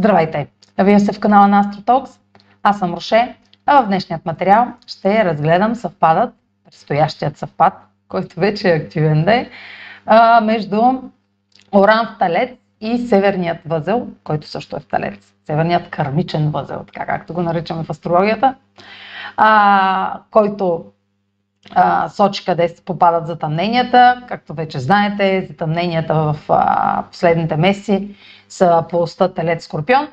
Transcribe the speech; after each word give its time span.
Здравейте! 0.00 0.46
Вие 0.78 1.00
сте 1.00 1.12
в 1.12 1.20
канала 1.20 1.48
на 1.48 1.64
AstroTalks. 1.64 2.10
Аз 2.62 2.78
съм 2.78 2.94
Роше, 2.94 3.36
а 3.66 3.82
в 3.82 3.86
днешният 3.86 4.26
материал 4.26 4.66
ще 4.86 5.24
разгледам 5.24 5.74
съвпадът, 5.74 6.34
предстоящият 6.64 7.36
съвпад, 7.38 7.72
който 8.08 8.40
вече 8.40 8.72
е 8.72 8.76
активен 8.76 9.24
ден, 9.24 9.46
между 10.42 10.80
Оран 11.74 12.06
в 12.06 12.18
Талец 12.18 12.50
и 12.80 12.98
Северният 12.98 13.58
възел, 13.66 14.08
който 14.24 14.46
също 14.46 14.76
е 14.76 14.80
в 14.80 14.86
Талец. 14.86 15.34
Северният 15.46 15.90
кармичен 15.90 16.50
възел, 16.50 16.84
така 16.86 17.06
както 17.06 17.34
го 17.34 17.42
наричаме 17.42 17.84
в 17.84 17.90
астрологията, 17.90 18.54
който 20.30 20.84
сочи 22.08 22.44
къде 22.44 22.68
се 22.68 22.84
попадат 22.84 23.26
затъмненията. 23.26 24.22
Както 24.28 24.54
вече 24.54 24.78
знаете, 24.78 25.46
затъмненията 25.48 26.14
в 26.14 26.36
последните 27.10 27.56
месеци 27.56 28.16
са 28.50 28.84
полоста 28.90 29.34
Телец 29.34 29.64
Скорпион. 29.64 30.08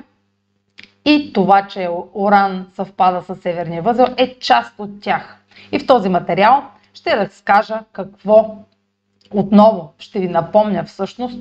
И 1.04 1.32
това, 1.32 1.66
че 1.66 1.88
Оран 2.14 2.66
съвпада 2.74 3.22
с 3.22 3.34
Северния 3.34 3.82
възел 3.82 4.06
е 4.16 4.38
част 4.38 4.74
от 4.78 5.00
тях. 5.00 5.36
И 5.72 5.78
в 5.78 5.86
този 5.86 6.08
материал 6.08 6.64
ще 6.94 7.16
разкажа 7.16 7.80
какво 7.92 8.56
отново 9.30 9.92
ще 9.98 10.18
ви 10.18 10.28
напомня 10.28 10.84
всъщност 10.84 11.38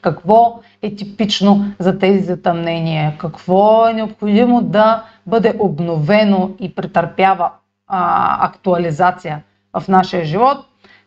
какво 0.00 0.60
е 0.82 0.94
типично 0.94 1.64
за 1.78 1.98
тези 1.98 2.24
затъмнения, 2.24 3.18
какво 3.18 3.88
е 3.88 3.92
необходимо 3.92 4.62
да 4.62 5.04
бъде 5.26 5.54
обновено 5.58 6.50
и 6.60 6.74
претърпява 6.74 7.50
а, 7.86 8.46
актуализация 8.46 9.42
в 9.72 9.88
нашия 9.88 10.24
живот, 10.24 10.58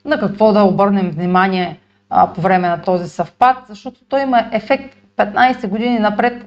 на 0.05 0.19
какво 0.19 0.53
да 0.53 0.63
обърнем 0.63 1.11
внимание 1.11 1.79
а, 2.09 2.33
по 2.33 2.41
време 2.41 2.67
на 2.69 2.81
този 2.81 3.09
съвпад, 3.09 3.57
защото 3.69 3.99
той 4.09 4.21
има 4.21 4.45
ефект 4.51 4.96
15 5.17 5.67
години 5.67 5.99
напред. 5.99 6.45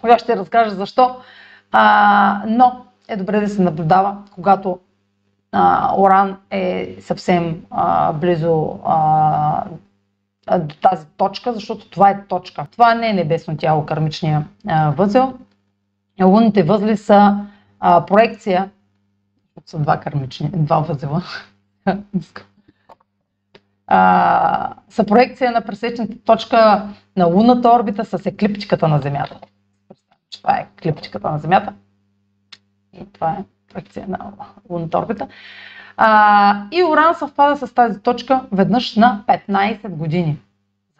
Кога 0.00 0.18
ще 0.18 0.36
разкажа 0.36 0.74
защо. 0.74 1.16
А, 1.72 2.42
но 2.46 2.84
е 3.08 3.16
добре 3.16 3.40
да 3.40 3.48
се 3.48 3.62
наблюдава, 3.62 4.16
когато 4.34 4.78
а, 5.52 5.94
Оран 5.98 6.36
е 6.50 6.96
съвсем 7.00 7.62
а, 7.70 8.12
близо 8.12 8.78
а, 8.84 9.64
до 10.58 10.74
тази 10.74 11.06
точка, 11.16 11.52
защото 11.52 11.90
това 11.90 12.10
е 12.10 12.26
точка. 12.26 12.66
Това 12.72 12.94
не 12.94 13.10
е 13.10 13.12
небесно 13.12 13.56
тяло, 13.56 13.86
кармичния 13.86 14.44
а, 14.68 14.90
възел. 14.90 15.34
Лунните 16.22 16.62
възли 16.62 16.96
са 16.96 17.46
а, 17.80 18.06
проекция 18.06 18.70
са 19.66 19.78
два 19.78 20.00
кармични, 20.00 20.50
два 20.52 20.80
възела. 20.80 21.22
а, 23.92 24.74
са 24.88 25.04
проекция 25.06 25.52
на 25.52 25.60
пресечната 25.60 26.18
точка 26.24 26.88
на 27.16 27.26
лунната 27.26 27.68
орбита 27.68 28.04
с 28.04 28.26
еклиптиката 28.26 28.88
на 28.88 28.98
Земята. 28.98 29.38
Това 30.32 30.58
е 30.58 30.66
еклиптиката 30.76 31.30
на 31.30 31.38
Земята. 31.38 31.72
И 32.92 33.12
това 33.12 33.30
е 33.30 33.44
проекция 33.72 34.06
на 34.08 34.32
лунната 34.70 34.98
орбита. 34.98 35.28
А, 35.96 36.66
и 36.70 36.84
Уран 36.84 37.14
съвпада 37.14 37.66
с 37.66 37.74
тази 37.74 38.00
точка 38.00 38.46
веднъж 38.52 38.96
на 38.96 39.24
15 39.28 39.88
години. 39.88 40.38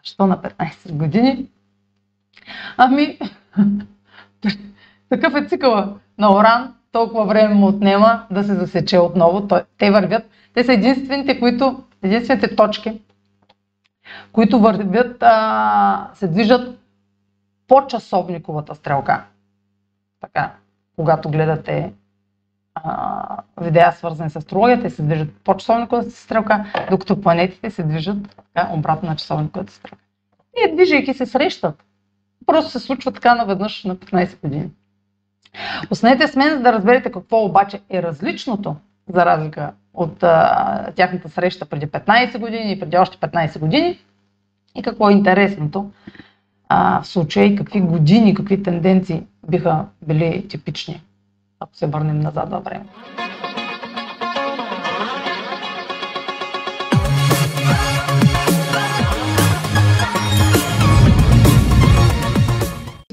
Защо 0.03 0.27
на 0.27 0.37
15 0.37 0.91
години? 0.91 1.49
Ами, 2.77 3.19
такъв 5.09 5.35
е 5.35 5.47
цикъла 5.47 5.99
на 6.17 6.33
Оран 6.35 6.75
толкова 6.91 7.25
време 7.25 7.53
му 7.53 7.67
отнема 7.67 8.25
да 8.31 8.43
се 8.43 8.55
засече 8.55 8.99
отново. 8.99 9.47
Те 9.77 9.91
вървят. 9.91 10.23
Те 10.53 10.63
са 10.63 10.73
единствените, 10.73 11.39
които, 11.39 11.83
единствените 12.03 12.55
точки, 12.55 13.01
които 14.31 14.59
вървят, 14.59 15.17
а, 15.21 16.09
се 16.13 16.27
движат 16.27 16.79
по 17.67 17.87
часовниковата 17.87 18.75
стрелка. 18.75 19.23
Така, 20.21 20.53
когато 20.95 21.29
гледате 21.29 21.93
а, 22.75 23.37
видеа 23.61 23.91
свързани 23.91 24.29
с 24.29 24.35
астрология, 24.35 24.81
те 24.81 24.89
се 24.89 25.01
движат 25.01 25.29
по 25.43 25.57
часовниковата 25.57 26.11
стрелка, 26.11 26.65
докато 26.89 27.21
планетите 27.21 27.71
се 27.71 27.83
движат 27.83 28.35
така, 28.53 28.69
обратно 28.73 29.09
на 29.09 29.15
часовниковата 29.15 29.73
стрелка. 29.73 30.05
И 30.57 30.75
движейки 30.75 31.13
се 31.13 31.25
срещат. 31.25 31.83
Просто 32.45 32.71
се 32.71 32.79
случва 32.79 33.11
така 33.11 33.35
наведнъж 33.35 33.83
на 33.83 33.95
15 33.95 34.41
години. 34.41 34.69
Останете 35.91 36.27
с 36.27 36.35
мен, 36.35 36.49
за 36.49 36.59
да 36.59 36.73
разберете 36.73 37.11
какво 37.11 37.45
обаче 37.45 37.79
е 37.89 38.03
различното, 38.03 38.75
за 39.13 39.25
разлика 39.25 39.71
от 39.93 40.23
а, 40.23 40.91
тяхната 40.95 41.29
среща 41.29 41.65
преди 41.65 41.87
15 41.87 42.39
години 42.39 42.71
и 42.71 42.79
преди 42.79 42.97
още 42.97 43.17
15 43.17 43.59
години 43.59 43.99
и 44.75 44.81
какво 44.81 45.09
е 45.09 45.13
интересното 45.13 45.91
а, 46.69 47.01
в 47.01 47.07
случая 47.07 47.45
и 47.45 47.55
какви 47.55 47.81
години, 47.81 48.33
какви 48.33 48.63
тенденции 48.63 49.23
биха 49.47 49.85
били 50.01 50.47
типични, 50.47 51.01
ако 51.59 51.75
се 51.75 51.87
върнем 51.87 52.19
назад 52.19 52.49
във 52.49 52.63
времето. 52.63 52.93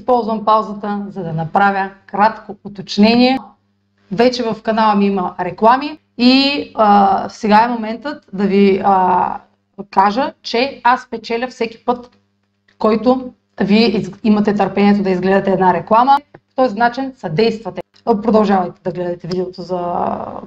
Използвам 0.09 0.45
паузата, 0.45 1.07
за 1.11 1.23
да 1.23 1.33
направя 1.33 1.91
кратко 2.07 2.57
уточнение. 2.65 3.39
Вече 4.13 4.43
в 4.43 4.63
канала 4.63 4.95
ми 4.95 5.07
има 5.07 5.35
реклами 5.41 5.99
и 6.19 6.71
а, 6.75 7.29
сега 7.29 7.65
е 7.65 7.69
моментът 7.69 8.25
да 8.33 8.45
ви 8.45 8.81
а, 8.85 9.41
кажа, 9.91 10.33
че 10.43 10.81
аз 10.85 11.11
печеля 11.11 11.47
всеки 11.49 11.85
път, 11.85 12.19
който 12.79 13.33
вие 13.61 14.05
имате 14.25 14.55
търпението 14.55 15.03
да 15.03 15.11
изгледате 15.11 15.51
една 15.51 15.75
реклама. 15.75 16.19
В 16.53 16.55
този 16.55 16.77
начин 16.77 17.13
съдействате. 17.17 17.83
Продължавайте 18.05 18.81
да 18.85 18.93
гледате 18.93 19.27
видеото, 19.27 19.63
за 19.63 19.81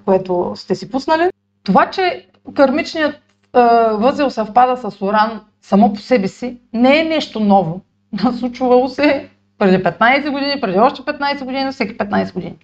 което 0.05 0.53
сте 0.55 0.75
си 0.75 0.91
пуснали. 0.91 1.29
Това, 1.63 1.89
че 1.89 2.27
кармичният 2.53 3.15
а, 3.53 3.61
възел 3.93 4.29
съвпада 4.29 4.91
с 4.91 5.01
Оран 5.01 5.41
само 5.61 5.93
по 5.93 5.99
себе 5.99 6.27
си, 6.27 6.57
не 6.73 6.99
е 6.99 7.03
нещо 7.03 7.39
ново. 7.39 7.81
Случвало 8.39 8.89
се 8.89 9.29
преди 9.61 9.83
15 9.83 10.31
години, 10.31 10.61
преди 10.61 10.79
още 10.79 11.01
15 11.01 11.43
години, 11.43 11.71
всеки 11.71 11.97
15 11.97 12.33
години. 12.33 12.55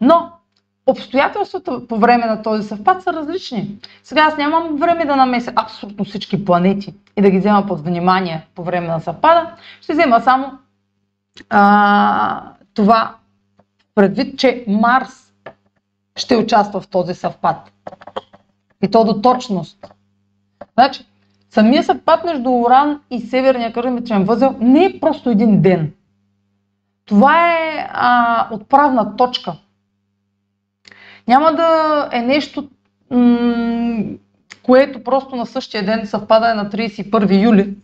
Но 0.00 0.30
обстоятелствата 0.86 1.86
по 1.88 1.96
време 1.96 2.26
на 2.26 2.42
този 2.42 2.68
съвпад 2.68 3.02
са 3.02 3.12
различни. 3.12 3.78
Сега 4.02 4.22
аз 4.22 4.36
нямам 4.36 4.76
време 4.76 5.04
да 5.04 5.16
намеся 5.16 5.52
абсолютно 5.56 6.04
всички 6.04 6.44
планети 6.44 6.94
и 7.16 7.22
да 7.22 7.30
ги 7.30 7.38
взема 7.38 7.66
под 7.66 7.84
внимание 7.84 8.46
по 8.54 8.64
време 8.64 8.86
на 8.86 9.00
съвпада. 9.00 9.50
Ще 9.80 9.92
взема 9.92 10.20
само 10.20 10.52
а, 11.50 12.42
това 12.74 13.14
предвид, 13.94 14.38
че 14.38 14.64
Марс 14.68 15.32
ще 16.16 16.36
участва 16.36 16.80
в 16.80 16.88
този 16.88 17.14
съвпад. 17.14 17.72
И 18.82 18.90
то 18.90 19.04
до 19.04 19.20
точност. 19.20 19.92
Значи, 20.74 21.06
самия 21.50 21.82
съвпад 21.82 22.24
между 22.24 22.50
Оран 22.50 23.00
и 23.10 23.20
Северния 23.20 23.72
кръвничен 23.72 24.24
възел 24.24 24.56
не 24.60 24.84
е 24.84 25.00
просто 25.00 25.30
един 25.30 25.62
ден. 25.62 25.92
Това 27.06 27.52
е 27.52 27.88
а, 27.92 28.48
отправна 28.54 29.16
точка. 29.16 29.56
Няма 31.28 31.52
да 31.52 32.08
е 32.12 32.22
нещо, 32.22 32.68
м- 33.10 34.04
което 34.62 35.04
просто 35.04 35.36
на 35.36 35.46
същия 35.46 35.84
ден 35.84 36.06
съвпада 36.06 36.54
на 36.54 36.70
31 36.70 37.44
юли. 37.44 37.74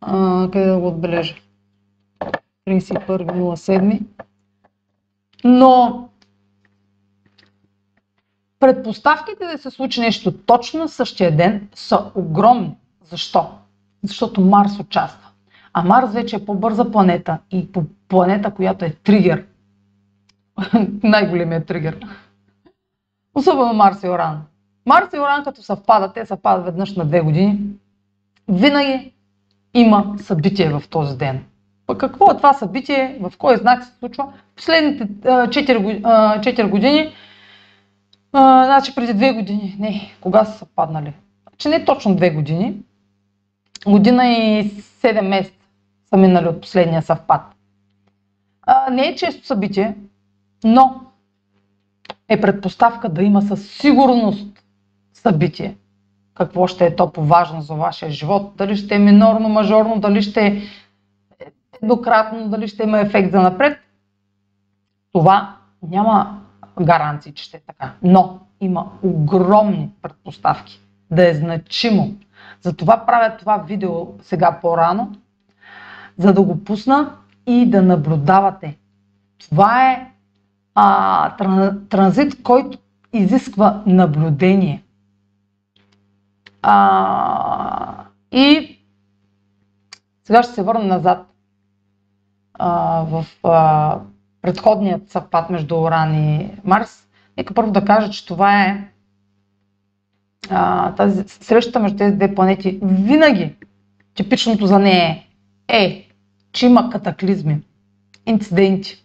А, 0.00 0.48
къде 0.52 0.66
да 0.66 0.78
го 0.78 0.88
отбележа? 0.88 1.34
31.07. 2.68 4.00
Но 5.44 6.08
предпоставките 8.60 9.46
да 9.46 9.58
се 9.58 9.70
случи 9.70 10.00
нещо 10.00 10.38
точно 10.38 10.88
същия 10.88 11.36
ден 11.36 11.68
са 11.74 12.10
огромни. 12.14 12.76
Защо? 13.04 13.50
Защото 14.02 14.40
Марс 14.40 14.78
участва. 14.78 15.31
А 15.74 15.82
Марс 15.82 16.12
вече 16.12 16.36
е 16.36 16.44
по-бърза 16.44 16.90
планета 16.90 17.38
и 17.50 17.72
по 17.72 17.84
планета, 18.08 18.50
която 18.50 18.84
е 18.84 18.90
тригер. 18.90 19.44
Най-големият 21.02 21.66
тригер. 21.66 22.06
Особено 23.34 23.74
Марс 23.74 24.02
и 24.02 24.08
Оран. 24.08 24.42
Марс 24.86 25.08
и 25.14 25.18
Оран 25.18 25.44
като 25.44 25.62
съвпадат, 25.62 26.14
те 26.14 26.26
съвпадат 26.26 26.64
веднъж 26.64 26.96
на 26.96 27.04
две 27.04 27.20
години, 27.20 27.58
винаги 28.48 29.12
има 29.74 30.14
събитие 30.18 30.68
в 30.68 30.82
този 30.90 31.18
ден. 31.18 31.44
Пък 31.86 31.98
какво 31.98 32.30
е 32.30 32.36
това 32.36 32.52
събитие, 32.52 33.18
в 33.20 33.32
кой 33.38 33.56
знак 33.56 33.84
се 33.84 33.92
случва? 33.98 34.32
Последните 34.56 35.06
4, 35.06 36.02
4 36.40 36.70
години, 36.70 37.12
значи 38.34 38.94
преди 38.94 39.12
2 39.12 39.34
години, 39.34 39.76
не, 39.78 40.14
кога 40.20 40.44
са 40.44 40.58
съвпаднали? 40.58 41.12
Значи 41.48 41.68
не 41.68 41.84
точно 41.84 42.16
2 42.16 42.34
години, 42.34 42.76
година 43.86 44.28
и 44.28 44.70
7 44.70 45.20
месеца 45.28 45.61
минали 46.16 46.48
от 46.48 46.60
последния 46.60 47.02
съвпад. 47.02 47.40
А, 48.62 48.90
не 48.90 49.02
е 49.02 49.14
често 49.14 49.46
събитие, 49.46 49.96
но 50.64 51.00
е 52.28 52.40
предпоставка 52.40 53.08
да 53.08 53.22
има 53.22 53.42
със 53.42 53.70
сигурност 53.70 54.64
събитие. 55.14 55.76
Какво 56.34 56.66
ще 56.66 56.86
е 56.86 56.96
то 56.96 57.12
по-важно 57.12 57.60
за 57.60 57.74
вашия 57.74 58.10
живот? 58.10 58.52
Дали 58.56 58.76
ще 58.76 58.94
е 58.94 58.98
минорно, 58.98 59.48
мажорно, 59.48 60.00
дали 60.00 60.22
ще 60.22 60.46
е 60.46 60.62
еднократно, 61.82 62.48
дали 62.48 62.68
ще 62.68 62.82
има 62.82 63.00
ефект 63.00 63.32
за 63.32 63.40
напред. 63.40 63.78
Това 65.12 65.56
няма 65.82 66.40
гаранции, 66.80 67.34
че 67.34 67.44
ще 67.44 67.56
е 67.56 67.60
така. 67.66 67.92
Но 68.02 68.38
има 68.60 68.86
огромни 69.02 69.90
предпоставки 70.02 70.80
да 71.10 71.30
е 71.30 71.34
значимо. 71.34 72.14
Затова 72.60 73.06
правя 73.06 73.36
това 73.36 73.56
видео 73.56 74.06
сега 74.22 74.58
по-рано, 74.62 75.12
за 76.22 76.32
да 76.32 76.42
го 76.42 76.64
пусна 76.64 77.16
и 77.46 77.66
да 77.66 77.82
наблюдавате. 77.82 78.78
Това 79.40 79.90
е 79.90 80.10
а, 80.74 81.36
транзит, 81.88 82.42
който 82.42 82.78
изисква 83.12 83.82
наблюдение. 83.86 84.82
А, 86.62 88.04
и 88.32 88.78
сега 90.24 90.42
ще 90.42 90.52
се 90.52 90.62
върна 90.62 90.84
назад 90.84 91.26
а, 92.54 92.70
в 93.02 93.26
а, 93.44 93.98
предходният 94.42 95.10
съвпад 95.10 95.50
между 95.50 95.76
Оран 95.76 96.14
и 96.14 96.50
Марс. 96.64 97.08
Нека 97.36 97.54
първо 97.54 97.72
да 97.72 97.84
кажа, 97.84 98.10
че 98.10 98.26
това 98.26 98.62
е 98.62 98.88
а, 100.50 100.92
тази 100.94 101.24
срещата 101.28 101.80
между 101.80 101.98
тези 101.98 102.16
две 102.16 102.34
планети. 102.34 102.78
Винаги 102.82 103.54
типичното 104.14 104.66
за 104.66 104.78
нея 104.78 105.22
е, 105.68 105.84
е 105.84 106.08
че 106.52 106.66
има 106.66 106.90
катаклизми, 106.90 107.60
инциденти. 108.26 109.04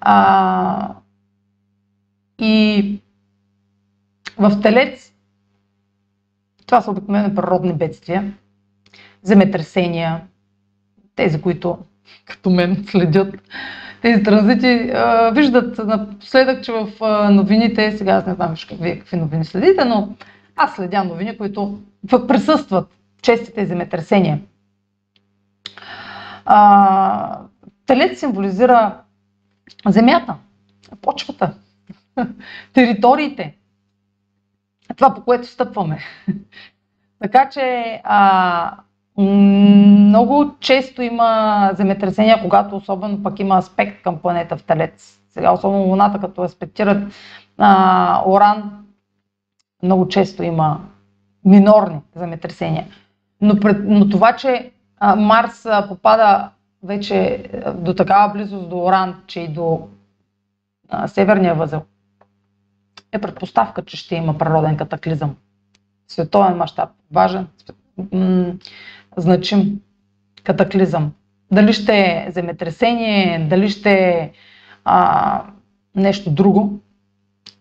А, 0.00 0.94
и 2.38 3.00
в 4.38 4.60
Телец 4.60 5.12
това 6.66 6.80
са 6.80 6.90
обикновено 6.90 7.34
природни 7.34 7.72
бедствия, 7.72 8.32
земетресения, 9.22 10.20
тези, 11.16 11.42
които 11.42 11.78
като 12.24 12.50
мен 12.50 12.84
следят 12.86 13.34
тези 14.02 14.22
транзити, 14.22 14.90
а, 14.94 15.30
виждат 15.30 15.78
напоследък, 15.78 16.64
че 16.64 16.72
в 16.72 16.88
а, 17.00 17.30
новините, 17.30 17.92
сега 17.92 18.12
аз 18.12 18.26
не 18.26 18.34
знам 18.34 18.54
вие 18.80 18.98
какви 18.98 19.16
новини 19.16 19.44
следите, 19.44 19.84
но 19.84 20.16
аз 20.56 20.74
следя 20.74 21.04
новини, 21.04 21.38
които 21.38 21.78
присъстват 22.28 22.88
честите 23.22 23.66
земетресения. 23.66 24.40
А, 26.44 27.38
телец 27.86 28.18
символизира 28.20 29.00
земята, 29.86 30.34
почвата, 31.00 31.54
териториите, 32.72 33.56
това 34.96 35.14
по 35.14 35.24
което 35.24 35.46
стъпваме. 35.46 35.98
така 37.22 37.48
че 37.48 38.00
а, 38.04 38.76
много 39.18 40.54
често 40.60 41.02
има 41.02 41.70
земетресения, 41.74 42.42
когато 42.42 42.76
особено 42.76 43.22
пък 43.22 43.40
има 43.40 43.58
аспект 43.58 44.02
към 44.02 44.18
планета 44.18 44.56
в 44.56 44.62
Телец. 44.62 45.20
Сега, 45.30 45.52
особено 45.52 45.82
Луната, 45.82 46.20
като 46.20 46.42
аспектират 46.42 47.12
а, 47.58 48.22
Оран, 48.26 48.84
много 49.82 50.08
често 50.08 50.42
има 50.42 50.80
минорни 51.44 52.00
земетресения. 52.14 52.86
Но, 53.40 53.60
пред, 53.60 53.76
но 53.84 54.08
това, 54.08 54.36
че 54.36 54.70
Марс 55.02 55.66
попада 55.88 56.50
вече 56.82 57.44
до 57.74 57.94
такава 57.94 58.32
близост 58.32 58.68
до 58.68 58.78
Оран, 58.78 59.22
че 59.26 59.40
и 59.40 59.48
до 59.48 59.88
а, 60.88 61.08
Северния 61.08 61.54
възел, 61.54 61.82
е 63.12 63.18
предпоставка, 63.20 63.84
че 63.84 63.96
ще 63.96 64.14
има 64.14 64.38
природен 64.38 64.76
катаклизъм. 64.76 65.36
Световен 66.08 66.56
мащаб, 66.56 66.90
важен, 67.12 67.48
м- 68.12 68.52
значим 69.16 69.80
катаклизъм. 70.44 71.12
Дали 71.52 71.72
ще 71.72 71.96
е 71.96 72.30
земетресение, 72.30 73.46
дали 73.50 73.70
ще 73.70 73.92
е 73.92 74.32
а, 74.84 75.42
нещо 75.94 76.30
друго. 76.30 76.80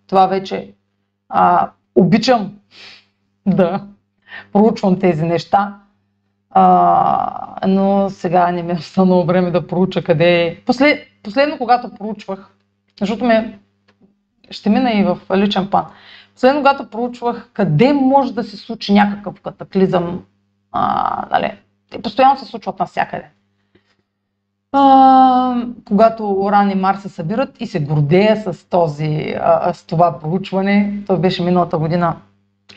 Това 0.08 0.28
вече 0.28 0.74
а, 1.30 1.70
обичам 1.96 2.60
да 3.46 3.88
проучвам 4.54 5.00
тези 5.00 5.24
неща, 5.24 5.80
а, 6.52 7.68
но 7.68 8.10
сега 8.10 8.52
не 8.52 8.64
ми 8.64 8.72
е 8.72 8.76
останало 8.76 9.26
време 9.26 9.52
да 9.52 9.68
проуча 9.68 10.04
къде 10.04 10.46
е. 10.46 10.56
Послед, 10.66 11.08
последно, 11.24 11.58
когато 11.58 11.90
проучвах, 11.96 12.50
защото 13.00 13.26
ме 13.26 13.60
ще 14.52 14.70
мина 14.70 14.92
и 14.92 15.04
в 15.04 15.20
личен 15.36 15.70
план. 15.70 15.86
Последно, 16.36 16.60
когато 16.60 16.90
проучвах 16.90 17.50
къде 17.54 17.94
може 17.94 18.34
да 18.34 18.44
се 18.44 18.58
случи 18.58 18.94
някакъв 18.94 19.42
катаклизъм, 19.42 20.22
а, 20.72 21.26
нали, 21.32 21.52
те 21.92 22.02
постоянно 22.02 22.38
се 22.38 22.46
случват 22.46 22.80
навсякъде. 22.80 23.26
А, 24.72 25.66
когато 25.88 26.32
Оран 26.32 26.72
и 26.72 26.76
Марс 26.76 27.02
се 27.02 27.10
събират 27.10 27.62
и 27.62 27.68
се 27.68 27.80
гордея 27.80 28.38
с, 28.38 28.70
този, 28.70 29.36
а, 29.42 29.74
с 29.74 29.86
това 29.86 30.20
проучване. 30.20 31.04
То 31.08 31.18
беше 31.18 31.44
миналата 31.44 31.78
година 31.78 32.16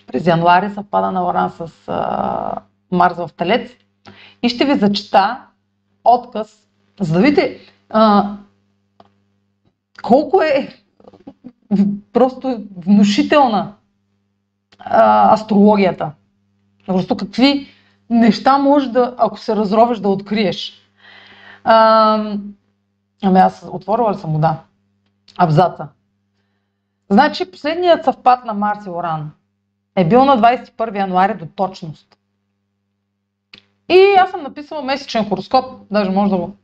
през 0.06 0.26
януари, 0.26 0.70
съвпада 0.70 1.12
на 1.12 1.26
Оран 1.26 1.50
с 1.50 1.88
а, 1.88 2.52
Марс 2.94 3.17
в 3.17 3.31
Телец. 3.37 3.70
И 4.43 4.49
ще 4.49 4.64
ви 4.64 4.75
зачита 4.75 5.41
отказ, 6.05 6.69
за 7.00 7.32
а, 7.91 8.37
колко 10.02 10.43
е 10.43 10.69
просто 12.12 12.62
внушителна 12.76 13.75
а, 14.79 15.32
астрологията. 15.32 16.12
Просто 16.87 17.17
какви 17.17 17.69
неща 18.11 18.58
може 18.58 18.88
да, 18.88 19.14
ако 19.19 19.38
се 19.38 19.56
разровеш, 19.56 19.99
да 19.99 20.08
откриеш. 20.08 20.73
А, 21.64 22.37
ами 23.23 23.38
аз 23.38 23.67
отворила 23.70 24.12
ли 24.12 24.19
съм 24.19 24.31
му, 24.31 24.38
да. 24.38 24.61
Абзаца. 25.37 25.88
Значи 27.11 27.50
последният 27.50 28.05
съвпад 28.05 28.44
на 28.44 28.55
Марс 28.55 28.87
и 28.87 28.91
Оран 28.91 29.31
е 29.96 30.08
бил 30.08 30.25
на 30.25 30.38
21 30.38 30.99
януари 30.99 31.35
до 31.35 31.46
точност. 31.46 32.13
И 33.88 34.14
аз 34.19 34.31
съм 34.31 34.42
написала 34.42 34.82
месечен 34.82 35.28
хороскоп, 35.28 35.64
даже 35.90 36.10
може 36.10 36.31
да 36.31 36.36
го 36.36 36.56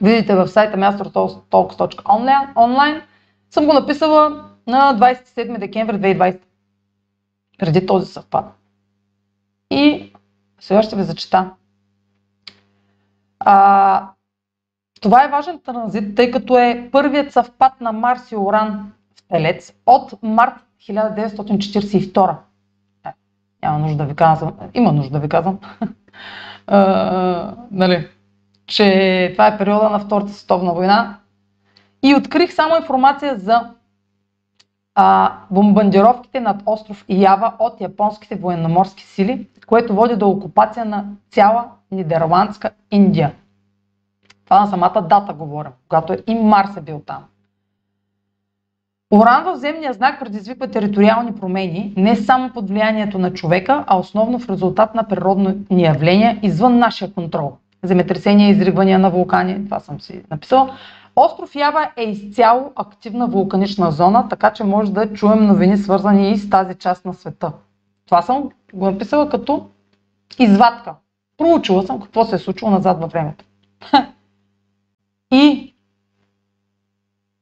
видите 0.00 0.34
в 0.34 0.48
сайта 0.48 0.76
ми 0.76 0.82
astrotalks.online 0.82 3.02
съм 3.50 3.66
го 3.66 3.72
написала 3.72 4.50
на 4.66 4.98
27 4.98 5.58
декември 5.58 5.96
2020, 5.96 6.40
преди 7.58 7.86
този 7.86 8.12
съвпад. 8.12 8.44
И 9.70 10.12
сега 10.60 10.82
ще 10.82 10.96
ви 10.96 11.02
зачита. 11.02 11.50
А, 13.40 14.08
това 15.00 15.24
е 15.24 15.28
важен 15.28 15.60
транзит, 15.60 16.16
тъй 16.16 16.30
като 16.30 16.58
е 16.58 16.88
първият 16.92 17.32
съвпад 17.32 17.80
на 17.80 17.92
Марс 17.92 18.32
и 18.32 18.36
Оран 18.36 18.92
в 19.16 19.22
Телец 19.28 19.74
от 19.86 20.22
март 20.22 20.54
1942. 20.80 22.36
Е, 23.06 23.12
няма 23.62 23.78
нужда 23.78 23.96
да 23.96 24.04
ви 24.04 24.14
казвам. 24.14 24.52
Има 24.74 24.92
нужда 24.92 25.12
да 25.12 25.20
ви 25.20 25.28
казвам. 25.28 25.58
а, 26.66 27.54
нали, 27.70 28.08
че 28.66 29.28
това 29.32 29.46
е 29.46 29.58
периода 29.58 29.90
на 29.90 29.98
Втората 29.98 30.32
световна 30.32 30.72
война 30.72 31.18
и 32.02 32.14
открих 32.14 32.52
само 32.54 32.76
информация 32.76 33.38
за 33.38 33.70
а, 34.94 35.32
бомбардировките 35.50 36.40
над 36.40 36.62
остров 36.66 37.04
Ява 37.08 37.52
от 37.58 37.80
японските 37.80 38.36
военноморски 38.36 39.04
сили, 39.04 39.48
което 39.66 39.94
води 39.94 40.16
до 40.16 40.28
окупация 40.28 40.84
на 40.84 41.04
цяла 41.30 41.64
Нидерландска 41.90 42.70
Индия. 42.90 43.32
Това 44.44 44.60
на 44.60 44.66
самата 44.66 45.06
дата 45.08 45.32
говорим, 45.32 45.72
когато 45.88 46.16
и 46.26 46.34
Марс 46.34 46.76
е 46.76 46.80
бил 46.80 47.02
там. 47.06 47.24
Уран 49.10 49.44
в 49.44 49.56
земния 49.56 49.92
знак 49.92 50.20
предизвиква 50.20 50.68
териториални 50.68 51.32
промени 51.32 51.94
не 51.96 52.16
само 52.16 52.50
под 52.50 52.68
влиянието 52.68 53.18
на 53.18 53.32
човека, 53.32 53.84
а 53.86 53.98
основно 53.98 54.38
в 54.38 54.50
резултат 54.50 54.94
на 54.94 55.08
природни 55.08 55.82
явления 55.82 56.38
извън 56.42 56.78
нашия 56.78 57.12
контрол. 57.12 57.56
Земетресения, 57.82 58.50
изригвания 58.50 58.98
на 58.98 59.10
вулкани, 59.10 59.64
това 59.64 59.80
съм 59.80 60.00
си 60.00 60.22
написала, 60.30 60.74
Остров 61.16 61.54
Ява 61.54 61.90
е 61.96 62.02
изцяло 62.04 62.72
активна 62.76 63.26
вулканична 63.26 63.90
зона, 63.90 64.28
така 64.28 64.52
че 64.52 64.64
може 64.64 64.92
да 64.92 65.12
чуем 65.12 65.46
новини 65.46 65.76
свързани 65.76 66.32
и 66.32 66.36
с 66.36 66.50
тази 66.50 66.74
част 66.74 67.04
на 67.04 67.14
света. 67.14 67.52
Това 68.06 68.22
съм 68.22 68.50
го 68.74 68.90
написала 68.90 69.28
като 69.28 69.66
извадка. 70.38 70.94
Проучила 71.38 71.82
съм 71.82 72.00
какво 72.00 72.24
се 72.24 72.36
е 72.36 72.38
случило 72.38 72.70
назад 72.70 73.00
във 73.00 73.12
времето. 73.12 73.44
и 75.32 75.74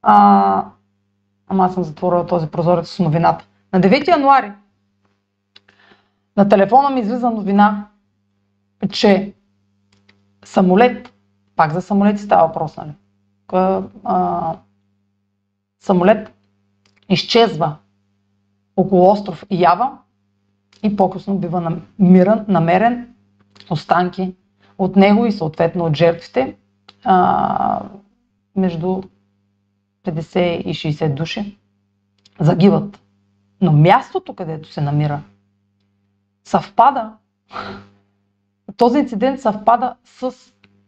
а, 0.01 0.65
ама 1.53 1.65
аз 1.65 1.73
съм 1.73 1.83
затворила 1.83 2.25
този 2.25 2.47
прозорец 2.47 2.89
с 2.89 2.99
новината. 2.99 3.45
На 3.73 3.81
9 3.81 4.07
януари 4.07 4.51
на 6.37 6.49
телефона 6.49 6.89
ми 6.89 6.99
излиза 6.99 7.29
новина, 7.29 7.87
че 8.91 9.33
самолет, 10.45 11.13
пак 11.55 11.73
за 11.73 11.81
самолети 11.81 12.21
става 12.21 12.47
въпрос, 12.47 12.77
нали? 12.77 12.91
а, 14.03 14.55
самолет 15.79 16.33
изчезва 17.09 17.75
около 18.75 19.11
остров 19.11 19.45
Ява 19.51 19.97
и 20.83 20.95
по-късно 20.95 21.37
бива 21.37 21.81
намиран, 21.99 22.45
намерен 22.47 23.13
останки 23.69 24.35
от 24.77 24.95
него 24.95 25.25
и 25.25 25.31
съответно 25.31 25.85
от 25.85 25.95
жертвите 25.95 26.55
а, 27.03 27.81
между 28.55 29.01
50 30.03 30.39
и 30.39 30.73
60 30.73 31.13
души 31.13 31.57
загиват. 32.39 33.01
Но 33.61 33.71
мястото, 33.71 34.33
където 34.33 34.71
се 34.71 34.81
намира, 34.81 35.21
съвпада, 36.43 37.13
този 38.77 38.99
инцидент 38.99 39.41
съвпада 39.41 39.95
с, 40.05 40.33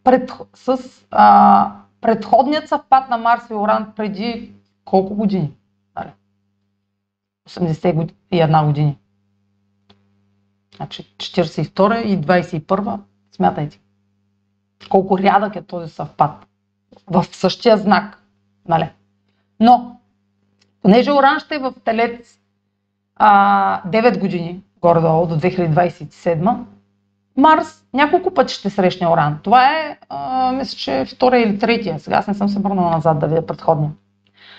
пред, 0.04 0.32
с 0.54 0.78
а, 1.10 1.72
предходният 2.00 2.68
съвпад 2.68 3.10
на 3.10 3.18
Марс 3.18 3.50
и 3.50 3.54
Оран 3.54 3.92
преди 3.96 4.52
колко 4.84 5.14
години? 5.14 5.52
81 7.48 8.64
години. 8.66 8.98
Значи 10.76 11.02
42 11.16 12.02
и 12.02 12.20
21, 12.20 13.00
смятайте. 13.32 13.80
Колко 14.90 15.18
рядък 15.18 15.56
е 15.56 15.62
този 15.62 15.92
съвпад. 15.92 16.46
В 17.06 17.24
същия 17.32 17.76
знак. 17.76 18.22
Нали? 18.68 18.90
Но, 19.60 20.00
понеже 20.82 21.12
Оран 21.12 21.40
ще 21.40 21.54
е 21.54 21.58
в 21.58 21.74
Телец 21.84 22.38
а, 23.16 23.82
9 23.90 24.20
години, 24.20 24.62
горе-долу 24.80 25.26
до 25.26 25.34
2027, 25.34 26.64
Марс 27.36 27.84
няколко 27.94 28.34
пъти 28.34 28.54
ще 28.54 28.70
срещне 28.70 29.08
Оран. 29.08 29.38
Това 29.42 29.70
е, 29.70 29.98
а, 30.08 30.52
мисля, 30.52 30.78
че 30.78 31.04
втория 31.14 31.42
или 31.48 31.58
третия. 31.58 31.98
Сега 32.00 32.16
аз 32.16 32.26
не 32.26 32.34
съм 32.34 32.48
се 32.48 32.58
върнала 32.58 32.90
назад 32.90 33.18
да 33.18 33.26
видя 33.26 33.46
предходния. 33.46 33.90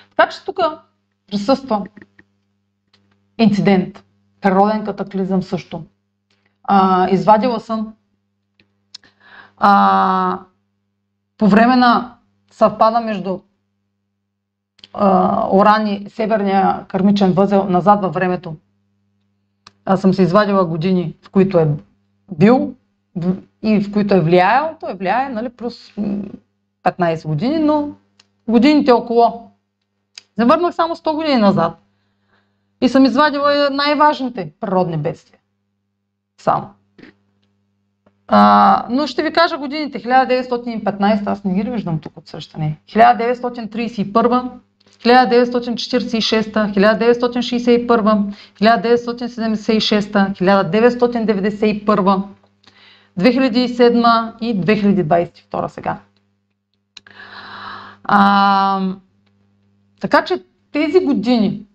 Така 0.09 0.29
че 0.29 0.45
тук 0.45 0.59
присъства 1.27 1.83
инцидент, 3.37 4.03
природен 4.41 4.85
катаклизъм 4.85 5.43
също. 5.43 5.83
А, 6.63 7.09
извадила 7.09 7.59
съм 7.59 7.93
а, 9.57 10.39
по 11.37 11.47
време 11.47 11.75
на 11.75 12.17
съвпада 12.51 12.99
между 12.99 13.39
Оран 15.51 15.87
и 15.87 16.09
Северния 16.09 16.85
кърмичен 16.87 17.31
възел 17.31 17.65
назад 17.69 18.01
във 18.01 18.13
времето. 18.13 18.55
Аз 19.85 20.01
съм 20.01 20.13
се 20.13 20.21
извадила 20.21 20.65
години, 20.65 21.15
в 21.21 21.29
които 21.29 21.59
е 21.59 21.67
бил 22.31 22.73
и 23.63 23.79
в 23.79 23.91
които 23.91 24.13
е 24.13 24.21
влияел. 24.21 24.69
Той 24.79 24.93
влияе, 24.93 25.29
нали, 25.29 25.49
плюс 25.49 25.91
15 26.83 27.27
години, 27.27 27.59
но 27.59 27.89
годините 28.47 28.91
около. 28.91 29.51
Завърнах 30.37 30.75
само 30.75 30.95
100 30.95 31.15
години 31.15 31.37
назад. 31.37 31.77
И 32.81 32.89
съм 32.89 33.05
извадила 33.05 33.69
най-важните 33.71 34.51
природни 34.59 34.97
бедствия. 34.97 35.39
Само. 36.37 36.69
А, 38.27 38.85
но 38.89 39.07
ще 39.07 39.23
ви 39.23 39.33
кажа 39.33 39.57
годините. 39.57 39.99
1915, 39.99 41.27
аз 41.27 41.43
не 41.43 41.53
ги 41.53 41.69
виждам 41.69 41.99
тук 41.99 42.17
от 42.17 42.27
срещане. 42.27 42.77
1931, 42.87 44.49
1946, 44.99 46.73
1961, 46.73 48.33
1976, 48.59 50.33
1991, 50.33 52.23
2007 53.19 54.33
и 54.41 54.61
2022 54.61 55.67
сега. 55.67 55.99
А, 58.03 58.81
така 59.99 60.25
че 60.25 60.43
тези 60.71 60.99
години 60.99 61.65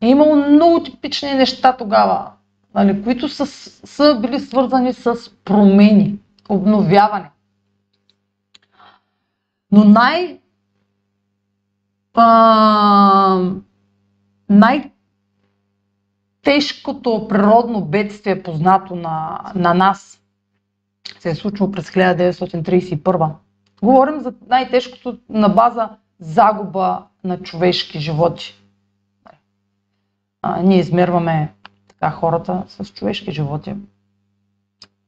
е 0.00 0.08
имало 0.08 0.36
много 0.36 0.82
типични 0.82 1.34
неща 1.34 1.76
тогава, 1.76 2.30
нали, 2.74 3.02
които 3.02 3.28
са, 3.28 3.46
са 3.86 4.18
били 4.20 4.40
свързани 4.40 4.92
с 4.92 5.14
промени, 5.44 6.18
обновяване. 6.48 7.30
Но 9.72 9.84
най- 9.84 10.39
най-тежкото 14.50 17.26
природно 17.28 17.84
бедствие, 17.84 18.42
познато 18.42 18.96
на, 18.96 19.40
на 19.54 19.74
нас, 19.74 20.22
се 21.18 21.30
е 21.30 21.34
случило 21.34 21.70
през 21.70 21.90
1931. 21.90 23.32
Говорим 23.82 24.20
за 24.20 24.34
най-тежкото 24.46 25.18
на 25.28 25.48
база 25.48 25.88
загуба 26.18 27.06
на 27.24 27.42
човешки 27.42 28.00
животи. 28.00 28.56
А, 30.42 30.62
ние 30.62 30.78
измерваме 30.78 31.54
така 31.88 32.10
хората 32.10 32.64
с 32.68 32.84
човешки 32.84 33.32
животи, 33.32 33.74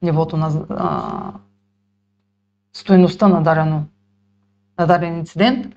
нивото 0.02 0.37
на 0.37 0.66
а, 0.71 1.32
стоеността 2.73 3.28
на, 3.28 3.42
дарено, 3.42 3.85
даден 4.87 5.18
инцидент. 5.18 5.76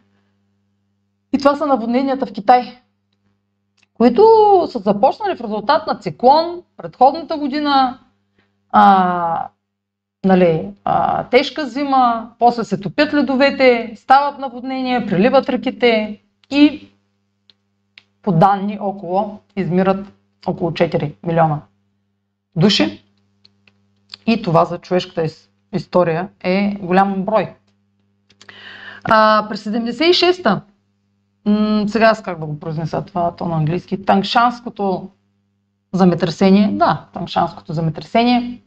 И 1.36 1.38
това 1.38 1.56
са 1.56 1.65
наводненията 1.65 2.25
в 2.25 2.34
Китай, 2.34 2.77
които 3.94 4.24
са 4.72 4.80
започнали 4.80 5.36
в 5.36 5.42
резултат 5.42 5.88
на 5.88 5.96
циклон 5.96 6.62
предходната 6.77 7.38
година, 7.38 8.00
а, 8.72 9.48
нали, 10.25 10.70
а, 10.84 11.24
тежка 11.24 11.68
зима, 11.68 12.32
после 12.39 12.63
се 12.63 12.80
топят 12.80 13.13
ледовете, 13.13 13.94
стават 13.96 14.39
наводнения, 14.39 15.06
приливат 15.08 15.50
реките 15.50 16.22
и 16.50 16.89
по 18.22 18.32
данни 18.32 18.77
около 18.82 19.39
измират 19.56 20.06
около 20.48 20.72
4 20.72 21.13
милиона 21.24 21.62
души. 22.56 23.04
И 24.27 24.42
това 24.42 24.65
за 24.65 24.77
човешката 24.77 25.25
история 25.74 26.30
е 26.44 26.77
голям 26.82 27.25
брой. 27.25 27.54
А, 29.04 29.46
през 29.50 29.63
76-та, 29.63 30.62
сега 31.87 32.05
аз 32.05 32.23
как 32.23 32.39
да 32.39 32.45
го 32.45 32.59
произнеса 32.59 33.01
това 33.01 33.35
то 33.35 33.45
на 33.45 33.55
английски, 33.55 34.05
Тангшанското 34.05 35.09
земетресение, 35.93 36.71
да, 36.71 37.05
Тангшанското 37.13 37.73
земетресение, 37.73 38.61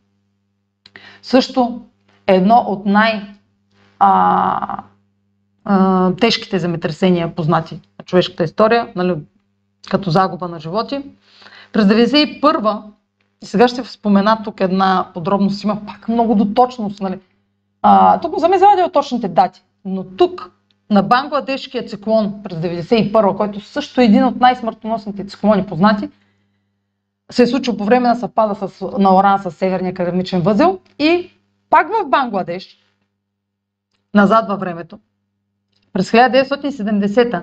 също 1.23 1.80
е 2.26 2.35
едно 2.35 2.56
от 2.56 2.87
най- 2.87 3.35
а, 3.99 4.82
а, 5.64 6.12
тежките 6.12 6.58
земетресения, 6.58 7.35
познати 7.35 7.75
на 7.75 8.04
човешката 8.04 8.44
история, 8.44 8.92
нали, 8.97 9.14
като 9.90 10.11
загуба 10.11 10.49
на 10.49 10.61
животи. 10.61 11.02
През 11.73 11.85
1991 11.85 12.82
и 13.42 13.47
сега 13.47 13.68
ще 13.68 13.85
спомена 13.85 14.40
тук 14.44 14.61
една 14.61 15.11
подробност, 15.14 15.64
има 15.64 15.87
пак 15.87 16.08
много 16.08 16.35
до 16.35 16.54
точност. 16.54 17.00
Нали? 17.00 17.18
А, 17.82 18.20
тук 18.20 18.40
съм 18.40 18.54
извадил 18.54 18.88
точните 18.88 19.28
дати, 19.28 19.62
но 19.85 20.04
тук 20.04 20.58
на 20.90 21.02
Бангладешкия 21.02 21.87
циклон 21.87 22.42
през 22.42 22.59
1991, 22.59 23.37
който 23.37 23.61
също 23.61 24.00
е 24.00 24.04
един 24.04 24.25
от 24.25 24.37
най-смъртоносните 24.37 25.26
циклони 25.26 25.66
познати, 25.66 26.11
се 27.30 27.42
е 27.42 27.47
случил 27.47 27.76
по 27.76 27.85
време 27.85 28.09
на 28.09 28.14
съвпада 28.14 28.68
с, 28.68 28.80
на 28.99 29.16
Оран 29.16 29.38
с 29.38 29.50
Северния 29.50 29.90
академичен 29.90 30.40
възел 30.40 30.78
и 30.99 31.30
пак 31.71 31.88
в 31.88 32.09
Бангладеш, 32.09 32.78
назад 34.14 34.49
във 34.49 34.61
времето, 34.61 34.99
през 35.92 36.11
1970 36.11 37.42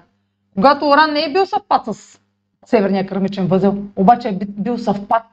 когато 0.55 0.89
Оран 0.89 1.13
не 1.13 1.23
е 1.23 1.33
бил 1.33 1.45
съвпад 1.45 1.85
с 1.85 2.19
Северния 2.65 3.07
кърмичен 3.07 3.47
възел, 3.47 3.77
обаче 3.95 4.27
е 4.29 4.39
бил 4.47 4.77
съвпад 4.77 5.23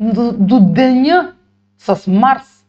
до, 0.00 0.32
до 0.32 0.60
деня 0.60 1.32
с 1.78 2.10
Марс 2.10 2.66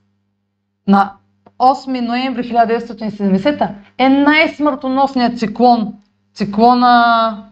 на 0.88 1.13
8 1.60 2.00
ноември 2.01 2.43
1970 2.43 3.71
е 4.01 4.10
най-смъртоносният 4.10 5.39
циклон. 5.39 5.93
Циклона 6.34 7.46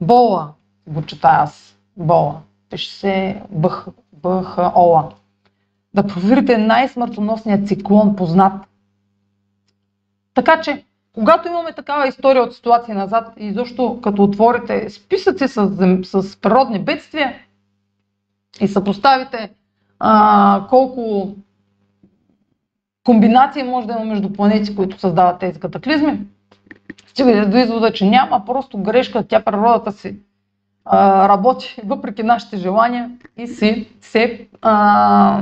Бола, 0.00 0.52
го 0.86 1.02
чета 1.02 1.28
аз. 1.28 1.76
Бола. 1.96 2.40
Пише 2.70 2.90
се 2.90 3.42
Бъх, 3.50 3.86
Бъх 4.12 4.58
Ола. 4.58 5.08
Да 5.94 6.06
проверите 6.06 6.58
най-смъртоносният 6.58 7.68
циклон 7.68 8.16
познат. 8.16 8.66
Така 10.34 10.60
че 10.60 10.84
когато 11.12 11.48
имаме 11.48 11.72
такава 11.72 12.08
история 12.08 12.42
от 12.42 12.54
ситуация 12.54 12.94
назад 12.94 13.32
и 13.36 13.52
защо 13.52 14.00
като 14.00 14.22
отворите 14.22 14.90
списъци 14.90 15.48
с, 15.48 15.70
с 16.04 16.40
природни 16.40 16.78
бедствия 16.78 17.34
и 18.60 18.68
съпоставите 18.68 19.50
а, 19.98 20.66
колко 20.70 21.34
комбинации 23.04 23.62
може 23.62 23.86
да 23.86 23.92
има 23.92 24.04
между 24.04 24.32
планети, 24.32 24.76
които 24.76 25.00
създават 25.00 25.38
тези 25.38 25.60
катаклизми, 25.60 26.20
стигате 27.06 27.46
до 27.46 27.56
извода, 27.56 27.92
че 27.92 28.06
няма 28.06 28.44
просто 28.44 28.78
грешка, 28.78 29.26
тя 29.28 29.44
природата 29.44 29.92
си 29.92 30.16
а, 30.84 31.28
работи 31.28 31.76
въпреки 31.84 32.22
нашите 32.22 32.56
желания 32.56 33.10
и 33.36 33.46
си 33.46 33.88
се 34.00 34.48
а, 34.62 35.40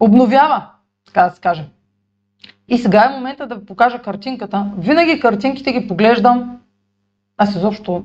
обновява, 0.00 0.66
така 1.06 1.22
да 1.22 1.30
се 1.30 1.40
каже. 1.40 1.64
И 2.68 2.78
сега 2.78 3.04
е 3.04 3.14
момента 3.14 3.46
да 3.46 3.54
ви 3.54 3.66
покажа 3.66 4.02
картинката. 4.02 4.72
Винаги 4.78 5.20
картинките 5.20 5.72
ги 5.72 5.88
поглеждам. 5.88 6.58
Аз 7.36 7.56
изобщо 7.56 8.04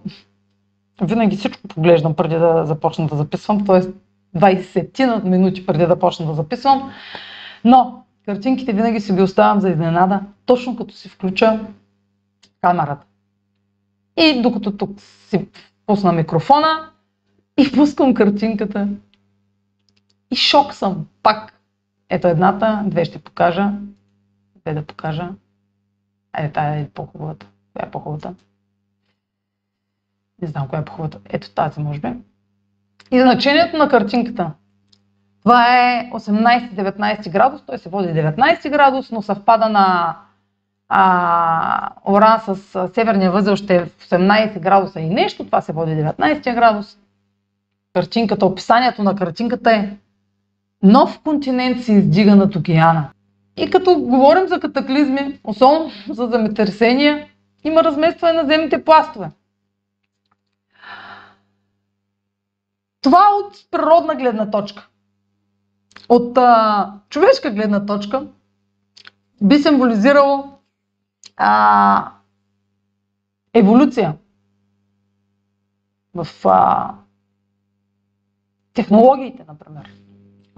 винаги 1.01 1.37
всичко 1.37 1.67
поглеждам 1.67 2.13
преди 2.13 2.35
да 2.35 2.65
започна 2.65 3.07
да 3.07 3.15
записвам, 3.15 3.65
т.е. 3.65 3.81
20 4.37 5.23
минути 5.23 5.65
преди 5.65 5.85
да 5.85 5.99
почна 5.99 6.25
да 6.25 6.33
записвам. 6.33 6.91
Но 7.63 8.05
картинките 8.25 8.73
винаги 8.73 8.99
си 8.99 9.13
ги 9.13 9.21
оставям 9.21 9.61
за 9.61 9.69
изненада, 9.69 10.21
точно 10.45 10.75
като 10.75 10.93
си 10.93 11.09
включа 11.09 11.59
камерата. 12.61 13.05
И 14.17 14.41
докато 14.41 14.77
тук 14.77 14.99
си 15.01 15.47
пусна 15.85 16.11
микрофона 16.11 16.89
и 17.57 17.71
пускам 17.71 18.13
картинката. 18.13 18.87
И 20.31 20.35
шок 20.35 20.73
съм. 20.73 21.07
Пак. 21.23 21.53
Ето 22.09 22.27
едната, 22.27 22.83
две 22.85 23.05
ще 23.05 23.19
покажа. 23.19 23.71
Две 24.55 24.73
да 24.73 24.85
покажа. 24.85 25.29
Е, 26.37 26.51
тая 26.51 26.79
е 26.79 26.89
по-хубавата. 26.89 27.47
Коя 27.73 27.87
е 27.87 27.91
по-хубавата? 27.91 28.35
Не 30.41 30.47
знам 30.47 30.67
коя 30.67 30.81
е 30.81 30.85
по-хубавата. 30.85 31.19
Ето 31.25 31.51
тази, 31.51 31.79
може 31.79 31.99
би. 31.99 32.13
И 33.11 33.19
значението 33.19 33.77
на 33.77 33.89
картинката. 33.89 34.51
Това 35.49 35.89
е 35.91 36.09
18-19 36.13 37.29
градус, 37.29 37.61
той 37.65 37.77
се 37.77 37.89
води 37.89 38.07
19 38.07 38.69
градус, 38.69 39.11
но 39.11 39.21
съвпада 39.21 39.69
на 39.69 40.17
а, 40.89 41.89
Оран 42.05 42.39
с 42.39 42.55
северния 42.93 43.31
възел 43.31 43.55
ще 43.55 43.75
е 43.75 43.85
в 43.85 44.09
18 44.09 44.59
градуса 44.59 44.99
и 44.99 45.09
нещо, 45.09 45.45
това 45.45 45.61
се 45.61 45.73
води 45.73 45.91
19 45.91 46.55
градус. 46.55 46.97
Картинката, 47.93 48.45
описанието 48.45 49.03
на 49.03 49.15
картинката 49.15 49.71
е 49.71 49.89
нов 50.83 51.19
континент 51.23 51.83
се 51.83 51.93
издига 51.93 52.35
над 52.35 52.55
океана. 52.55 53.09
И 53.57 53.69
като 53.69 53.99
говорим 53.99 54.47
за 54.47 54.59
катаклизми, 54.59 55.39
особено 55.43 55.91
за 56.09 56.27
земетресения, 56.27 57.27
има 57.63 57.83
разместване 57.83 58.33
на 58.33 58.45
земните 58.45 58.85
пластове. 58.85 59.29
Това 63.01 63.27
от 63.39 63.53
природна 63.71 64.15
гледна 64.15 64.51
точка. 64.51 64.89
От 66.09 66.37
а, 66.37 66.93
човешка 67.09 67.51
гледна 67.51 67.85
точка 67.85 68.27
би 69.41 69.57
символизирало 69.59 70.53
а, 71.37 72.11
еволюция 73.53 74.15
в 76.15 76.27
а, 76.45 76.93
технологиите, 78.73 79.45
например. 79.47 79.91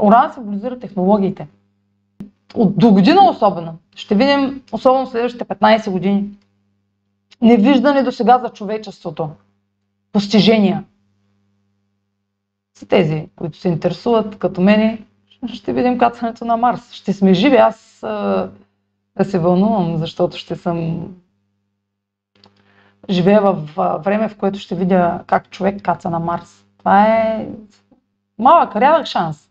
Уран 0.01 0.33
символизира 0.33 0.79
технологиите. 0.79 1.47
От 2.55 2.77
до 2.79 2.91
година 2.91 3.29
особено. 3.29 3.77
Ще 3.95 4.15
видим, 4.15 4.63
особено 4.71 5.07
следващите 5.07 5.45
15 5.45 5.91
години, 5.91 6.29
невиждане 7.41 8.03
до 8.03 8.11
сега 8.11 8.39
за 8.39 8.49
човечеството. 8.49 9.29
Постижения. 10.11 10.83
За 12.79 12.87
тези, 12.87 13.29
които 13.35 13.57
се 13.57 13.69
интересуват, 13.69 14.35
като 14.39 14.61
мене, 14.61 15.05
ще 15.47 15.73
видим 15.73 15.97
кацането 15.97 16.45
на 16.45 16.57
Марс. 16.57 16.91
Ще 16.91 17.13
сме 17.13 17.33
живи. 17.33 17.55
Аз 17.57 17.97
да 19.17 19.25
се 19.25 19.39
вълнувам, 19.39 19.97
защото 19.97 20.37
ще 20.37 20.55
съм 20.55 21.07
живея 23.09 23.41
в 23.41 23.53
време, 24.03 24.29
в 24.29 24.37
което 24.37 24.59
ще 24.59 24.75
видя 24.75 25.23
как 25.27 25.49
човек 25.49 25.81
каца 25.81 26.09
на 26.09 26.19
Марс. 26.19 26.65
Това 26.77 27.05
е 27.05 27.47
малък, 28.39 28.75
рядък 28.75 29.05
шанс. 29.05 29.49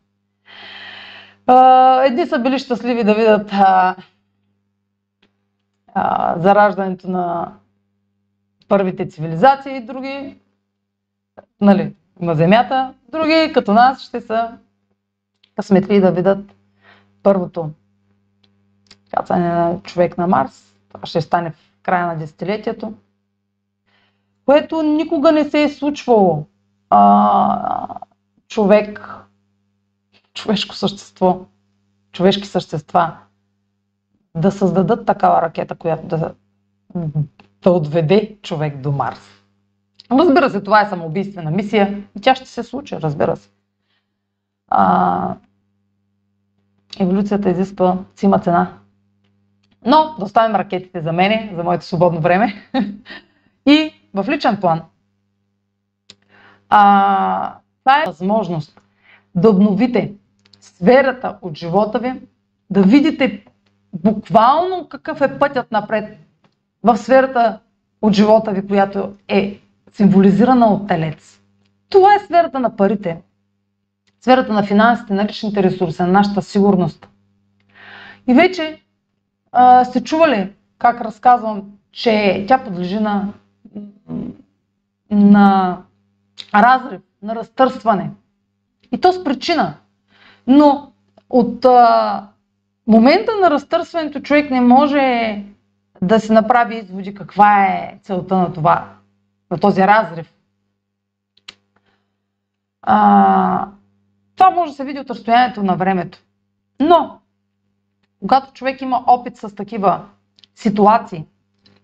Едни 2.05 2.27
са 2.27 2.39
били 2.39 2.59
щастливи 2.59 3.05
да 3.05 3.15
видят 3.15 3.51
а, 3.53 3.97
а, 5.95 6.39
зараждането 6.39 7.11
на 7.11 7.53
първите 8.69 9.09
цивилизации, 9.09 9.81
други 9.81 10.37
нали, 11.61 11.95
на 12.21 12.35
Земята, 12.35 12.95
други 13.09 13.53
като 13.55 13.73
нас 13.73 14.03
ще 14.03 14.21
са 14.21 14.59
късметли 15.61 16.01
да 16.01 16.13
видят 16.13 16.55
първото 17.23 17.71
кацане 19.11 19.49
на 19.49 19.81
човек 19.83 20.19
на 20.19 20.27
Марс. 20.27 20.75
Това 20.89 21.07
ще 21.07 21.21
стане 21.21 21.51
в 21.51 21.79
края 21.83 22.07
на 22.07 22.19
десетилетието. 22.19 22.95
Което 24.45 24.83
никога 24.83 25.33
не 25.33 25.51
се 25.51 25.63
е 25.63 25.69
случвало. 25.69 26.47
А, 26.91 27.89
човек, 28.49 29.17
човешко 30.35 30.75
същество, 30.75 31.41
човешки 32.13 32.47
същества 32.47 33.17
да 34.37 34.51
създадат 34.51 35.07
такава 35.07 35.43
ракета, 35.43 35.75
която 35.75 36.07
да, 36.07 36.35
да 37.63 37.71
отведе 37.71 38.39
човек 38.43 38.77
до 38.77 38.93
Марс. 38.93 39.21
Разбира 40.11 40.51
се, 40.51 40.61
това 40.61 40.81
е 40.81 40.89
самоубийствена 40.89 41.51
мисия 41.51 42.05
и 42.17 42.21
тя 42.21 42.35
ще 42.35 42.47
се 42.47 42.63
случи, 42.63 43.01
разбира 43.01 43.37
се. 43.37 43.51
А, 44.69 45.37
еволюцията 46.99 47.51
изисква, 47.51 47.99
си 48.17 48.27
има 48.27 48.39
цена. 48.39 48.73
Но 49.87 50.15
да 50.19 50.25
оставим 50.25 50.57
ракетите 50.57 51.01
за 51.01 51.13
мене, 51.13 51.53
за 51.57 51.65
моето 51.65 51.85
свободно 51.85 52.21
време. 52.21 52.55
и 53.67 53.93
в 54.15 54.27
личен 54.29 54.57
план. 54.61 54.83
А, 56.69 57.55
това 57.79 58.03
е 58.03 58.07
възможност 58.07 58.81
да 59.35 59.51
обновите 59.51 60.13
сферата 60.61 61.39
от 61.43 61.59
живота 61.59 61.99
ви, 61.99 62.13
да 62.71 62.83
видите 62.83 63.45
буквално 63.93 64.89
какъв 64.89 65.21
е 65.21 65.39
пътят 65.39 65.71
напред 65.73 66.19
в 66.83 66.97
сферата 66.97 67.61
от 68.03 68.13
живота 68.13 68.53
ви, 68.53 68.67
която 68.67 69.13
е 69.29 69.61
символизирана 69.93 70.67
от 70.67 70.89
телец. 70.89 71.41
Това 71.89 72.15
е 72.15 72.25
сферата 72.25 72.61
на 72.61 72.77
парите, 72.77 73.17
сферата 74.21 74.53
на 74.53 74.63
финансите, 74.63 75.15
на 75.15 75.25
личните 75.25 75.63
ресурси, 75.63 76.03
на 76.03 76.09
нашата 76.09 76.43
сигурност. 76.43 77.09
И 78.27 78.35
вече 78.35 78.81
а, 79.53 79.85
сте 79.85 80.05
чували 80.05 80.53
как 80.79 81.01
разказвам, 81.01 81.63
че 81.93 82.45
тя 82.49 82.65
подлежи 82.65 83.01
на, 83.01 83.29
на 85.11 85.79
разрив, 86.55 87.01
на 87.23 87.35
разтърсване. 87.35 88.11
И 88.93 89.01
то 89.01 89.13
с 89.13 89.25
причина. 89.25 89.75
Но 90.47 90.93
от 91.31 91.65
а, 91.65 92.27
момента 92.87 93.33
на 93.43 93.51
разтърсването 93.51 94.21
човек 94.21 94.51
не 94.51 94.61
може 94.61 95.37
да 96.03 96.21
се 96.21 96.33
направи 96.33 96.77
изводи 96.77 97.15
каква 97.15 97.65
е 97.65 97.99
целта 98.03 98.37
на 98.37 98.53
това, 98.53 98.89
на 99.51 99.59
този 99.59 99.83
разрив. 99.83 100.33
А, 102.83 103.69
това 104.41 104.51
може 104.51 104.71
да 104.71 104.77
се 104.77 104.85
види 104.85 105.01
от 105.01 105.11
разстоянието 105.11 105.63
на 105.63 105.77
времето. 105.77 106.19
Но 106.81 107.19
когато 108.21 108.53
човек 108.53 108.81
има 108.81 109.05
опит 109.07 109.37
с 109.37 109.55
такива 109.55 110.01
ситуации, 110.55 111.25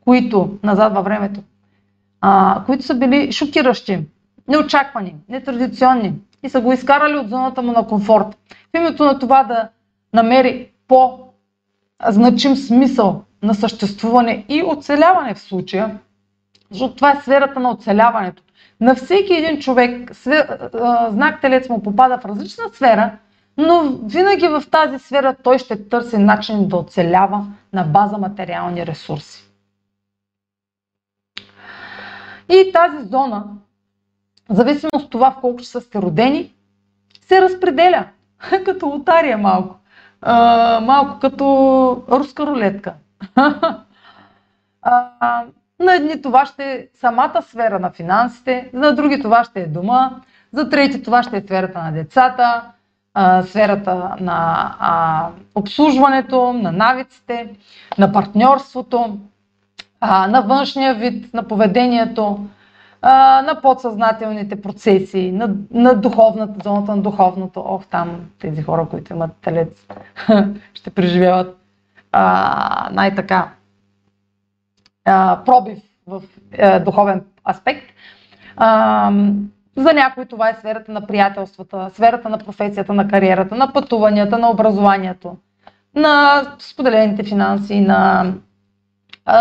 които 0.05 0.59
назад 0.62 0.95
във 0.95 1.05
времето, 1.05 1.42
а, 2.21 2.62
които 2.66 2.85
са 2.85 2.95
били 2.95 3.33
шокиращи, 3.33 4.05
неочаквани, 4.49 5.14
нетрадиционни 5.29 6.12
и 6.42 6.49
са 6.49 6.61
го 6.61 6.73
изкарали 6.73 7.16
от 7.16 7.29
зоната 7.29 7.62
му 7.62 7.73
на 7.73 7.87
комфорт. 7.87 8.38
В 8.75 8.77
името 8.77 9.05
на 9.05 9.19
това 9.19 9.45
да 9.45 9.69
намери 10.12 10.71
по-значим 10.88 12.57
смисъл 12.57 13.23
на 13.42 13.55
съществуване 13.55 14.45
и 14.49 14.62
оцеляване 14.62 15.35
в 15.35 15.40
случая, 15.40 15.99
защото 16.71 16.95
това 16.95 17.12
е 17.12 17.21
сферата 17.21 17.61
на 17.61 17.71
оцеляването. 17.71 18.42
На 18.81 18.95
всеки 18.95 19.35
един 19.35 19.61
човек 19.61 20.12
знак 21.11 21.41
телец 21.41 21.69
му 21.69 21.83
попада 21.83 22.19
в 22.19 22.25
различна 22.25 22.65
сфера, 22.73 23.19
но 23.57 23.99
винаги 24.05 24.49
в 24.49 24.62
тази 24.71 24.99
сфера 24.99 25.37
той 25.43 25.59
ще 25.59 25.89
търси 25.89 26.19
начин 26.19 26.69
да 26.69 26.77
оцелява 26.77 27.47
на 27.73 27.85
база 27.85 28.19
материални 28.19 28.87
ресурси. 28.87 29.43
И 32.49 32.73
тази 32.73 33.09
зона, 33.09 33.45
в 34.49 34.55
зависимост 34.55 35.05
от 35.05 35.11
това 35.11 35.31
в 35.31 35.41
колко 35.41 35.62
часа 35.62 35.81
сте 35.81 36.03
родени, 36.03 36.55
се 37.21 37.43
разпределя 37.43 38.09
като 38.65 38.87
лотария 38.87 39.39
малко. 39.39 39.77
А, 40.21 40.81
малко 40.81 41.19
като 41.21 41.45
руска 42.09 42.47
рулетка. 42.47 42.95
а, 44.83 45.45
на 45.81 45.95
едни 45.95 46.23
това 46.23 46.47
ще 46.47 46.65
е 46.65 46.87
самата 46.95 47.43
сфера 47.43 47.79
на 47.79 47.91
финансите, 47.91 48.71
за 48.75 48.95
други 48.95 49.23
това 49.23 49.45
ще 49.45 49.61
е 49.61 49.67
дома, 49.67 50.11
за 50.53 50.69
трети 50.69 51.03
това 51.03 51.23
ще 51.23 51.37
е 51.37 51.41
сферата 51.41 51.83
на 51.83 51.93
децата, 51.93 52.62
сферата 53.45 54.17
на 54.21 55.29
обслужването, 55.55 56.53
на 56.53 56.73
навиците, 56.73 57.49
на 57.99 58.12
партньорството, 58.12 59.19
на 60.03 60.41
външния 60.41 60.95
вид, 60.95 61.35
на 61.35 61.49
поведението, 61.49 62.47
на 63.03 63.59
подсъзнателните 63.62 64.62
процеси, 64.62 65.33
на, 65.33 65.55
на 65.71 65.95
духовната, 65.95 66.55
зоната 66.65 66.97
на 66.97 67.03
духовното. 67.03 67.62
Ох, 67.67 67.87
там 67.87 68.21
тези 68.39 68.62
хора, 68.62 68.87
които 68.91 69.12
имат 69.12 69.31
телец, 69.43 69.87
ще 70.75 70.91
преживяват 70.91 71.59
най-така 72.91 73.49
пробив 75.45 75.79
в 76.07 76.23
е, 76.53 76.81
духовен 76.81 77.25
аспект. 77.51 77.87
За 79.77 79.92
някои 79.95 80.27
това 80.27 80.51
е 80.51 80.55
сферата 80.55 80.92
на 80.92 81.07
приятелствата, 81.07 81.90
сферата 81.95 82.29
на 82.29 82.38
професията, 82.38 82.92
на 82.92 83.09
кариерата, 83.09 83.55
на 83.55 83.73
пътуванията, 83.73 84.38
на 84.38 84.51
образованието. 84.51 85.37
на 85.95 86.42
споделените 86.59 87.25
финанси, 87.25 87.81
на 87.81 88.33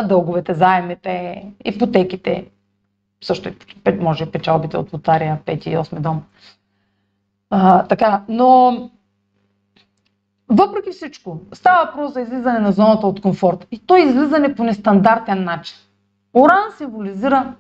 дълговете, 0.03 0.53
заемите, 0.53 1.45
ипотеките, 1.65 2.45
също 3.23 3.49
и 3.49 3.91
може 3.99 4.31
печалбите 4.31 4.77
от 4.77 4.93
лотария, 4.93 5.39
5 5.45 5.67
и 5.67 5.77
8 5.77 5.99
дом. 5.99 6.23
А, 7.49 7.83
така, 7.83 8.23
но 8.29 8.89
въпреки 10.49 10.91
всичко, 10.91 11.39
става 11.53 11.85
въпрос 11.85 12.13
за 12.13 12.21
излизане 12.21 12.59
на 12.59 12.71
зоната 12.71 13.07
от 13.07 13.21
комфорт. 13.21 13.67
И 13.71 13.79
то 13.79 13.97
излизане 13.97 14.55
по 14.55 14.63
нестандартен 14.63 15.43
начин. 15.43 15.77
Оран 16.33 16.71
символизира 16.77 17.53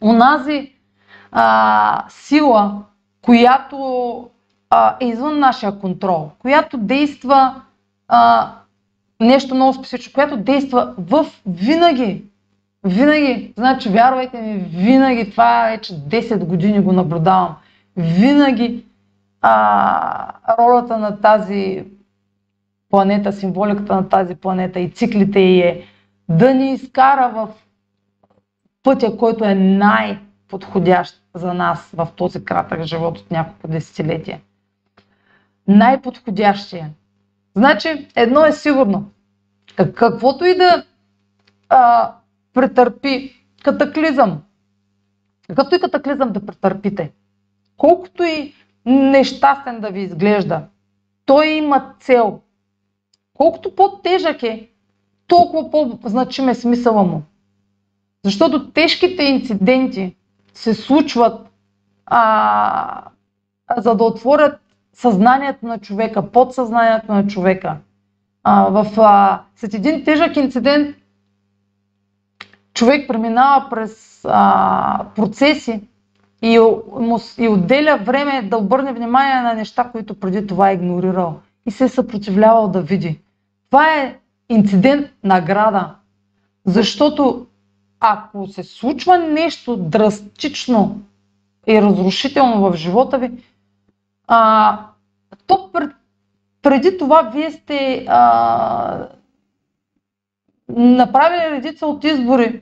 онази 0.00 0.72
а, 1.32 2.04
сила, 2.08 2.82
която 3.22 4.30
а, 4.70 4.96
е 5.00 5.06
извън 5.06 5.38
нашия 5.38 5.78
контрол, 5.78 6.30
която 6.38 6.78
действа 6.78 7.54
а, 8.08 8.50
нещо 9.20 9.54
много 9.54 9.74
специфично, 9.74 10.12
която 10.12 10.36
действа 10.36 10.94
в 10.98 11.26
винаги. 11.46 12.24
Винаги. 12.84 13.52
Значи, 13.56 13.88
вярвайте 13.88 14.40
ми, 14.40 14.58
винаги, 14.58 15.30
това 15.30 15.68
вече 15.70 15.94
10 15.94 16.44
години 16.44 16.80
го 16.80 16.92
наблюдавам. 16.92 17.56
Винаги 17.96 18.84
а, 19.40 20.56
ролята 20.58 20.98
на 20.98 21.20
тази 21.20 21.84
планета, 22.90 23.32
символиката 23.32 23.94
на 23.94 24.08
тази 24.08 24.34
планета 24.34 24.80
и 24.80 24.90
циклите 24.90 25.40
й 25.40 25.60
е 25.60 25.84
да 26.28 26.54
ни 26.54 26.72
изкара 26.72 27.28
в 27.34 27.48
пътя, 28.82 29.16
който 29.16 29.44
е 29.44 29.54
най-подходящ 29.54 31.22
за 31.34 31.54
нас 31.54 31.90
в 31.94 32.08
този 32.16 32.44
кратък 32.44 32.82
живот 32.82 33.18
от 33.18 33.30
няколко 33.30 33.68
десетилетия. 33.68 34.40
Най-подходящия. 35.68 36.90
Значи, 37.56 38.08
едно 38.16 38.44
е 38.44 38.52
сигурно. 38.52 39.10
Каквото 39.94 40.44
и 40.44 40.56
да 40.56 40.84
а, 41.68 42.12
претърпи 42.54 43.44
катаклизъм, 43.62 44.42
какъвто 45.48 45.74
и 45.74 45.80
катаклизъм 45.80 46.32
да 46.32 46.46
претърпите, 46.46 47.12
колкото 47.76 48.22
и 48.22 48.54
нещастен 48.88 49.80
да 49.80 49.90
ви 49.90 50.00
изглежда, 50.00 50.62
той 51.26 51.48
има 51.48 51.92
цел. 52.00 52.40
Колкото 53.34 53.74
по-тежък 53.74 54.42
е, 54.42 54.68
толкова 55.26 55.70
по-значим 55.70 56.48
е 56.48 56.54
смисъла 56.54 57.02
му. 57.02 57.22
Защото 58.24 58.70
тежките 58.70 59.22
инциденти 59.22 60.16
се 60.54 60.74
случват 60.74 61.48
а, 62.06 63.02
за 63.76 63.94
да 63.94 64.04
отворят 64.04 64.60
съзнанието 64.92 65.66
на 65.66 65.78
човека, 65.78 66.30
подсъзнанието 66.30 67.12
на 67.12 67.26
човека. 67.26 67.76
А, 68.44 68.64
в, 68.64 69.00
а, 69.00 69.42
след 69.56 69.74
един 69.74 70.04
тежък 70.04 70.36
инцидент 70.36 70.96
човек 72.74 73.08
преминава 73.08 73.70
през 73.70 74.20
а, 74.24 75.06
процеси 75.16 75.80
и, 76.42 76.58
му, 76.98 77.18
и 77.38 77.48
отделя 77.48 77.98
време 78.02 78.42
да 78.42 78.56
обърне 78.56 78.92
внимание 78.92 79.42
на 79.42 79.54
неща, 79.54 79.88
които 79.92 80.20
преди 80.20 80.46
това 80.46 80.70
е 80.70 80.74
игнорирал 80.74 81.40
и 81.66 81.70
се 81.70 81.84
е 81.84 81.88
съпротивлявал 81.88 82.68
да 82.68 82.82
види. 82.82 83.20
Това 83.70 83.94
е 83.94 84.18
инцидент 84.48 85.06
награда, 85.24 85.94
защото 86.66 87.46
ако 88.00 88.46
се 88.46 88.62
случва 88.62 89.18
нещо 89.18 89.76
драстично 89.76 91.00
и 91.66 91.82
разрушително 91.82 92.70
в 92.70 92.76
живота 92.76 93.18
ви, 93.18 93.30
а, 94.26 94.80
то 95.46 95.70
пред, 95.72 95.90
преди 96.62 96.98
това 96.98 97.22
вие 97.22 97.50
сте 97.50 98.04
а, 98.08 99.08
направили 100.68 101.50
редица 101.50 101.86
от 101.86 102.04
избори, 102.04 102.60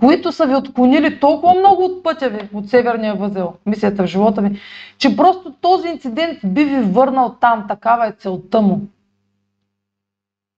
които 0.00 0.32
са 0.32 0.46
ви 0.46 0.54
отклонили 0.54 1.20
толкова 1.20 1.54
много 1.54 1.84
от 1.84 2.02
пътя 2.02 2.28
ви, 2.28 2.48
от 2.54 2.68
северния 2.68 3.14
възел, 3.14 3.54
мисията 3.66 4.02
в 4.02 4.06
живота 4.06 4.42
ви, 4.42 4.60
че 4.98 5.16
просто 5.16 5.52
този 5.60 5.88
инцидент 5.88 6.38
би 6.44 6.64
ви 6.64 6.80
върнал 6.80 7.36
там, 7.40 7.64
такава 7.68 8.06
е 8.06 8.12
целта 8.12 8.60
му. 8.60 8.80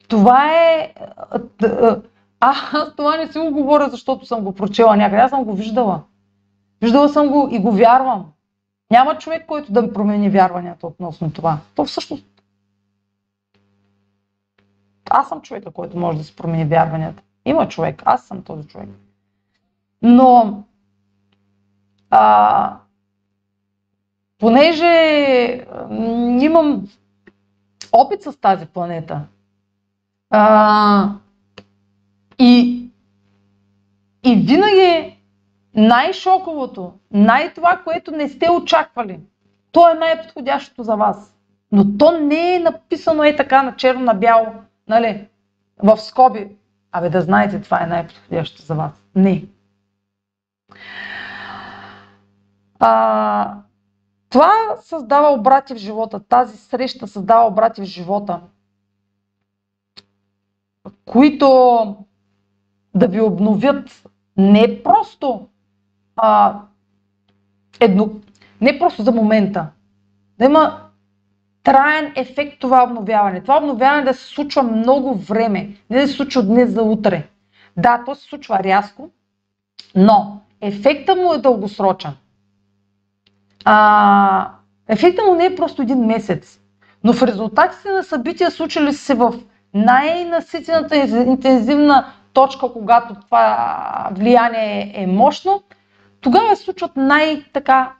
Това 0.08 0.52
е... 0.52 0.94
А, 1.60 1.96
аз 2.40 2.58
това 2.96 3.16
не 3.16 3.32
си 3.32 3.38
го 3.38 3.50
говоря, 3.50 3.88
защото 3.90 4.26
съм 4.26 4.40
го 4.40 4.52
прочела 4.52 4.96
някъде. 4.96 5.22
Аз 5.22 5.30
съм 5.30 5.44
го 5.44 5.54
виждала. 5.54 6.00
Виждала 6.80 7.08
съм 7.08 7.28
го 7.28 7.48
и 7.52 7.58
го 7.58 7.72
вярвам. 7.72 8.26
Няма 8.90 9.18
човек, 9.18 9.46
който 9.46 9.72
да 9.72 9.92
промени 9.92 10.30
вярванията 10.30 10.86
относно 10.86 11.32
това. 11.32 11.58
То 11.74 11.84
всъщност 11.84 12.24
аз 15.10 15.28
съм 15.28 15.40
човека, 15.40 15.70
който 15.70 15.98
може 15.98 16.18
да 16.18 16.24
се 16.24 16.36
промени 16.36 16.64
вярванията. 16.64 17.22
Има 17.44 17.68
човек, 17.68 18.02
аз 18.04 18.22
съм 18.22 18.42
този 18.42 18.68
човек. 18.68 18.88
Но 20.02 20.62
а, 22.10 22.76
понеже 24.38 24.86
имам 26.40 26.88
опит 27.92 28.22
с 28.22 28.40
тази 28.40 28.66
планета 28.66 29.20
а, 30.30 31.08
и, 32.38 32.84
и 34.24 34.36
винаги 34.36 35.16
най-шоковото, 35.74 36.92
най-това, 37.10 37.80
което 37.84 38.10
не 38.10 38.28
сте 38.28 38.50
очаквали, 38.50 39.20
то 39.72 39.90
е 39.90 39.94
най-подходящото 39.94 40.82
за 40.82 40.96
вас. 40.96 41.36
Но 41.72 41.98
то 41.98 42.18
не 42.20 42.54
е 42.54 42.58
написано 42.58 43.24
е 43.24 43.36
така 43.36 43.62
на 43.62 43.76
черно 43.76 44.04
на 44.04 44.14
бяло, 44.14 44.46
нали, 44.88 45.28
в 45.82 45.96
скоби. 45.98 46.48
Абе 46.92 47.10
да 47.10 47.20
знаете, 47.20 47.60
това 47.60 47.82
е 47.82 47.86
най-подходящото 47.86 48.62
за 48.62 48.74
вас. 48.74 48.92
Не. 49.14 49.44
А, 52.78 53.54
това 54.28 54.52
създава 54.80 55.28
обрати 55.28 55.74
в 55.74 55.76
живота, 55.76 56.20
тази 56.20 56.56
среща 56.56 57.06
създава 57.06 57.46
обрати 57.46 57.80
в 57.80 57.84
живота, 57.84 58.40
които 61.04 61.96
да 62.94 63.08
ви 63.08 63.20
обновят 63.20 64.02
не 64.36 64.82
просто 64.82 65.48
а, 66.16 66.60
едно, 67.80 68.10
не 68.60 68.78
просто 68.78 69.02
за 69.02 69.12
момента, 69.12 69.66
да 70.38 70.44
има 70.44 70.80
траен 71.62 72.12
ефект 72.16 72.60
това 72.60 72.84
обновяване. 72.84 73.40
Това 73.42 73.56
обновяване 73.56 74.04
да 74.04 74.14
се 74.14 74.26
случва 74.26 74.62
много 74.62 75.14
време, 75.14 75.76
не 75.90 76.00
да 76.00 76.08
се 76.08 76.14
случва 76.14 76.42
днес 76.42 76.70
за 76.70 76.82
утре. 76.82 77.28
Да, 77.76 78.02
то 78.06 78.14
се 78.14 78.22
случва 78.22 78.58
рязко, 78.58 79.10
но 79.96 80.40
ефекта 80.60 81.16
му 81.16 81.34
е 81.34 81.38
дългосрочен. 81.38 82.12
А, 83.64 84.50
ефекта 84.88 85.22
му 85.24 85.34
не 85.34 85.44
е 85.44 85.56
просто 85.56 85.82
един 85.82 85.98
месец, 85.98 86.60
но 87.04 87.12
в 87.12 87.22
резултатите 87.22 87.88
на 87.92 88.02
събития 88.02 88.50
случили 88.50 88.92
се 88.92 89.14
в 89.14 89.34
най-наситената 89.74 90.96
интензивна 90.96 92.06
точка, 92.32 92.72
когато 92.72 93.14
това 93.14 94.08
влияние 94.12 94.92
е 94.94 95.06
мощно, 95.06 95.62
тогава 96.20 96.56
се 96.56 96.62
случват 96.64 96.96
най-така 96.96 97.92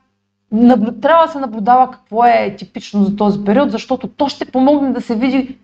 трябва 1.01 1.25
да 1.25 1.31
се 1.31 1.39
наблюдава 1.39 1.91
какво 1.91 2.25
е 2.25 2.55
типично 2.57 3.03
за 3.03 3.15
този 3.15 3.43
период, 3.43 3.71
защото 3.71 4.07
то 4.07 4.29
ще 4.29 4.45
помогне 4.45 4.91
да 4.91 5.01
се 5.01 5.15
види 5.15 5.57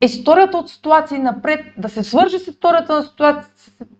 историята 0.00 0.56
от 0.56 0.70
ситуации 0.70 1.18
напред, 1.18 1.60
да 1.78 1.88
се 1.88 2.02
свържи 2.02 2.38
с 2.38 2.46
историята 2.46 2.96
на 2.96 3.02
ситуация, 3.02 3.46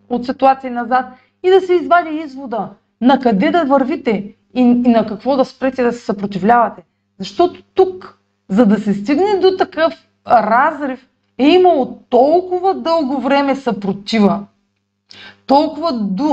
от 0.08 0.24
ситуации 0.24 0.70
назад 0.70 1.06
и 1.44 1.50
да 1.50 1.60
се 1.60 1.74
извади 1.74 2.16
извода 2.16 2.68
на 3.00 3.20
къде 3.20 3.50
да 3.50 3.64
вървите 3.64 4.10
и, 4.54 4.60
и 4.60 4.88
на 4.88 5.06
какво 5.06 5.36
да 5.36 5.44
спрете 5.44 5.82
да 5.82 5.92
се 5.92 6.04
съпротивлявате. 6.04 6.82
Защото 7.18 7.62
тук, 7.74 8.18
за 8.48 8.66
да 8.66 8.78
се 8.80 8.94
стигне 8.94 9.38
до 9.40 9.56
такъв 9.56 9.94
разрив, 10.26 11.08
е 11.38 11.48
имало 11.48 11.98
толкова 12.08 12.74
дълго 12.74 13.20
време 13.20 13.56
съпротива, 13.56 14.46
толкова 15.46 15.90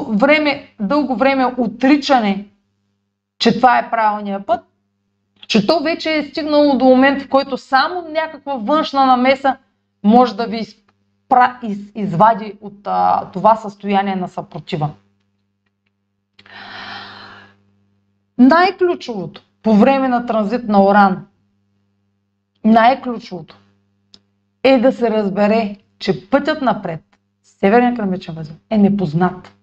време, 0.09 0.73
дълго 0.79 1.15
време 1.15 1.55
отричане, 1.57 2.45
че 3.39 3.55
това 3.55 3.79
е 3.79 3.89
правилният 3.89 4.45
път, 4.45 4.61
че 5.47 5.67
то 5.67 5.79
вече 5.83 6.17
е 6.17 6.23
стигнало 6.23 6.77
до 6.77 6.85
момент, 6.85 7.21
в 7.21 7.29
който 7.29 7.57
само 7.57 8.01
някаква 8.09 8.53
външна 8.55 9.05
намеса 9.05 9.57
може 10.03 10.35
да 10.35 10.45
ви 10.47 10.57
изпра, 10.57 11.59
из, 11.63 11.77
извади 11.95 12.53
от 12.61 12.73
а, 12.85 13.29
това 13.33 13.55
състояние 13.55 14.15
на 14.15 14.27
съпротива. 14.27 14.89
Най-ключовото 18.41 19.41
по 19.63 19.73
време 19.73 20.07
на 20.07 20.25
транзит 20.25 20.63
на 20.67 20.85
Оран, 20.85 21.27
най-ключовото 22.65 23.57
е 24.63 24.77
да 24.77 24.91
се 24.91 25.11
разбере, 25.11 25.77
че 25.99 26.29
пътят 26.29 26.61
напред, 26.61 27.01
Северния 27.43 27.95
кръмичен 27.95 28.35
възел, 28.35 28.55
е 28.69 28.77
непознат. 28.77 29.55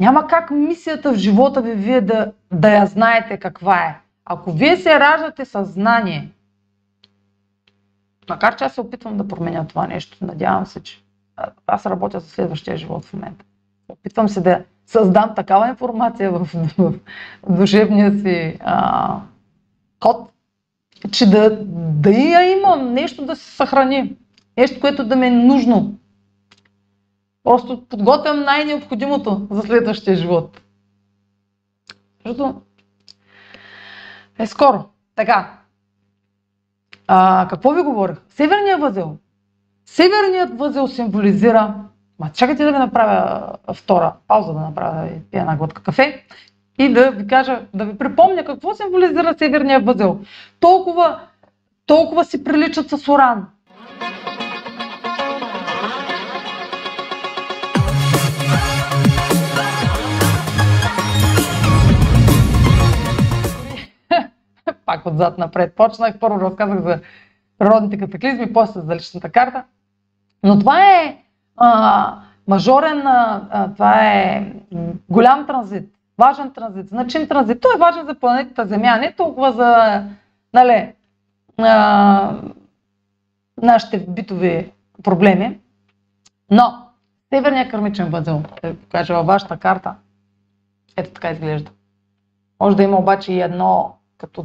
Няма 0.00 0.26
как 0.26 0.50
мисията 0.50 1.12
в 1.12 1.16
живота 1.16 1.62
ви 1.62 1.74
вие 1.74 2.00
да, 2.00 2.32
да 2.52 2.70
я 2.70 2.86
знаете 2.86 3.36
каква 3.36 3.84
е. 3.84 4.00
Ако 4.24 4.52
вие 4.52 4.76
се 4.76 5.00
раждате 5.00 5.44
със 5.44 5.68
знание, 5.68 6.30
Макар 8.30 8.56
че 8.56 8.64
аз 8.64 8.74
се 8.74 8.80
опитвам 8.80 9.16
да 9.16 9.28
променя 9.28 9.66
това 9.66 9.86
нещо, 9.86 10.24
надявам 10.24 10.66
се, 10.66 10.82
че 10.82 11.02
аз 11.66 11.86
работя 11.86 12.20
за 12.20 12.28
следващия 12.28 12.76
живот 12.76 13.04
в 13.04 13.12
момента. 13.12 13.44
Опитвам 13.88 14.28
се 14.28 14.40
да 14.40 14.64
създам 14.86 15.34
такава 15.36 15.68
информация 15.68 16.30
в, 16.30 16.48
в, 16.78 16.92
душевния 17.48 18.18
си 18.18 18.58
а, 18.60 19.20
код, 20.00 20.30
че 21.12 21.30
да, 21.30 21.64
да 21.76 22.10
я 22.10 22.58
имам 22.58 22.92
нещо 22.92 23.26
да 23.26 23.36
се 23.36 23.56
съхрани. 23.56 24.16
Нещо, 24.56 24.80
което 24.80 25.04
да 25.04 25.16
ми 25.16 25.26
е 25.26 25.30
нужно. 25.30 25.94
Просто 27.44 27.84
подготвям 27.88 28.40
най-необходимото 28.40 29.46
за 29.50 29.62
следващия 29.62 30.16
живот. 30.16 30.60
Защото 32.24 32.62
е 34.38 34.46
скоро. 34.46 34.84
Така. 35.14 35.58
А, 37.06 37.46
какво 37.50 37.70
ви 37.70 37.82
говорих? 37.82 38.16
Северният 38.28 38.80
възел. 38.80 39.16
Северният 39.86 40.58
възел 40.58 40.88
символизира... 40.88 41.74
Ма 42.18 42.30
чакайте 42.32 42.64
да 42.64 42.72
ви 42.72 42.78
направя 42.78 43.52
втора 43.74 44.12
пауза, 44.28 44.52
да 44.52 44.60
направя 44.60 45.08
една 45.32 45.56
глътка 45.56 45.82
кафе 45.82 46.24
и 46.78 46.92
да 46.92 47.10
ви 47.10 47.26
кажа, 47.26 47.60
да 47.74 47.84
ви 47.84 47.98
припомня 47.98 48.44
какво 48.44 48.74
символизира 48.74 49.34
Северният 49.38 49.86
възел. 49.86 50.20
Толкова, 50.60 51.20
толкова 51.86 52.24
си 52.24 52.44
приличат 52.44 52.90
с 52.90 53.08
Оран. 53.08 53.46
пак 64.86 65.06
отзад 65.06 65.38
напред. 65.38 65.74
Почнах, 65.76 66.18
първо 66.18 66.40
разказах 66.40 66.82
за 66.82 67.00
природните 67.58 67.98
катаклизми, 67.98 68.52
после 68.52 68.80
за 68.80 68.96
личната 68.96 69.30
карта. 69.30 69.64
Но 70.42 70.58
това 70.58 70.92
е 70.92 71.23
а, 71.56 72.18
мажорен, 72.48 73.06
а, 73.06 73.72
това 73.74 74.06
е 74.06 74.52
голям 75.10 75.46
транзит, 75.46 75.90
важен 76.18 76.52
транзит, 76.52 76.88
значим 76.88 77.28
транзит. 77.28 77.60
Той 77.60 77.74
е 77.74 77.78
важен 77.78 78.06
за 78.06 78.14
планетата 78.14 78.66
Земя, 78.66 78.96
не 78.96 79.12
толкова 79.12 79.52
за 79.52 80.02
нали, 80.54 80.92
а, 81.58 82.38
нашите 83.62 83.98
битови 83.98 84.72
проблеми. 85.02 85.60
Но 86.50 86.84
Северният 87.32 87.70
кърмичен 87.70 88.10
възел, 88.10 88.42
да 88.62 88.76
покажа 88.76 89.14
във 89.14 89.26
вашата 89.26 89.56
карта, 89.56 89.94
ето 90.96 91.10
така 91.10 91.30
изглежда. 91.30 91.70
Може 92.60 92.76
да 92.76 92.82
има 92.82 92.98
обаче 92.98 93.32
и 93.32 93.40
едно 93.40 93.96
като 94.18 94.44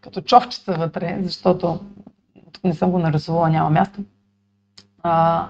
като 0.00 0.20
човчета 0.20 0.72
вътре, 0.72 1.18
защото 1.22 1.80
тук 2.52 2.64
не 2.64 2.74
съм 2.74 2.90
го 2.90 2.98
нарисувала, 2.98 3.50
няма 3.50 3.70
място, 3.70 4.00
а, 5.04 5.48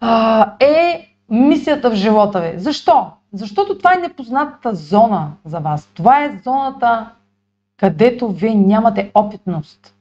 а, 0.00 0.54
е 0.60 1.08
мисията 1.28 1.90
в 1.90 1.94
живота 1.94 2.40
ви. 2.40 2.58
Защо? 2.58 3.10
Защото 3.32 3.78
това 3.78 3.94
е 3.94 4.00
непознатата 4.00 4.74
зона 4.74 5.32
за 5.44 5.58
вас. 5.58 5.86
Това 5.94 6.24
е 6.24 6.40
зоната, 6.44 7.10
където 7.76 8.28
вие 8.28 8.54
нямате 8.54 9.10
опитност. 9.14 9.94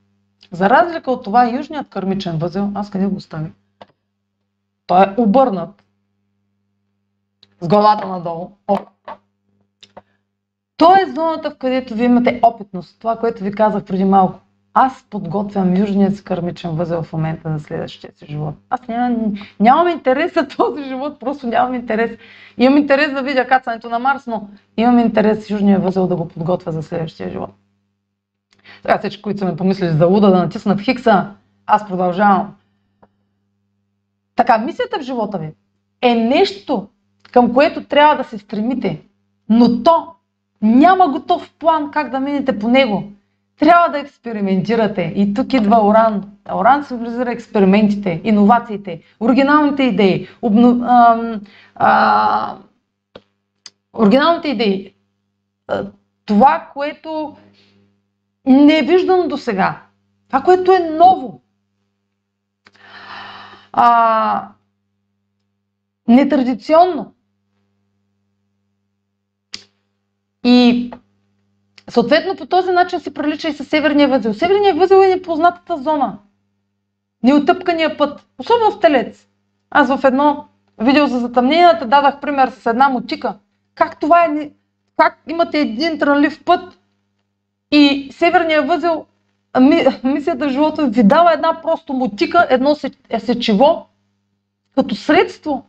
За 0.52 0.70
разлика 0.70 1.12
от 1.12 1.24
това, 1.24 1.50
южният 1.50 1.90
кърмичен 1.90 2.38
възел, 2.38 2.72
аз 2.76 2.90
къде 2.90 3.06
го 3.06 3.16
оставя? 3.16 3.50
Той 4.88 5.04
е 5.04 5.14
обърнат 5.18 5.84
с 7.62 7.68
главата 7.68 8.08
надолу. 8.08 8.52
О, 8.68 8.78
то 10.78 10.96
е 10.96 11.12
зоната, 11.16 11.52
в 11.52 11.58
където 11.58 11.94
ви 11.94 12.04
имате 12.04 12.40
опитност. 12.44 13.00
Това, 13.00 13.18
което 13.18 13.44
ви 13.44 13.52
казах 13.52 13.84
преди 13.84 14.06
малко. 14.06 14.40
Аз 14.78 15.06
подготвям 15.10 15.78
южният 15.78 16.16
си 16.16 16.24
кърмичен 16.24 16.72
възел 16.72 17.04
в 17.04 17.14
момента 17.14 17.50
на 17.50 17.60
следващия 17.60 18.12
си 18.16 18.26
живот. 18.30 18.56
Аз 18.70 18.88
нямам, 18.88 19.34
нямам 19.60 19.88
интерес 19.88 20.34
за 20.34 20.48
този 20.48 20.84
живот, 20.84 21.20
просто 21.20 21.48
нямам 21.48 21.74
интерес. 21.74 22.12
Имам 22.58 22.78
интерес 22.78 23.14
да 23.14 23.22
видя 23.22 23.48
кацането 23.48 23.90
на 23.90 24.00
Марс, 24.00 24.28
но 24.28 24.48
имам 24.78 25.00
интерес 25.00 25.50
южния 25.50 25.80
възел 25.80 26.08
да 26.08 26.16
го 26.16 26.28
подготвя 26.28 26.72
за 26.72 26.84
следващия 26.84 27.30
живот. 27.30 27.50
Сега 28.82 28.98
всички, 29.00 29.22
които 29.22 29.40
са 29.40 29.46
ме 29.46 29.56
помислили 29.56 29.90
за 29.90 30.06
луда 30.06 30.32
да 30.32 30.38
натиснат 30.38 30.82
хикса, 30.82 31.32
аз 31.66 31.88
продължавам. 31.88 32.56
Така, 34.36 34.58
мисията 34.58 35.00
в 35.00 35.04
живота 35.04 35.38
ви 35.38 35.52
е 36.02 36.16
нещо, 36.16 36.88
към 37.32 37.54
което 37.54 37.84
трябва 37.84 38.16
да 38.16 38.24
се 38.24 38.38
стремите, 38.38 39.02
но 39.50 39.84
то 39.84 40.08
няма 40.62 41.08
готов 41.08 41.54
план 41.60 41.92
как 41.92 42.12
да 42.12 42.20
минете 42.20 42.60
по 42.60 42.70
него. 42.70 43.12
Трябва 43.60 43.90
да 43.90 44.00
експериментирате. 44.00 45.14
И 45.16 45.34
тук 45.34 45.54
идва 45.54 45.88
Оран. 45.88 46.32
Оран 46.54 46.84
символизира 46.84 47.32
експериментите, 47.32 48.22
иновациите, 48.24 49.02
оригиналните 49.20 49.84
идеи, 49.84 50.28
обно, 50.42 50.82
а, 50.84 51.18
а, 51.76 52.58
оригиналните 53.94 54.48
идеи. 54.48 54.96
Това, 56.26 56.70
което 56.74 57.38
не 58.46 58.80
е 58.80 58.84
виждано 58.84 59.28
до 59.28 59.38
сега. 59.38 59.82
Това, 60.28 60.42
което 60.42 60.74
е 60.74 60.80
ново. 60.80 61.42
А, 63.72 64.50
нетрадиционно. 66.08 67.14
И 70.44 70.92
съответно 71.90 72.36
по 72.36 72.46
този 72.46 72.72
начин 72.72 73.00
се 73.00 73.14
прилича 73.14 73.50
и 73.50 73.54
с 73.54 73.66
Северния 73.66 74.08
възел. 74.08 74.34
Северния 74.34 74.76
възел 74.76 74.96
е 74.96 75.16
непознатата 75.16 75.78
зона. 75.78 76.18
Неотъпкания 77.24 77.98
път. 77.98 78.26
Особено 78.40 78.72
в 78.72 78.80
телец. 78.80 79.28
Аз 79.70 79.96
в 79.98 80.04
едно 80.04 80.46
видео 80.78 81.08
за 81.08 81.20
затъмненията 81.20 81.86
дадах 81.86 82.20
пример 82.20 82.50
с 82.50 82.66
една 82.66 82.90
мотика. 82.90 83.38
Как 83.76 84.00
това 84.00 84.26
е, 84.26 84.52
как 84.98 85.18
имате 85.28 85.60
един 85.60 86.00
трънлив 86.00 86.44
път 86.44 86.80
и 87.72 88.10
Северния 88.12 88.62
възел, 88.62 89.06
ми, 89.62 89.86
мисията 90.04 90.48
в 90.48 90.52
живота 90.52 90.88
ви 90.88 91.04
дава 91.04 91.34
една 91.34 91.62
просто 91.62 91.94
мотика, 91.94 92.48
едно 92.50 92.76
сечево, 93.20 93.86
като 94.76 94.96
средство, 94.96 95.66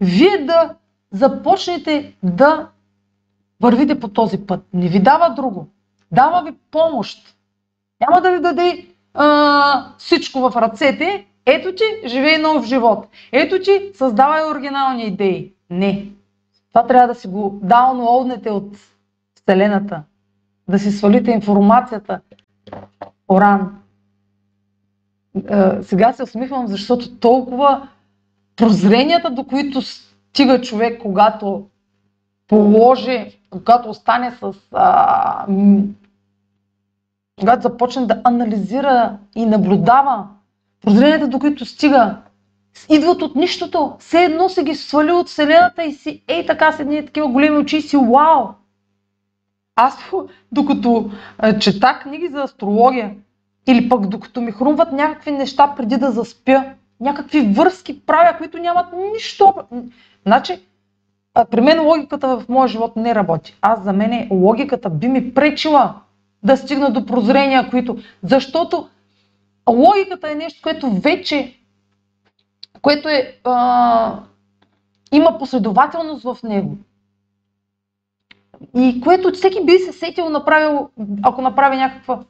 вие 0.00 0.38
да 0.44 0.74
започнете 1.12 2.14
да 2.22 2.68
вървите 3.60 4.00
по 4.00 4.08
този 4.08 4.46
път. 4.46 4.60
Не 4.72 4.88
ви 4.88 5.00
дава 5.02 5.34
друго. 5.34 5.68
Дава 6.12 6.42
ви 6.42 6.56
помощ. 6.70 7.36
Няма 8.00 8.20
да 8.20 8.32
ви 8.32 8.40
даде 8.40 8.86
а, 9.14 9.94
всичко 9.98 10.40
в 10.40 10.56
ръцете. 10.56 11.26
Ето 11.46 11.74
ти, 11.74 12.08
живей 12.08 12.38
нов 12.38 12.66
живот. 12.66 13.06
Ето 13.32 13.62
ти, 13.62 13.90
създавай 13.94 14.44
оригинални 14.44 15.04
идеи. 15.04 15.52
Не. 15.70 16.06
Това 16.68 16.86
трябва 16.86 17.08
да 17.08 17.14
си 17.14 17.28
го 17.28 17.58
даунлоуднете 17.62 18.50
от 18.50 18.76
Вселената. 19.34 20.02
Да 20.68 20.78
си 20.78 20.92
свалите 20.92 21.30
информацията. 21.30 22.20
Оран. 23.28 23.78
Сега 25.82 26.12
се 26.12 26.22
усмихвам, 26.22 26.66
защото 26.66 27.16
толкова 27.16 27.88
прозренията, 28.56 29.30
до 29.30 29.44
които 29.44 29.82
стига 29.82 30.60
човек, 30.60 31.02
когато 31.02 31.66
положи, 32.48 33.37
когато 33.50 33.90
остане 33.90 34.30
с... 34.30 34.52
А, 34.72 35.46
когато 37.38 37.62
започне 37.62 38.06
да 38.06 38.20
анализира 38.24 39.18
и 39.36 39.46
наблюдава 39.46 40.26
прозренията, 40.80 41.28
до 41.28 41.38
които 41.38 41.64
стига, 41.64 42.16
идват 42.88 43.22
от 43.22 43.36
нищото. 43.36 43.96
Все 43.98 44.24
едно 44.24 44.48
се 44.48 44.64
ги 44.64 44.74
свали 44.74 45.12
от 45.12 45.28
Вселената 45.28 45.84
и 45.84 45.92
си, 45.92 46.22
ей 46.28 46.46
така 46.46 46.72
с 46.72 46.80
едни 46.80 47.06
такива 47.06 47.28
големи 47.28 47.58
очи 47.58 47.76
и 47.76 47.82
си, 47.82 47.96
вау! 47.96 48.46
Аз, 49.76 49.98
докато 50.52 51.10
чета 51.60 51.98
книги 52.02 52.28
за 52.28 52.42
астрология, 52.42 53.14
или 53.66 53.88
пък 53.88 54.06
докато 54.06 54.40
ми 54.40 54.52
хрумват 54.52 54.92
някакви 54.92 55.30
неща 55.30 55.74
преди 55.76 55.96
да 55.96 56.10
заспя, 56.10 56.64
някакви 57.00 57.40
връзки 57.40 58.06
правя, 58.06 58.38
които 58.38 58.58
нямат 58.58 58.86
нищо. 59.14 59.54
Значи, 60.26 60.60
при 61.50 61.60
мен 61.60 61.86
логиката 61.86 62.38
в 62.38 62.48
моя 62.48 62.68
живот 62.68 62.96
не 62.96 63.14
работи. 63.14 63.56
Аз 63.62 63.82
за 63.84 63.92
мен 63.92 64.28
логиката 64.30 64.90
би 64.90 65.08
ми 65.08 65.34
пречила 65.34 65.94
да 66.42 66.56
стигна 66.56 66.90
до 66.90 67.06
прозрения, 67.06 67.70
които... 67.70 67.96
Защото 68.22 68.88
логиката 69.70 70.30
е 70.30 70.34
нещо, 70.34 70.60
което 70.62 70.90
вече, 70.90 71.56
което 72.82 73.08
е, 73.08 73.36
а, 73.44 74.20
има 75.12 75.38
последователност 75.38 76.22
в 76.22 76.36
него. 76.42 76.76
И 78.76 79.00
което 79.00 79.32
всеки 79.32 79.64
би 79.64 79.72
се 79.72 79.92
сетил, 79.92 80.28
направил, 80.28 80.88
ако 81.22 81.42
направи 81.42 81.76
някаква 81.76 82.20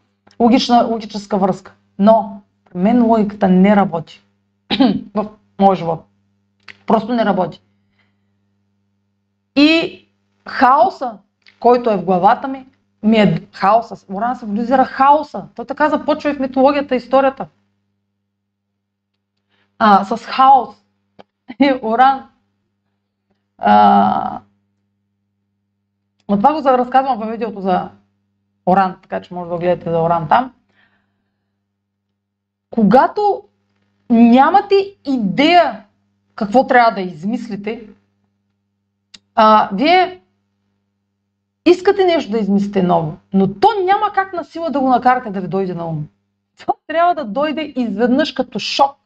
логична, 0.41 0.87
логическа 0.91 1.39
връзка. 1.39 1.75
Но 1.99 2.41
при 2.71 2.79
мен 2.79 3.07
логиката 3.07 3.49
не 3.49 3.77
работи 3.77 4.23
в 5.15 5.27
моя 5.61 5.77
живот. 5.77 6.05
Просто 6.87 7.13
не 7.13 7.25
работи. 7.25 7.61
И 9.59 10.07
хаоса, 10.49 11.18
който 11.61 11.90
е 11.90 11.97
в 11.97 12.05
главата 12.05 12.49
ми, 12.49 12.66
ми 13.03 13.16
е 13.16 13.49
хаоса. 13.53 14.07
Оран 14.14 14.37
символизира 14.37 14.85
хаоса. 14.85 15.47
То 15.55 15.64
така 15.64 15.88
започва 15.88 16.31
и 16.31 16.35
в 16.35 16.40
митологията, 16.40 16.94
историята. 16.94 17.47
А, 19.79 20.05
с 20.05 20.27
хаос. 20.27 20.77
Оран. 21.83 22.29
А, 23.59 24.40
това 26.27 26.53
го 26.53 26.68
разказвам 26.68 27.18
във 27.18 27.31
видеото 27.31 27.61
за 27.61 27.90
Оран, 28.66 28.97
така 29.03 29.21
че 29.21 29.35
може 29.35 29.51
да 29.51 29.59
гледате 29.59 29.90
за 29.90 29.99
Оран 29.99 30.29
там. 30.29 30.55
Когато 32.71 33.42
нямате 34.11 34.75
идея 35.07 35.85
какво 36.35 36.66
трябва 36.66 36.90
да 36.90 37.01
измислите, 37.01 37.88
а, 39.40 39.68
вие 39.72 40.20
искате 41.66 42.05
нещо 42.05 42.31
да 42.31 42.38
измислите 42.38 42.83
ново, 42.83 43.16
но 43.33 43.55
то 43.55 43.68
няма 43.85 44.12
как 44.12 44.33
на 44.33 44.44
сила 44.44 44.70
да 44.70 44.81
го 44.81 44.88
накарате 44.88 45.31
да 45.31 45.40
ви 45.40 45.48
дойде 45.48 45.74
на 45.74 45.87
ум. 45.87 46.07
Това 46.59 46.74
трябва 46.87 47.14
да 47.14 47.24
дойде 47.24 47.72
изведнъж 47.77 48.33
като 48.33 48.59
шок. 48.59 48.96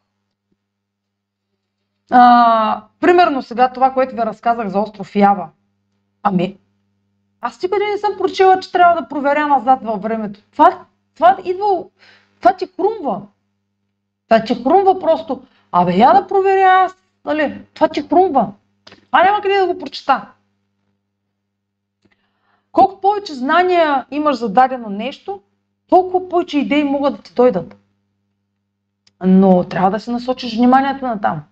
А, 2.10 2.84
примерно 3.00 3.42
сега 3.42 3.72
това, 3.72 3.92
което 3.92 4.14
ви 4.14 4.20
разказах 4.20 4.68
за 4.68 4.80
остров 4.80 5.16
Ява. 5.16 5.48
Ами, 6.22 6.56
аз 7.40 7.62
никъде 7.62 7.84
не 7.84 7.98
съм 7.98 8.12
прочила, 8.18 8.60
че 8.60 8.72
трябва 8.72 9.00
да 9.00 9.08
проверя 9.08 9.46
назад 9.46 9.82
във 9.82 10.02
времето. 10.02 10.40
Това, 10.52 10.84
това 11.14 11.36
идва, 11.44 11.84
това 12.40 12.56
ти 12.56 12.68
хрумва. 12.76 13.22
Това 14.28 14.44
ти 14.44 14.54
хрумва 14.54 15.00
просто. 15.00 15.42
Абе, 15.72 15.92
я 15.92 16.12
да 16.12 16.26
проверя 16.26 16.84
аз, 16.84 16.96
нали? 17.24 17.60
Това 17.74 17.88
ти 17.88 18.02
хрумва. 18.02 18.52
А 19.12 19.22
няма 19.24 19.40
къде 19.40 19.56
да 19.56 19.66
го 19.66 19.78
прочита. 19.78 20.28
Колко 22.72 23.00
повече 23.00 23.34
знания 23.34 24.06
имаш 24.10 24.36
за 24.36 24.48
дадено 24.48 24.90
нещо, 24.90 25.40
толкова 25.88 26.28
повече 26.28 26.58
идеи 26.58 26.84
могат 26.84 27.16
да 27.16 27.22
ти 27.22 27.34
дойдат. 27.34 27.76
Но 29.24 29.64
трябва 29.64 29.90
да 29.90 30.00
се 30.00 30.10
насочиш 30.10 30.56
вниманието 30.56 31.06
на 31.06 31.20
там. 31.20 31.42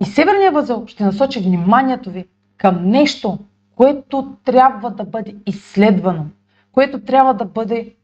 И 0.00 0.04
Северния 0.04 0.52
възел 0.52 0.84
ще 0.86 1.04
насочи 1.04 1.40
вниманието 1.40 2.10
ви 2.10 2.24
към 2.56 2.88
нещо, 2.88 3.38
което 3.76 4.36
трябва 4.44 4.90
да 4.90 5.04
бъде 5.04 5.36
изследвано, 5.46 6.26
което 6.72 7.00
трябва 7.00 7.34
да 7.34 7.44
бъде 7.44 7.94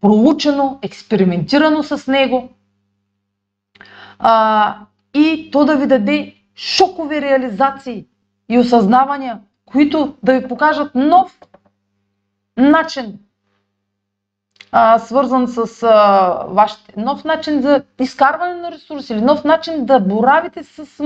проучено, 0.00 0.78
експериментирано 0.82 1.82
с 1.82 2.06
него 2.06 2.48
а, 4.18 4.76
и 5.14 5.50
то 5.52 5.64
да 5.64 5.76
ви 5.76 5.86
даде 5.86 6.34
шокови 6.58 7.20
реализации 7.20 8.06
и 8.48 8.58
осъзнавания, 8.58 9.40
които 9.66 10.16
да 10.22 10.40
ви 10.40 10.48
покажат 10.48 10.94
нов 10.94 11.38
начин, 12.56 13.18
а, 14.72 14.98
свързан 14.98 15.48
с 15.48 15.82
а, 15.82 16.44
вашите, 16.48 17.00
нов 17.00 17.24
начин 17.24 17.62
за 17.62 17.84
изкарване 18.00 18.54
на 18.54 18.72
ресурси 18.72 19.12
или 19.12 19.20
нов 19.20 19.44
начин 19.44 19.86
да 19.86 20.00
боравите 20.00 20.64
с 20.64 21.04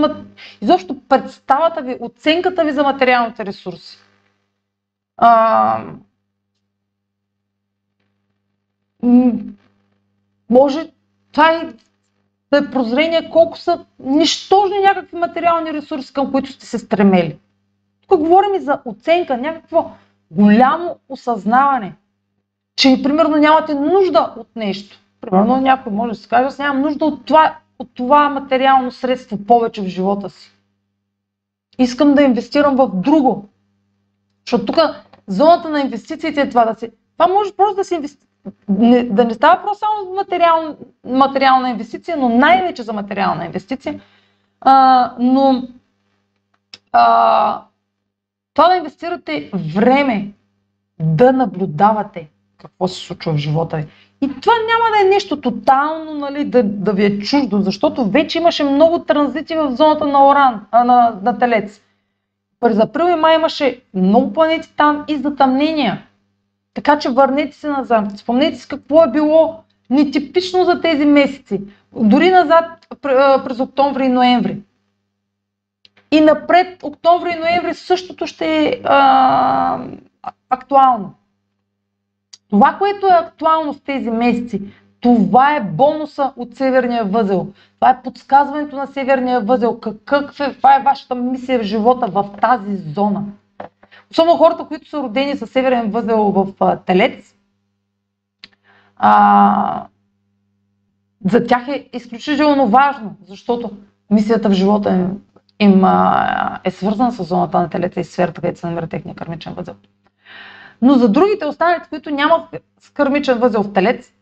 изобщо 0.61 1.01
представата 1.09 1.83
ви, 1.83 1.97
оценката 2.01 2.65
ви 2.65 2.73
за 2.73 2.83
материалните 2.83 3.47
ресурси. 3.47 3.99
А, 5.17 5.85
може 10.51 10.91
това 11.33 11.53
и 11.55 11.75
да 12.53 12.59
е 12.59 12.71
прозрение 12.71 13.31
колко 13.31 13.59
са 13.59 13.85
нищожни 13.99 14.79
някакви 14.79 15.17
материални 15.17 15.73
ресурси, 15.73 16.13
към 16.13 16.33
които 16.33 16.53
сте 16.53 16.67
се 16.67 16.79
стремели. 16.79 17.39
Тук 18.09 18.21
говорим 18.21 18.55
и 18.55 18.61
за 18.61 18.81
оценка, 18.85 19.37
някакво 19.37 19.91
голямо 20.31 20.97
осъзнаване, 21.09 21.95
че 22.77 23.01
примерно 23.03 23.37
нямате 23.37 23.75
нужда 23.75 24.35
от 24.37 24.57
нещо. 24.57 24.99
Примерно 25.21 25.61
някой 25.61 25.93
може 25.93 26.13
да 26.13 26.19
се 26.19 26.29
каже, 26.29 26.45
аз 26.45 26.59
нямам 26.59 26.83
нужда 26.83 27.05
от 27.05 27.25
това, 27.25 27.57
от 27.79 27.89
това 27.95 28.29
материално 28.29 28.91
средство 28.91 29.45
повече 29.45 29.83
в 29.83 29.87
живота 29.87 30.31
си. 30.31 30.53
Искам 31.79 32.15
да 32.15 32.23
инвестирам 32.23 32.77
в 32.77 32.91
друго. 32.95 33.49
Защото 34.47 34.67
тук 34.67 34.79
зоната 35.27 35.69
на 35.69 35.81
инвестициите 35.81 36.41
е 36.41 36.49
това 36.49 36.65
да 36.65 36.75
се... 36.75 36.91
Това 37.19 37.33
може 37.33 37.53
просто 37.53 37.77
да 37.77 37.85
се 37.85 37.95
инвести... 37.95 38.27
не, 38.69 39.05
да 39.05 39.25
не 39.25 39.35
става 39.35 39.63
просто 39.63 39.79
само 39.79 40.15
материал, 40.15 40.77
материална 41.05 41.71
инвестиция, 41.71 42.17
но 42.17 42.29
най-вече 42.29 42.83
за 42.83 42.93
материална 42.93 43.45
инвестиция. 43.45 44.01
А, 44.61 45.13
но 45.19 45.69
а, 46.93 47.63
това 48.55 48.69
да 48.69 48.77
инвестирате 48.77 49.51
време, 49.75 50.33
да 51.01 51.33
наблюдавате 51.33 52.29
какво 52.59 52.89
се 52.89 53.07
случва 53.07 53.33
в 53.33 53.37
живота 53.37 53.77
ви. 53.77 53.87
И 54.21 54.29
това 54.41 54.53
няма 54.53 54.97
да 54.97 55.07
е 55.07 55.11
нещо 55.11 55.41
тотално, 55.41 56.15
нали, 56.15 56.45
да, 56.45 56.63
да 56.63 56.93
ви 56.93 57.05
е 57.05 57.19
чуждо, 57.19 57.61
защото 57.61 58.11
вече 58.11 58.39
имаше 58.39 58.65
много 58.65 58.99
транзити 58.99 59.55
в 59.55 59.77
зоната 59.77 60.07
на 60.07 60.29
Оран, 60.29 60.61
а, 60.71 60.85
на, 60.85 61.19
на 61.23 61.39
Телец. 61.39 61.81
През 62.61 62.79
април 62.79 63.05
и 63.05 63.15
май 63.15 63.35
имаше 63.35 63.81
много 63.95 64.33
планети 64.33 64.73
там 64.77 65.05
и 65.09 65.17
затъмнения. 65.17 66.03
Така 66.75 66.99
че 66.99 67.11
върнете 67.11 67.57
се 67.57 67.69
назад. 67.69 68.19
Спомнете 68.19 68.57
си 68.57 68.69
какво 68.69 69.05
е 69.05 69.11
било 69.11 69.63
нетипично 69.91 70.65
за 70.65 70.81
тези 70.81 71.05
месеци. 71.07 71.61
Дори 71.97 72.31
назад 72.31 72.65
през 73.45 73.61
октомври 73.61 74.05
и 74.05 74.09
ноември. 74.09 74.59
И 76.11 76.21
напред, 76.21 76.83
октомври 76.83 77.31
и 77.31 77.41
ноември, 77.41 77.75
същото 77.75 78.27
ще 78.27 78.65
е 78.67 78.81
а, 78.85 79.85
актуално. 80.51 81.15
Това, 82.51 82.77
което 82.79 83.07
е 83.07 83.11
актуално 83.11 83.73
в 83.73 83.83
тези 83.83 84.11
месеци, 84.11 84.63
това 85.01 85.57
е 85.57 85.61
бонуса 85.61 86.33
от 86.37 86.55
Северния 86.57 87.05
възел. 87.05 87.47
Това 87.75 87.91
е 87.91 88.03
подсказването 88.03 88.77
на 88.77 88.87
Северния 88.87 89.41
възел. 89.41 89.81
Какъв 89.81 90.41
е, 90.41 90.53
каква 90.53 90.77
е 90.77 90.83
вашата 90.83 91.15
мисия 91.15 91.59
в 91.59 91.63
живота 91.63 92.07
в 92.07 92.31
тази 92.41 92.77
зона. 92.77 93.23
Особено 94.13 94.37
хората, 94.37 94.65
които 94.65 94.89
са 94.89 94.99
родени 94.99 95.37
със 95.37 95.51
Северен 95.51 95.91
възел 95.91 96.23
в 96.23 96.47
а, 96.61 96.77
Телец, 96.77 97.35
а, 98.97 99.87
за 101.31 101.47
тях 101.47 101.69
е 101.69 101.89
изключително 101.93 102.69
важно, 102.69 103.17
защото 103.29 103.71
мисията 104.11 104.49
в 104.49 104.53
живота 104.53 104.91
им, 104.91 105.23
им 105.61 105.85
а, 105.85 106.61
е 106.65 106.71
свързана 106.71 107.13
с 107.13 107.25
зоната 107.25 107.59
на 107.59 107.71
Телеца 107.71 108.01
и 108.01 108.05
сферата, 108.05 108.41
където 108.41 108.61
се 108.61 108.67
намира 108.67 108.87
техния 108.87 109.15
кармичен 109.15 109.55
възел. 109.55 109.75
Но 110.83 110.95
за 110.95 111.09
другите 111.09 111.47
останалите, 111.47 111.89
които 111.89 112.11
нямат 112.11 112.57
кърмичен 112.95 113.39
възел 113.39 113.63
в 113.63 113.73
Телец, 113.73 114.13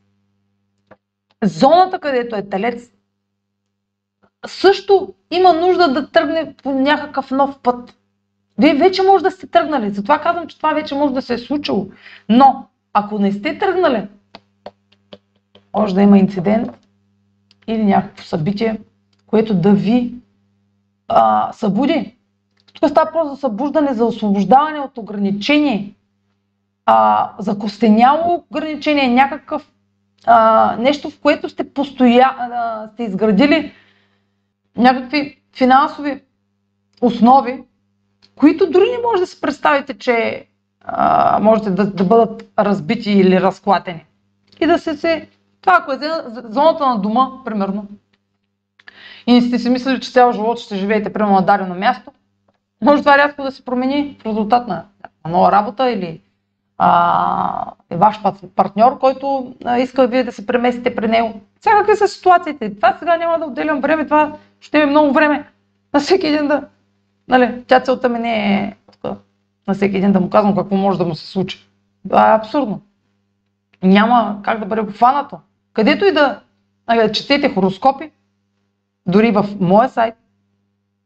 зоната, 1.44 1.98
където 1.98 2.37
е 2.37 2.48
телец, 2.48 2.90
също 4.46 5.14
има 5.31 5.53
нужда 5.53 5.92
да 5.92 6.11
тръгне 6.11 6.55
по 6.62 6.72
някакъв 6.72 7.31
нов 7.31 7.59
път. 7.62 7.96
Вие 8.61 8.75
вече 8.75 9.03
може 9.03 9.25
да 9.25 9.31
сте 9.31 9.46
тръгнали. 9.46 9.90
Затова 9.90 10.18
казвам, 10.18 10.46
че 10.46 10.57
това 10.57 10.73
вече 10.73 10.94
може 10.94 11.14
да 11.14 11.23
се 11.23 11.35
е 11.35 11.38
случило. 11.38 11.87
Но, 12.29 12.66
ако 12.92 13.18
не 13.18 13.33
сте 13.33 13.59
тръгнали, 13.59 14.09
може 15.77 15.94
да 15.94 16.03
има 16.03 16.18
инцидент 16.18 16.70
или 17.66 17.85
някакво 17.85 18.25
събитие, 18.25 18.81
което 19.27 19.55
да 19.55 19.73
ви 19.73 20.14
а, 21.09 21.53
събуди. 21.53 22.16
Тук 22.73 22.90
става 22.90 23.12
просто 23.12 23.35
за 23.35 23.40
събуждане, 23.40 23.94
за 23.94 24.05
освобождаване 24.05 24.81
от 24.81 24.99
ограничение, 24.99 25.94
а, 26.87 27.31
за 27.38 27.59
костеняло 27.59 28.44
ограничение, 28.51 29.09
някакъв 29.09 29.73
а, 30.27 30.77
нещо, 30.77 31.11
в 31.11 31.20
което 31.20 31.49
сте 31.49 31.73
постоя, 31.73 32.37
а, 32.38 32.88
сте 32.92 33.03
изградили 33.03 33.73
някакви 34.76 35.43
финансови 35.57 36.22
основи, 37.01 37.64
които 38.37 38.70
дори 38.70 38.91
не 38.91 38.99
може 39.03 39.20
да 39.20 39.26
се 39.26 39.41
представите, 39.41 39.99
че 39.99 40.47
а, 40.85 41.39
можете 41.43 41.70
да, 41.70 41.87
да 41.87 42.05
бъдат 42.05 42.51
разбити 42.59 43.11
или 43.11 43.41
разклатени. 43.41 44.05
И 44.61 44.66
да 44.66 44.78
се 44.78 44.97
се... 44.97 45.28
Това 45.61 45.78
ако 45.81 45.93
е 45.93 45.99
зоната 46.45 46.87
на 46.87 46.99
дома, 46.99 47.31
примерно, 47.45 47.87
и 49.26 49.33
не 49.33 49.41
сте 49.41 49.59
си 49.59 49.70
мислили, 49.70 50.01
че 50.01 50.12
цял 50.12 50.33
живот 50.33 50.59
ще 50.59 50.76
живеете 50.76 51.12
примерно 51.12 51.35
на 51.35 51.43
дадено 51.43 51.74
място, 51.74 52.12
може 52.83 53.03
това 53.03 53.18
рязко 53.18 53.43
да 53.43 53.53
се 53.53 53.64
промени 53.64 54.18
в 54.20 54.26
резултат 54.26 54.68
на 54.68 54.85
нова 55.28 55.53
работа 55.53 55.91
или 55.91 56.20
а, 56.78 57.72
е 57.91 57.97
ваш 57.97 58.20
партньор, 58.57 58.99
който 58.99 59.55
а, 59.64 59.78
иска 59.78 60.07
вие 60.07 60.24
да 60.24 60.33
се 60.33 60.47
преместите 60.47 60.95
при 60.95 61.09
него. 61.09 61.41
Всякакви 61.61 61.97
са 61.97 62.09
ситуациите. 62.09 62.76
Това 62.76 62.97
сега 62.99 63.16
няма 63.16 63.39
да 63.39 63.45
отделям 63.45 63.81
време, 63.81 64.05
това 64.05 64.33
ще 64.61 64.81
е 64.83 64.87
много 64.87 65.12
време 65.12 65.51
на 65.95 66.01
всеки 66.01 66.26
един 66.26 66.49
да... 66.49 66.62
Нали, 67.31 67.64
тя 67.66 67.81
целта 67.81 68.09
ми 68.09 68.18
не 68.18 68.55
е 68.55 68.76
на 69.68 69.74
всеки 69.74 69.97
един 69.97 70.12
да 70.12 70.20
му 70.20 70.31
казвам 70.31 70.57
какво 70.57 70.76
може 70.76 70.99
да 70.99 71.05
му 71.05 71.14
се 71.14 71.26
случи. 71.26 71.68
Това 72.09 72.33
е 72.33 72.37
абсурдно. 72.37 72.81
Няма 73.83 74.41
как 74.43 74.61
да 74.61 74.66
бъде 74.66 74.81
обхванато. 74.81 75.39
Където 75.72 76.05
и 76.05 76.12
да, 76.12 76.41
да 76.89 77.12
четете 77.12 77.55
хороскопи, 77.55 78.11
дори 79.07 79.31
в 79.31 79.47
моя 79.61 79.89
сайт, 79.89 80.14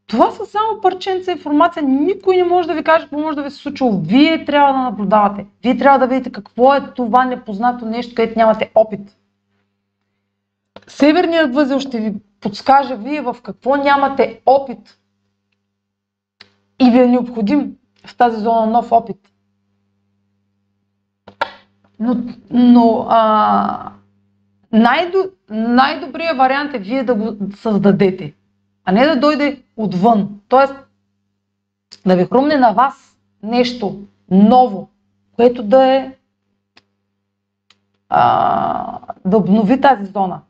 Това 0.07 0.31
са 0.31 0.47
само 0.47 0.81
парченца 0.81 1.33
информация. 1.33 1.83
Никой 1.83 2.37
не 2.37 2.45
може 2.45 2.69
да 2.69 2.75
ви 2.75 2.85
каже 2.85 3.05
какво 3.05 3.19
може 3.19 3.37
да 3.37 3.43
ви 3.43 3.51
се 3.51 3.57
случило. 3.57 4.01
Вие 4.01 4.45
трябва 4.45 4.73
да 4.73 4.79
наблюдавате. 4.79 5.47
Вие 5.63 5.77
трябва 5.77 5.99
да 5.99 6.07
видите 6.07 6.33
какво 6.33 6.75
е 6.75 6.93
това 6.97 7.25
непознато 7.25 7.87
нещо, 7.87 8.15
където 8.15 8.39
нямате 8.39 8.71
опит. 8.75 9.17
Северният 10.87 11.55
възел 11.55 11.81
ще 11.81 12.01
ви 12.01 12.15
подскаже 12.41 12.97
вие 12.97 13.21
в 13.21 13.37
какво 13.43 13.77
нямате 13.77 14.41
опит. 14.47 14.99
И 16.81 16.91
ви 16.91 16.99
е 16.99 17.07
необходим 17.07 17.77
в 18.07 18.17
тази 18.17 18.41
зона 18.41 18.67
нов 18.67 18.93
опит. 18.93 19.17
Но, 22.01 22.17
но 22.51 23.07
а, 23.09 23.93
най-до, 24.73 25.19
най-добрият 25.51 26.39
вариант 26.39 26.75
е 26.75 26.79
вие 26.79 27.05
да 27.05 27.15
го 27.15 27.37
създадете, 27.57 28.35
а 28.85 28.93
не 28.93 29.07
да 29.07 29.21
дойде 29.21 29.63
отвън. 29.77 30.41
Тоест, 30.49 30.75
да 32.07 32.17
ви 32.17 32.25
хрумне 32.25 32.57
на 32.57 32.73
вас 32.73 33.17
нещо 33.43 34.03
ново, 34.31 34.89
което 35.37 35.63
да 35.63 35.87
е 35.87 36.13
а, 38.09 38.99
да 39.25 39.37
обнови 39.37 39.81
тази 39.81 40.05
зона. 40.05 40.41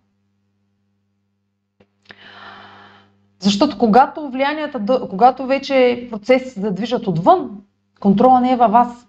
Защото 3.45 3.79
когато 3.79 4.31
влиянията, 4.31 5.09
когато 5.11 5.47
вече 5.47 6.09
процеси 6.11 6.51
се 6.51 6.61
задвижат 6.61 7.07
отвън, 7.07 7.63
контрола 8.01 8.41
не 8.41 8.53
е 8.53 8.57
във 8.57 8.73
вас. 8.73 9.09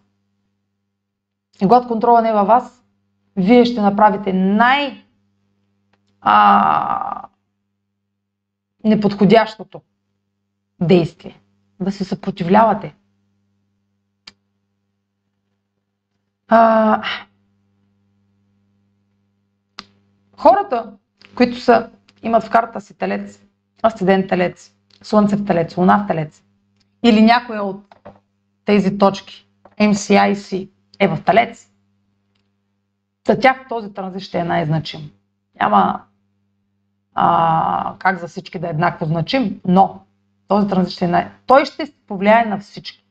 И 1.61 1.65
когато 1.65 1.87
контрола 1.87 2.21
не 2.21 2.29
е 2.29 2.33
във 2.33 2.47
вас, 2.47 2.83
вие 3.35 3.65
ще 3.65 3.81
направите 3.81 4.33
най- 4.33 5.03
а, 6.21 7.21
неподходящото 8.83 9.81
действие. 10.81 11.41
Да 11.79 11.91
се 11.91 12.03
съпротивлявате. 12.03 12.95
А, 16.47 17.03
хората, 20.37 20.93
които 21.35 21.59
са, 21.59 21.89
имат 22.23 22.43
в 22.43 22.49
карта 22.49 22.81
си 22.81 22.93
телец, 22.93 23.45
асцендент 23.83 24.29
телец, 24.29 24.71
слънце 25.01 25.35
в 25.35 25.45
телец, 25.45 25.77
луна 25.77 26.03
в 26.03 26.07
телец, 26.07 26.43
или 27.03 27.21
някоя 27.21 27.63
от 27.63 27.95
тези 28.65 28.97
точки, 28.97 29.47
MCIC, 29.79 30.69
е 30.99 31.07
в 31.07 31.23
телец, 31.25 31.69
за 33.27 33.39
тях 33.39 33.67
този 33.69 33.93
транзит 33.93 34.21
ще 34.21 34.39
е 34.39 34.43
най-значим. 34.43 35.11
Няма 35.59 36.01
а, 37.15 37.95
как 37.99 38.19
за 38.19 38.27
всички 38.27 38.59
да 38.59 38.67
е 38.67 38.69
еднакво 38.69 39.05
значим, 39.05 39.61
но 39.67 39.99
този 40.47 40.67
транзит 40.67 40.93
ще 40.93 41.05
е 41.05 41.07
най... 41.07 41.31
Той 41.45 41.65
ще 41.65 41.91
повлияе 42.07 42.45
на 42.45 42.59
всички. 42.59 43.05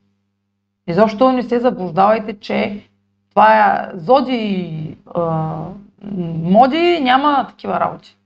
И 0.87 0.95
защо 0.95 1.33
не 1.33 1.43
се 1.43 1.61
заблуждавайте, 1.61 2.41
че 2.41 2.89
това 3.31 3.75
е 3.75 3.91
зоди, 3.95 4.99
а, 5.15 5.55
моди, 6.43 7.01
няма 7.03 7.47
такива 7.49 7.81
работи. 7.81 8.17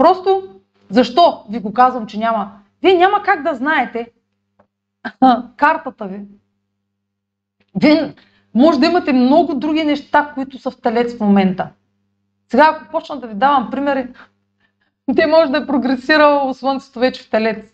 Просто, 0.00 0.42
защо 0.90 1.44
ви 1.50 1.58
го 1.58 1.72
казвам, 1.72 2.06
че 2.06 2.18
няма? 2.18 2.52
Вие 2.82 2.94
няма 2.94 3.22
как 3.22 3.42
да 3.42 3.54
знаете 3.54 4.10
картата 5.56 6.06
ви. 6.06 6.20
Вие 7.74 8.14
може 8.54 8.80
да 8.80 8.86
имате 8.86 9.12
много 9.12 9.54
други 9.54 9.84
неща, 9.84 10.30
които 10.34 10.58
са 10.58 10.70
в 10.70 10.80
телец 10.80 11.16
в 11.16 11.20
момента. 11.20 11.68
Сега, 12.50 12.70
ако 12.70 12.90
почна 12.90 13.20
да 13.20 13.26
ви 13.26 13.34
давам 13.34 13.70
примери, 13.70 14.08
те 15.16 15.26
може 15.26 15.50
да 15.50 15.58
е 15.58 15.66
прогресирало 15.66 16.54
Слънцето 16.54 16.98
вече 16.98 17.22
в 17.22 17.30
Телец. 17.30 17.72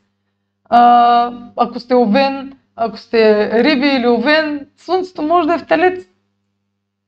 А, 0.65 1.33
ако 1.57 1.81
сте 1.81 1.95
овен, 1.95 2.59
ако 2.77 2.97
сте 2.97 3.51
риби 3.65 3.89
или 3.89 4.07
овен, 4.07 4.69
Слънцето 4.77 5.23
може 5.23 5.49
да 5.49 5.55
е 5.55 5.59
в 5.59 5.67
Телец. 5.67 6.07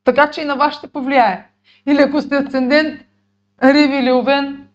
Така 0.04 0.30
че 0.30 0.40
и 0.40 0.44
на 0.44 0.56
вас 0.56 0.74
ще 0.74 0.88
повлияе. 0.88 1.46
Или 1.86 2.02
ако 2.02 2.22
сте 2.22 2.36
асцендент, 2.36 3.00
риби 3.62 3.96
или 3.96 4.12
овен, 4.12 4.67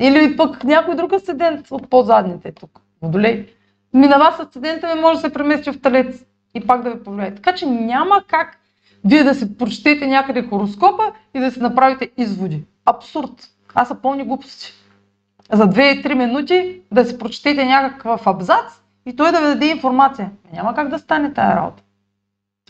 или 0.00 0.36
пък 0.36 0.64
някой 0.64 0.96
друг 0.96 1.12
асцендент 1.12 1.70
от 1.70 1.90
по-задните 1.90 2.52
тук, 2.52 2.80
водолей. 3.02 3.48
Ми 3.94 4.06
на 4.06 4.28
асцендента 4.28 4.94
не 4.94 5.00
може 5.00 5.14
да 5.14 5.20
се 5.20 5.32
премести 5.32 5.72
в 5.72 5.80
Телец 5.80 6.24
и 6.54 6.66
пак 6.66 6.82
да 6.82 6.90
ви 6.90 7.02
повлияе. 7.02 7.34
Така 7.34 7.54
че 7.54 7.66
няма 7.66 8.22
как 8.26 8.58
вие 9.04 9.24
да 9.24 9.34
се 9.34 9.58
прочетете 9.58 10.06
някъде 10.06 10.42
хороскопа 10.42 11.12
и 11.34 11.40
да 11.40 11.50
си 11.50 11.60
направите 11.60 12.10
изводи. 12.16 12.64
Абсурд. 12.84 13.50
Аз 13.74 13.88
са 13.88 13.94
пълни 13.94 14.24
глупости. 14.24 14.72
За 15.52 15.68
2-3 15.68 16.14
минути 16.14 16.80
да 16.92 17.04
си 17.04 17.18
прочетете 17.18 17.64
някакъв 17.64 18.26
абзац 18.26 18.82
и 19.06 19.16
той 19.16 19.32
да 19.32 19.38
ви 19.38 19.44
даде 19.44 19.66
информация. 19.66 20.30
Няма 20.52 20.74
как 20.74 20.88
да 20.88 20.98
стане 20.98 21.32
тая 21.32 21.56
работа. 21.56 21.82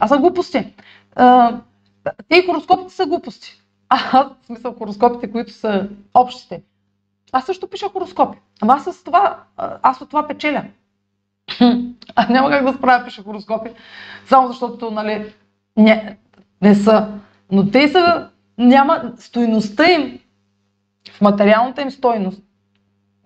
Аз 0.01 0.09
са 0.09 0.19
глупости. 0.19 0.75
Те 2.29 2.47
хороскопите 2.47 2.95
са 2.95 3.07
глупости. 3.07 3.63
А, 3.89 4.31
в 4.43 4.47
смисъл 4.47 4.75
хороскопите, 4.75 5.33
които 5.33 5.53
са 5.53 5.89
общите. 6.15 6.63
Аз 7.33 7.45
също 7.45 7.67
пиша 7.67 7.89
хороскопи. 7.89 8.39
Ама 8.63 8.75
аз 8.75 8.85
с 8.85 9.05
това, 9.05 9.37
аз 9.83 10.01
от 10.01 10.09
това 10.09 10.27
печеля. 10.27 10.65
А 12.19 12.33
няма 12.33 12.51
как 12.51 12.65
да 12.65 12.73
справя 12.73 13.05
пиша 13.05 13.23
хороскопи, 13.23 13.71
само 14.27 14.49
защото, 14.49 14.91
нали, 14.91 15.35
не, 15.77 16.17
не 16.63 16.75
са. 16.75 17.09
Но 17.53 17.71
те 17.71 17.89
са, 17.89 18.29
няма 18.59 19.13
стойността 19.19 19.93
им, 19.93 20.19
в 21.13 21.21
материалната 21.21 21.83
им 21.83 21.91
стойност. 21.91 22.43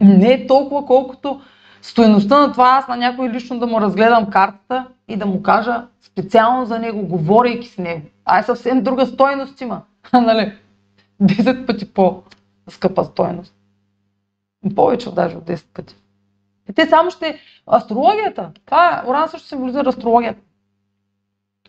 Не 0.01 0.33
е 0.33 0.47
толкова, 0.47 0.87
колкото 0.87 1.41
стойността 1.83 2.39
на 2.39 2.53
това 2.53 2.69
аз 2.69 2.89
на 2.89 2.97
някой 2.97 3.29
лично 3.29 3.59
да 3.59 3.67
му 3.67 3.81
разгледам 3.81 4.31
картата 4.31 4.87
и 5.09 5.17
да 5.17 5.27
му 5.27 5.43
кажа 5.43 5.87
специално 6.03 6.67
за 6.67 6.79
него, 6.79 7.07
говорейки 7.07 7.69
с 7.69 7.79
него. 7.79 8.03
А 8.25 8.39
е 8.39 8.43
съвсем 8.43 8.83
друга 8.83 9.07
стойност 9.07 9.61
има. 9.61 9.83
нали? 10.13 10.53
10 11.23 11.67
пъти 11.67 11.93
по-скъпа 11.93 13.05
стойност. 13.05 13.55
Повече 14.77 15.15
даже 15.15 15.37
от 15.37 15.45
10 15.45 15.67
пъти. 15.75 15.97
И 16.71 16.73
те 16.73 16.87
само 16.87 17.11
ще... 17.11 17.41
Астрологията. 17.73 18.51
Това 18.67 19.05
Оран 19.07 19.29
също 19.29 19.49
символизира 19.49 19.89
астрологията. 19.89 20.41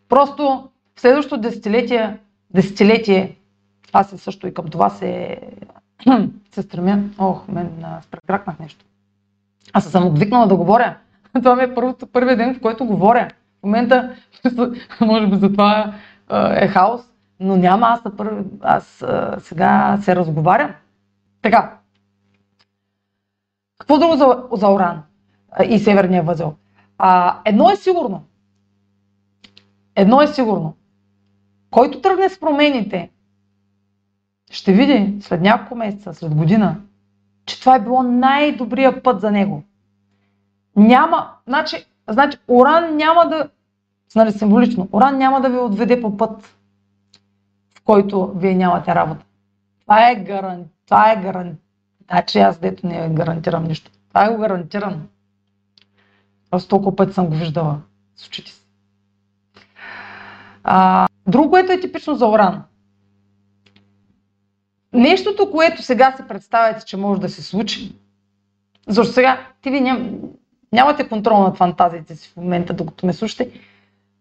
Просто 0.09 0.69
в 0.95 1.01
следващото 1.01 1.41
десетилетие, 1.41 2.17
десетилетие, 2.53 3.37
аз 3.93 4.09
също 4.17 4.47
и 4.47 4.53
към 4.53 4.67
това 4.67 4.89
се, 4.89 5.39
се 6.51 6.61
стремя. 6.61 7.03
Ох, 7.17 7.47
мен 7.47 7.85
спрекракнах 8.01 8.59
нещо. 8.59 8.85
Аз 9.73 9.85
съм 9.85 10.07
отвикнала 10.07 10.47
да 10.47 10.55
говоря. 10.55 10.97
Това 11.33 11.55
ми 11.55 11.63
е 11.63 11.73
първото, 11.73 12.07
първият 12.07 12.37
ден, 12.37 12.55
в 12.55 12.61
който 12.61 12.85
говоря. 12.85 13.27
В 13.59 13.63
момента, 13.63 14.15
може 15.01 15.27
би 15.27 15.35
за 15.35 15.51
това 15.51 15.93
е 16.55 16.67
хаос, 16.67 17.01
но 17.39 17.57
няма 17.57 17.87
аз, 17.87 18.01
първи, 18.17 18.43
аз 18.61 19.05
сега 19.39 19.97
се 20.01 20.15
разговарям. 20.15 20.71
Така. 21.41 21.80
Какво 23.81 23.97
друго 23.97 24.15
за, 24.15 24.43
за 24.53 24.67
Оран 24.67 25.03
и 25.69 25.79
Северния 25.79 26.23
възел? 26.23 26.53
А, 26.97 27.39
едно 27.45 27.69
е 27.69 27.75
сигурно. 27.75 28.23
Едно 29.95 30.21
е 30.21 30.27
сигурно. 30.27 30.75
Който 31.71 32.01
тръгне 32.01 32.29
с 32.29 32.39
промените, 32.39 33.09
ще 34.51 34.73
види 34.73 35.17
след 35.21 35.41
няколко 35.41 35.75
месеца, 35.75 36.13
след 36.13 36.35
година, 36.35 36.81
че 37.45 37.59
това 37.59 37.75
е 37.75 37.79
било 37.79 38.03
най-добрия 38.03 39.03
път 39.03 39.21
за 39.21 39.31
него. 39.31 39.63
Няма, 40.75 41.29
значи, 41.47 41.85
значи 42.09 42.37
Оран 42.47 42.95
няма 42.95 43.29
да, 43.29 43.49
нали 44.15 44.31
символично, 44.31 44.89
Оран 44.93 45.17
няма 45.17 45.41
да 45.41 45.49
ви 45.49 45.57
отведе 45.57 46.01
по 46.01 46.17
път, 46.17 46.55
в 47.77 47.81
който 47.83 48.33
вие 48.35 48.55
нямате 48.55 48.95
работа. 48.95 49.25
Това 49.81 50.09
е 50.09 50.15
гарант, 50.15 50.67
това 50.85 51.11
е 51.11 51.21
гарант. 51.21 51.59
Значи 52.11 52.39
аз 52.39 52.59
дето 52.59 52.87
не 52.87 53.09
гарантирам 53.09 53.63
нищо. 53.63 53.91
Това 54.09 54.25
е 54.25 54.29
го 54.29 54.37
гарантирано. 54.37 54.99
Просто 56.49 56.69
толкова 56.69 56.95
пъти 56.95 57.13
съм 57.13 57.27
го 57.27 57.35
виждала 57.35 57.81
с 58.15 58.27
очите 58.27 58.51
си. 58.51 58.61
А, 60.63 61.07
друго, 61.27 61.49
което 61.49 61.71
е 61.71 61.79
типично 61.79 62.15
за 62.15 62.27
Оран. 62.27 62.63
Нещото, 64.93 65.51
което 65.51 65.81
сега 65.81 66.13
се 66.17 66.27
представяте, 66.27 66.85
че 66.85 66.97
може 66.97 67.21
да 67.21 67.29
се 67.29 67.43
случи, 67.43 67.95
защото 68.87 69.13
сега 69.13 69.47
ти 69.61 69.71
ви 69.71 69.81
ням, 69.81 70.19
нямате 70.73 71.09
контрол 71.09 71.43
над 71.43 71.57
фантазиите 71.57 72.15
си 72.15 72.29
в 72.29 72.37
момента, 72.37 72.73
докато 72.73 73.05
ме 73.05 73.13
слушате. 73.13 73.51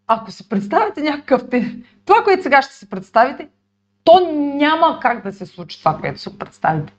Ако 0.07 0.31
си 0.31 0.49
представите 0.49 1.03
някакъв... 1.03 1.43
Това, 2.05 2.25
което 2.25 2.43
сега 2.43 2.63
ще 2.63 2.75
се 2.75 2.91
представите, 2.91 3.49
то 4.05 4.33
няма 4.33 4.99
как 5.03 5.23
да 5.23 5.33
се 5.33 5.47
случи 5.47 5.79
това, 5.79 5.99
което 5.99 6.21
се 6.21 6.39
представите. 6.39 6.93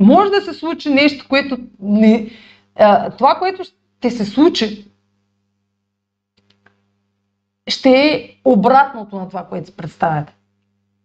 Може 0.00 0.30
да 0.30 0.40
се 0.40 0.54
случи 0.54 0.90
нещо, 0.90 1.26
което 1.28 1.58
не... 1.80 2.30
Това, 3.18 3.34
което 3.38 3.64
ще 3.64 4.10
се 4.10 4.24
случи, 4.24 4.86
ще 7.68 7.90
е 7.90 8.36
обратното 8.44 9.16
на 9.16 9.28
това, 9.28 9.44
което 9.44 9.66
си 9.66 9.76
представяте. 9.76 10.36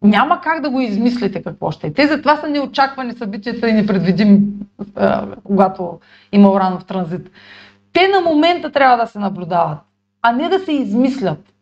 Няма 0.02 0.40
как 0.40 0.60
да 0.62 0.70
го 0.70 0.80
измислите 0.80 1.42
какво 1.42 1.70
ще 1.70 1.86
е. 1.86 1.92
Те 1.92 2.06
затова 2.06 2.36
са 2.36 2.48
неочаквани 2.48 3.12
събитията 3.12 3.68
и 3.68 3.72
непредвидими, 3.72 4.40
когато 5.44 6.00
има 6.32 6.50
уран 6.50 6.78
в 6.78 6.84
транзит. 6.84 7.30
Те 7.92 8.08
на 8.08 8.20
момента 8.20 8.72
трябва 8.72 8.96
да 8.96 9.06
се 9.06 9.18
наблюдават, 9.18 9.78
а 10.22 10.32
не 10.32 10.48
да 10.48 10.58
се 10.58 10.72
измислят. 10.72 11.52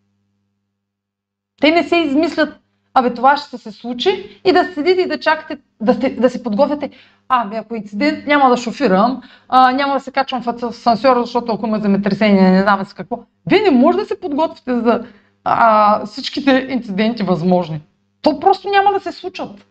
Те 1.61 1.71
не 1.71 1.83
се 1.85 1.97
измислят, 1.97 2.61
абе 2.95 3.15
това 3.15 3.37
ще 3.37 3.59
се 3.59 3.73
случи 3.73 4.41
и 4.45 4.53
да 4.53 4.65
седите 4.75 5.03
и 5.03 5.09
да 5.09 5.21
чакате, 5.21 5.59
да, 5.81 5.95
сте, 5.95 6.11
да 6.11 6.31
се 6.31 6.43
подготвяте. 6.43 6.91
А, 7.29 7.45
бе, 7.45 7.57
ако 7.57 7.75
инцидент, 7.75 8.27
няма 8.27 8.51
да 8.51 8.57
шофирам, 8.57 9.23
а, 9.49 9.73
няма 9.73 9.95
да 9.95 10.01
се 10.01 10.13
качвам 10.13 10.43
в 10.43 10.49
асансьора, 10.63 11.21
защото 11.21 11.53
ако 11.53 11.67
има 11.67 11.79
земетресение, 11.79 12.51
не 12.51 12.63
знам 12.63 12.85
с 12.85 12.95
какво. 12.95 13.19
Вие 13.47 13.61
не 13.61 13.71
може 13.71 13.99
да 13.99 14.05
се 14.05 14.21
подготвите 14.21 14.75
за 14.81 15.07
а, 15.45 16.07
всичките 16.07 16.67
инциденти 16.71 17.23
възможни. 17.23 17.81
То 18.23 18.41
просто 18.41 18.69
няма 18.69 18.93
да 18.93 19.01
се 19.01 19.13
случат. 19.13 19.67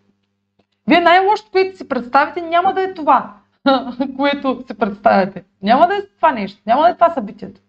Вие 0.87 0.99
най-лошото, 0.99 1.51
което 1.51 1.77
си 1.77 1.89
представите, 1.89 2.41
няма 2.41 2.73
да 2.73 2.81
е 2.83 2.93
това, 2.93 3.33
което 4.17 4.63
се 4.67 4.73
представяте. 4.73 5.43
Няма 5.61 5.87
да 5.87 5.95
е 5.95 6.01
това 6.15 6.31
нещо, 6.31 6.61
няма 6.65 6.81
да 6.81 6.89
е 6.89 6.93
това 6.93 7.09
събитието. 7.09 7.61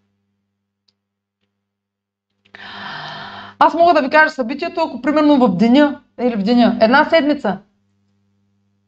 Аз 3.58 3.74
мога 3.74 3.94
да 3.94 4.02
ви 4.02 4.10
кажа 4.10 4.30
събитието, 4.30 4.80
ако 4.80 5.02
примерно 5.02 5.36
в 5.36 5.56
деня 5.56 6.00
или 6.20 6.36
в 6.36 6.42
деня, 6.42 6.78
една 6.80 7.04
седмица, 7.04 7.58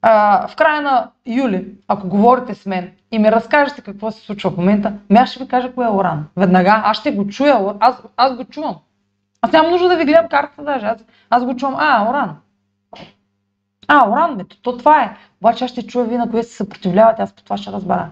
а, 0.02 0.48
в 0.48 0.56
края 0.56 0.82
на 0.82 1.10
юли, 1.26 1.74
ако 1.88 2.08
говорите 2.08 2.54
с 2.54 2.66
мен 2.66 2.90
и 3.12 3.18
ми 3.18 3.32
разкажете 3.32 3.80
какво 3.80 4.10
се 4.10 4.20
случва 4.20 4.50
в 4.50 4.56
момента, 4.56 4.92
ми 5.10 5.16
аз 5.16 5.30
ще 5.30 5.44
ви 5.44 5.48
кажа 5.48 5.72
кое 5.72 5.86
е 5.86 5.90
Оран. 5.90 6.26
Веднага, 6.36 6.82
аз 6.84 6.96
ще 6.96 7.10
го 7.10 7.26
чуя, 7.26 7.74
аз, 7.80 8.02
аз 8.16 8.36
го 8.36 8.44
чувам. 8.44 8.76
Аз 9.42 9.52
нямам 9.52 9.70
нужда 9.70 9.88
да 9.88 9.96
ви 9.96 10.04
гледам 10.04 10.28
картата 10.28 10.62
даже. 10.62 10.86
Аз, 10.86 11.04
аз 11.30 11.44
го 11.44 11.56
чувам. 11.56 11.76
А, 11.78 12.10
Оран. 12.10 12.36
А, 13.88 14.10
Оран, 14.10 14.36
бе, 14.36 14.44
то, 14.44 14.56
то 14.62 14.76
това 14.76 15.02
е. 15.02 15.16
Обаче 15.40 15.64
аз 15.64 15.70
ще 15.70 15.86
чуя 15.86 16.04
ви 16.04 16.16
на 16.16 16.30
кое 16.30 16.42
се 16.42 16.56
съпротивлявате, 16.56 17.22
аз 17.22 17.32
по 17.32 17.42
това 17.42 17.56
ще 17.56 17.72
разбера. 17.72 18.10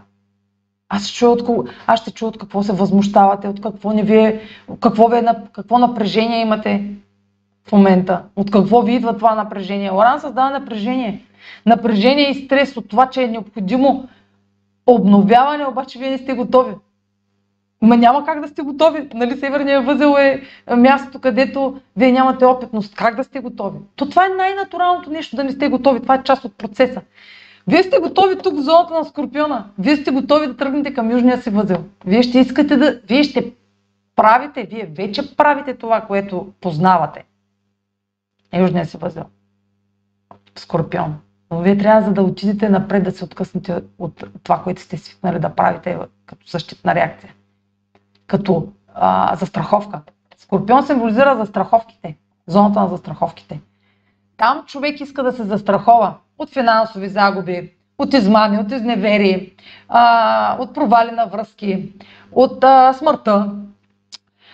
Аз 0.95 1.07
ще 1.07 1.19
чуя 1.19 1.31
от, 1.31 1.69
аз 1.87 2.01
ще 2.01 2.11
чуя 2.11 2.29
от 2.29 2.39
какво 2.39 2.63
се 2.63 2.73
възмущавате, 2.73 3.49
от 3.49 3.61
какво 3.61 3.93
не 3.93 4.03
ви 4.03 4.17
е, 4.17 4.41
какво, 4.81 5.09
ви 5.09 5.17
е, 5.17 5.25
какво 5.53 5.79
напрежение 5.79 6.41
имате 6.41 6.91
в 7.69 7.73
момента, 7.73 8.23
от 8.37 8.51
какво 8.51 8.83
ви 8.83 8.95
идва 8.95 9.17
това 9.17 9.35
напрежение. 9.35 9.93
Оран 9.93 10.21
създава 10.21 10.51
напрежение. 10.51 11.25
Напрежение 11.67 12.31
и 12.31 12.45
стрес 12.45 12.77
от 12.77 12.89
това, 12.89 13.11
че 13.11 13.23
е 13.23 13.29
необходимо 13.29 14.09
обновяване, 14.87 15.67
обаче 15.67 15.99
вие 15.99 16.11
не 16.11 16.19
сте 16.19 16.33
готови. 16.33 16.75
Ма 17.83 17.97
няма 17.97 18.25
как 18.25 18.41
да 18.41 18.49
сте 18.49 18.63
готови. 18.63 19.09
Нали, 19.15 19.37
Северния 19.37 19.83
възел 19.83 20.17
е 20.19 20.43
мястото, 20.77 21.21
където 21.21 21.81
вие 21.97 22.13
нямате 22.13 22.45
опитност. 22.45 22.95
Как 22.95 23.17
да 23.17 23.25
сте 23.25 23.41
готови? 23.41 23.79
То 23.97 24.09
това 24.09 24.27
е 24.27 24.29
най-натуралното 24.29 25.11
нещо, 25.11 25.37
да 25.37 25.45
не 25.45 25.53
сте 25.53 25.69
готови. 25.69 26.01
Това 26.01 26.15
е 26.15 26.23
част 26.23 26.45
от 26.45 26.59
процеса. 26.59 27.01
Вие 27.67 27.83
сте 27.83 27.99
готови 27.99 28.39
тук 28.39 28.55
в 28.55 28.63
зоната 28.63 28.95
на 28.95 29.05
Скорпиона. 29.05 29.71
Вие 29.79 29.97
сте 29.97 30.11
готови 30.11 30.47
да 30.47 30.57
тръгнете 30.57 30.95
към 30.95 31.11
Южния 31.11 31.43
си 31.43 31.51
възел. 31.51 31.85
Вие 32.07 32.23
ще 32.23 32.39
искате 32.39 32.77
да... 32.77 33.01
Вие 33.09 33.23
ще 33.23 33.53
правите, 34.17 34.65
вие 34.65 34.87
вече 34.87 35.37
правите 35.37 35.75
това, 35.75 36.01
което 36.01 36.53
познавате. 36.61 37.25
Южния 38.59 38.87
си 38.87 38.97
възел. 38.97 39.25
Скорпион. 40.57 41.17
Но 41.51 41.61
вие 41.61 41.79
трябва 41.79 42.03
за 42.03 42.13
да 42.13 42.23
отидете 42.23 42.69
напред 42.69 43.05
да 43.05 43.11
се 43.11 43.25
откъснете 43.25 43.83
от 43.99 44.25
това, 44.43 44.63
което 44.63 44.83
сте 44.83 44.97
свикнали 44.97 45.39
да 45.39 45.55
правите 45.55 45.99
като 46.27 46.47
защитна 46.47 46.95
реакция 46.95 47.35
като 48.27 48.69
а, 48.95 49.37
застраховка. 49.37 50.01
Скорпион 50.37 50.87
символизира 50.87 51.37
застраховките, 51.37 52.17
зоната 52.47 52.81
на 52.81 52.89
застраховките. 52.89 53.61
Там 54.37 54.65
човек 54.67 55.01
иска 55.01 55.23
да 55.23 55.33
се 55.33 55.45
застрахова 55.45 56.15
от 56.39 56.51
финансови 56.51 57.09
загуби, 57.09 57.73
от 57.99 58.15
измами, 58.15 58.59
от 58.59 58.73
изневери, 58.73 59.55
а, 59.89 60.57
от 60.61 60.75
провали 60.75 61.11
на 61.11 61.27
връзки, 61.27 61.93
от 62.33 62.65
а, 62.65 62.93
смъртта, 62.93 63.53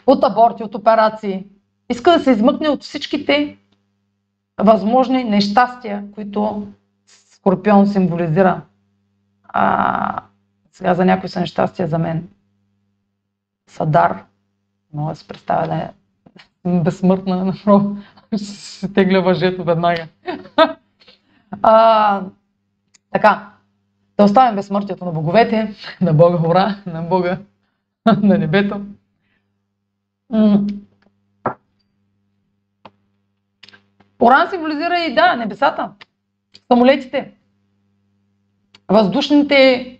от 0.06 0.24
аборти, 0.24 0.62
от 0.62 0.74
операции. 0.74 1.44
Иска 1.90 2.12
да 2.12 2.20
се 2.20 2.30
измъкне 2.30 2.68
от 2.68 2.82
всичките 2.82 3.56
възможни 4.58 5.24
нещастия, 5.24 6.04
които 6.14 6.66
Скорпион 7.06 7.86
символизира. 7.86 8.60
А, 9.44 10.22
сега 10.72 10.94
за 10.94 11.04
някои 11.04 11.28
са 11.28 11.40
нещастия 11.40 11.88
за 11.88 11.98
мен 11.98 12.28
Садар. 13.68 14.24
Мога 14.94 15.12
да 15.12 15.16
се 15.16 15.28
представя 15.28 15.66
да 15.66 15.74
е 15.74 15.90
безсмъртна, 16.80 17.44
направо 17.44 17.96
ще 18.36 18.44
се 18.44 18.92
тегля 18.92 19.20
въжето 19.20 19.64
веднага. 19.64 20.06
А, 21.62 22.22
така, 23.12 23.50
да 24.16 24.24
оставим 24.24 24.56
безсмъртието 24.56 25.04
на 25.04 25.12
боговете, 25.12 25.74
на 26.00 26.14
Бога 26.14 26.38
хора, 26.38 26.76
на 26.86 27.02
Бога 27.02 27.38
на 28.22 28.38
небето. 28.38 28.86
Оран 34.22 34.50
символизира 34.50 34.98
и 34.98 35.14
да, 35.14 35.36
небесата, 35.36 35.90
самолетите, 36.68 37.32
въздушните 38.88 39.98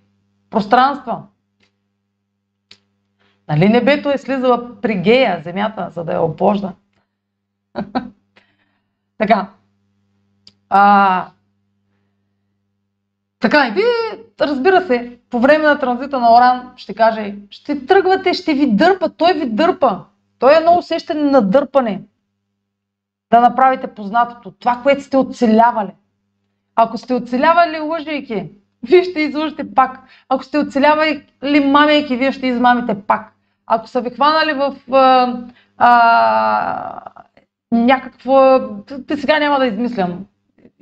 пространства, 0.51 1.22
Нали 3.51 3.68
небето 3.68 4.11
е 4.11 4.18
слизала 4.18 4.80
при 4.80 4.94
гея, 4.94 5.40
земята, 5.44 5.90
за 5.90 6.05
да 6.05 6.12
я 6.12 6.22
обожда? 6.22 6.72
така. 9.18 9.51
А, 10.68 11.30
така, 13.41 13.68
и 13.68 13.70
вие, 13.70 14.24
разбира 14.41 14.86
се, 14.86 15.18
по 15.30 15.41
време 15.41 15.64
на 15.64 15.78
транзита 15.78 16.20
на 16.20 16.34
Оран 16.34 16.72
ще 16.76 16.95
каже, 16.95 17.34
ще 17.51 17.86
тръгвате, 17.86 18.34
ще 18.34 18.55
ви 18.55 18.66
дърпа, 18.66 19.09
той 19.09 19.32
ви 19.32 19.47
дърпа. 19.47 20.05
Той 20.38 20.55
е 20.55 20.57
едно 20.57 20.78
усещане 20.78 21.22
на 21.22 21.43
дърпане. 21.43 22.03
Да 23.30 23.41
направите 23.41 23.86
познатото, 23.86 24.51
това, 24.51 24.80
което 24.82 25.03
сте 25.03 25.16
оцелявали. 25.16 25.91
Ако 26.76 26.99
сте 26.99 27.14
оцелявали 27.14 27.80
лъжейки, 27.80 28.51
вие 28.82 29.05
ще 29.05 29.20
излъжете 29.20 29.74
пак. 29.74 30.01
Ако 30.28 30.45
сте 30.45 30.59
оцелявали 30.59 31.24
мамейки, 31.64 32.16
вие 32.16 32.32
ще 32.32 32.47
измамите 32.47 33.03
пак. 33.03 33.32
Ако 33.66 33.88
са 33.88 34.01
ви 34.01 34.11
хванали 34.11 34.53
в 34.53 34.76
а, 34.93 35.36
а, 35.76 37.01
някакво... 37.72 38.61
Те 39.09 39.16
сега 39.16 39.38
няма 39.38 39.59
да 39.59 39.66
измислям. 39.66 40.26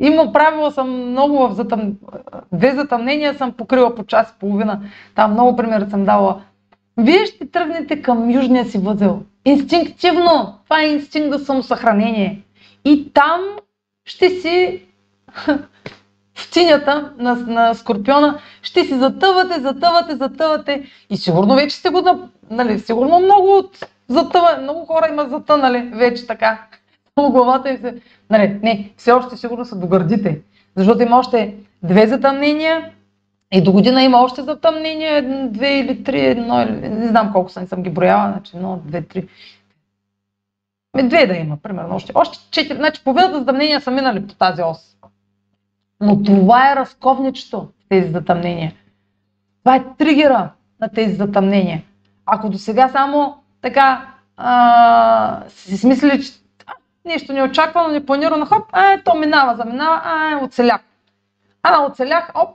Има 0.01 0.33
правила 0.33 0.71
съм 0.71 1.11
много 1.11 1.49
в 1.49 1.53
затъм... 1.53 1.93
Две 2.53 2.75
затъмнения 2.75 3.35
съм 3.35 3.53
покрила 3.53 3.95
по 3.95 4.05
час 4.05 4.31
и 4.31 4.39
половина. 4.39 4.81
Там 5.15 5.33
много 5.33 5.57
примери 5.57 5.91
съм 5.91 6.05
дала. 6.05 6.41
Вие 6.97 7.27
ще 7.27 7.51
тръгнете 7.51 8.03
към 8.03 8.31
южния 8.31 8.65
си 8.65 8.79
възел. 8.79 9.23
Инстинктивно. 9.45 10.55
Това 10.65 10.83
е 10.83 10.89
инстинкт 10.89 11.39
за 11.39 11.45
самосъхранение. 11.45 12.43
И 12.85 13.13
там 13.13 13.41
ще 14.05 14.31
си 14.31 14.83
в 16.39 16.51
тинята 16.51 17.13
на, 17.19 17.35
на 17.35 17.75
Скорпиона, 17.75 18.39
ще 18.63 18.85
си 18.85 18.99
затъвате, 18.99 19.61
затъвате, 19.61 20.17
затъвате 20.17 20.87
и 21.11 21.17
сигурно 21.17 21.55
вече 21.55 21.77
сте 21.77 21.89
го, 21.89 22.29
нали, 22.51 22.79
сигурно 22.79 23.21
много 23.21 23.57
от 23.57 23.87
затъва, 24.09 24.59
много 24.63 24.87
хора 24.87 25.09
има 25.09 25.29
затънали 25.29 25.91
вече 25.95 26.27
така. 26.27 26.67
Главата 27.23 27.71
им 27.71 27.77
се, 27.77 27.95
нали, 28.31 28.59
не, 28.63 28.93
все 28.97 29.13
още 29.13 29.37
сигурно 29.37 29.65
са 29.65 29.79
до 29.79 29.87
гърдите, 29.87 30.41
защото 30.77 31.03
има 31.03 31.19
още 31.19 31.55
две 31.83 32.07
затъмнения 32.07 32.91
и 33.53 33.63
до 33.63 33.73
година 33.73 34.03
има 34.03 34.23
още 34.23 34.43
затъмнения, 34.43 35.49
две 35.51 35.79
или 35.79 36.05
три, 36.05 36.27
едно, 36.27 36.65
не 36.83 37.09
знам 37.09 37.33
колко 37.33 37.51
са, 37.51 37.61
не 37.61 37.67
съм 37.67 37.83
ги 37.83 37.91
брояла, 37.91 38.33
значи 38.33 38.57
едно, 38.57 38.81
две, 38.85 39.03
три. 39.03 39.29
Две 41.05 41.27
да 41.27 41.35
има, 41.35 41.57
примерно, 41.57 41.95
още, 41.95 42.13
още 42.15 42.39
четири, 42.51 42.77
значи 42.77 43.05
половината 43.05 43.39
затъмнения 43.39 43.81
са 43.81 43.91
минали 43.91 44.27
по 44.27 44.35
тази 44.35 44.63
ос. 44.63 44.97
Но 46.01 46.23
това 46.23 46.73
е 46.73 46.77
разковничето 46.77 47.69
тези 47.89 48.13
затъмнения. 48.13 48.75
Това 49.65 49.77
е 49.77 49.85
тригера 49.99 50.51
на 50.81 50.89
тези 50.89 51.15
затъмнения. 51.15 51.83
Ако 52.27 52.49
до 52.49 52.59
сега 52.59 52.89
само 52.89 53.37
така 53.63 54.15
а, 54.37 55.43
си 55.49 55.79
смислили, 55.79 56.23
че 56.23 56.33
а, 57.09 57.13
нещо 57.13 57.33
неочаквано, 57.33 57.89
непланирано, 57.89 58.47
хоп, 58.47 58.65
а, 58.73 58.99
то 59.05 59.15
минава, 59.15 59.57
заминава, 59.57 60.03
а, 60.05 60.45
оцелях. 60.45 60.81
А, 61.63 61.87
оцелях, 61.87 62.31
оп, 62.35 62.51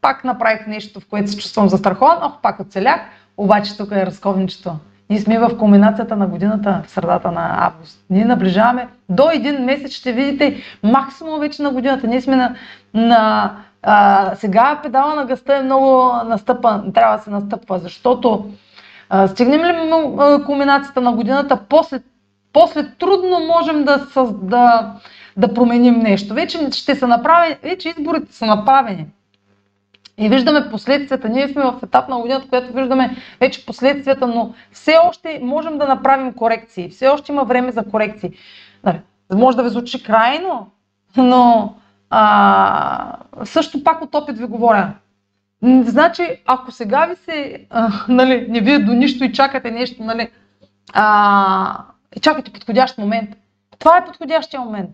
пак 0.00 0.24
направих 0.24 0.66
нещо, 0.66 1.00
в 1.00 1.06
което 1.06 1.30
се 1.30 1.36
чувствам 1.36 1.68
застрахован, 1.68 2.18
ох, 2.22 2.32
пак 2.42 2.60
оцелях, 2.60 3.00
обаче 3.36 3.76
тук 3.76 3.90
е 3.92 4.06
разковничето. 4.06 4.72
Ние 5.10 5.20
сме 5.20 5.38
в 5.38 5.58
кулминацията 5.58 6.16
на 6.16 6.26
годината, 6.26 6.82
в 6.86 6.90
средата 6.90 7.32
на 7.32 7.66
август. 7.66 8.04
Ние 8.10 8.24
наближаваме 8.24 8.88
до 9.08 9.30
един 9.30 9.64
месец, 9.64 9.92
ще 9.92 10.12
видите 10.12 10.62
максимум 10.82 11.40
вече 11.40 11.62
на 11.62 11.70
годината. 11.70 12.06
Ние 12.06 12.20
сме 12.20 12.36
на, 12.36 12.54
на 12.94 13.50
а, 13.82 14.30
сега 14.34 14.80
педала 14.82 15.14
на 15.14 15.24
гъста 15.24 15.56
е 15.56 15.62
много 15.62 16.12
настъпан, 16.24 16.92
трябва 16.92 17.16
да 17.16 17.22
се 17.22 17.30
настъпва, 17.30 17.78
защото 17.78 18.50
а, 19.08 19.28
стигнем 19.28 19.60
ли 19.60 19.92
кулминацията 20.46 21.00
на 21.00 21.12
годината, 21.12 21.58
после, 21.68 22.00
после 22.52 22.90
трудно 22.98 23.38
можем 23.40 23.84
да, 23.84 24.06
да 24.42 24.92
да 25.36 25.54
променим 25.54 25.98
нещо. 25.98 26.34
Вече 26.34 26.70
ще 26.72 26.94
са 26.94 27.06
направени, 27.06 27.56
вече 27.62 27.88
изборите 27.88 28.34
са 28.34 28.46
направени. 28.46 29.06
И 30.18 30.28
виждаме 30.28 30.70
последствията. 30.70 31.28
Ние 31.28 31.48
сме 31.48 31.62
в 31.62 31.80
етап 31.82 32.08
на 32.08 32.18
годината, 32.18 32.48
която 32.48 32.72
виждаме 32.72 33.16
вече 33.40 33.66
последствията, 33.66 34.26
но 34.26 34.54
все 34.72 34.96
още 35.08 35.40
можем 35.42 35.78
да 35.78 35.86
направим 35.86 36.32
корекции. 36.32 36.88
Все 36.90 37.08
още 37.08 37.32
има 37.32 37.44
време 37.44 37.72
за 37.72 37.84
корекции. 37.84 38.32
Нали, 38.84 39.00
може 39.32 39.56
да 39.56 39.62
ви 39.62 39.68
звучи 39.68 40.02
крайно, 40.02 40.70
но 41.16 41.74
а, 42.10 43.16
също 43.44 43.84
пак 43.84 44.02
от 44.02 44.14
опит 44.14 44.38
ви 44.38 44.46
говоря. 44.46 44.92
Значи, 45.82 46.42
ако 46.46 46.72
сега 46.72 47.06
ви 47.06 47.16
се, 47.16 47.66
а, 47.70 47.92
нали, 48.08 48.46
не 48.48 48.60
вие 48.60 48.78
до 48.78 48.92
нищо 48.92 49.24
и 49.24 49.32
чакате 49.32 49.70
нещо, 49.70 50.04
нали, 50.04 50.28
а, 50.92 51.84
и 52.16 52.20
чакате 52.20 52.52
подходящ 52.52 52.98
момент, 52.98 53.30
това 53.78 53.96
е 53.96 54.04
подходящия 54.04 54.60
момент. 54.60 54.90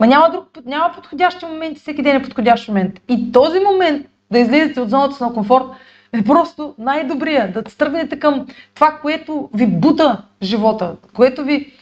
Ма 0.00 0.06
няма, 0.06 0.30
друг, 0.30 0.48
няма 0.66 0.94
подходящи 0.94 1.46
моменти, 1.46 1.80
всеки 1.80 2.02
ден 2.02 2.16
е 2.16 2.22
подходящ 2.22 2.68
момент. 2.68 3.00
И 3.08 3.32
този 3.32 3.60
момент 3.60 4.06
да 4.30 4.38
излезете 4.38 4.80
от 4.80 4.90
зоната 4.90 5.24
на 5.24 5.32
комфорт 5.32 5.64
е 6.12 6.24
просто 6.24 6.74
най-добрия. 6.78 7.52
Да 7.52 7.62
тръгнете 7.62 8.18
към 8.18 8.46
това, 8.74 8.98
което 9.02 9.48
ви 9.54 9.66
бута 9.66 10.22
живота, 10.42 10.96
което 11.14 11.44
ви 11.44 11.72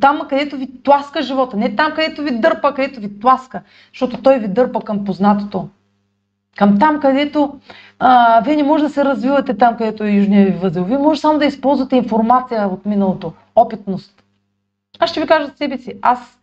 там, 0.00 0.20
където 0.28 0.56
ви 0.56 0.82
тласка 0.82 1.22
живота. 1.22 1.56
Не 1.56 1.76
там, 1.76 1.92
където 1.92 2.22
ви 2.22 2.30
дърпа, 2.30 2.74
където 2.74 3.00
ви 3.00 3.20
тласка. 3.20 3.62
Защото 3.92 4.22
той 4.22 4.38
ви 4.38 4.48
дърпа 4.48 4.80
към 4.80 5.04
познатото. 5.04 5.68
Към 6.56 6.78
там, 6.78 7.00
където 7.00 7.60
а, 7.98 8.40
вие 8.40 8.56
не 8.56 8.62
може 8.62 8.84
да 8.84 8.90
се 8.90 9.04
развивате 9.04 9.56
там, 9.56 9.76
където 9.76 10.04
е 10.04 10.10
южния 10.10 10.46
ви 10.46 10.52
възел. 10.52 10.84
Вие 10.84 10.98
може 10.98 11.20
само 11.20 11.38
да 11.38 11.44
използвате 11.44 11.96
информация 11.96 12.68
от 12.68 12.86
миналото, 12.86 13.32
опитност. 13.56 14.21
Аз 14.98 15.10
ще 15.10 15.20
ви 15.20 15.26
кажа 15.26 15.46
за 15.46 15.56
себе 15.56 15.78
си. 15.78 15.98
Аз, 16.02 16.38